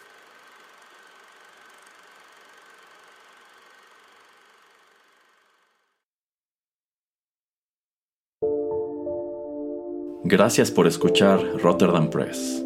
Gracias 10.24 10.72
por 10.72 10.88
escuchar 10.88 11.40
Rotterdam 11.62 12.10
Press. 12.10 12.66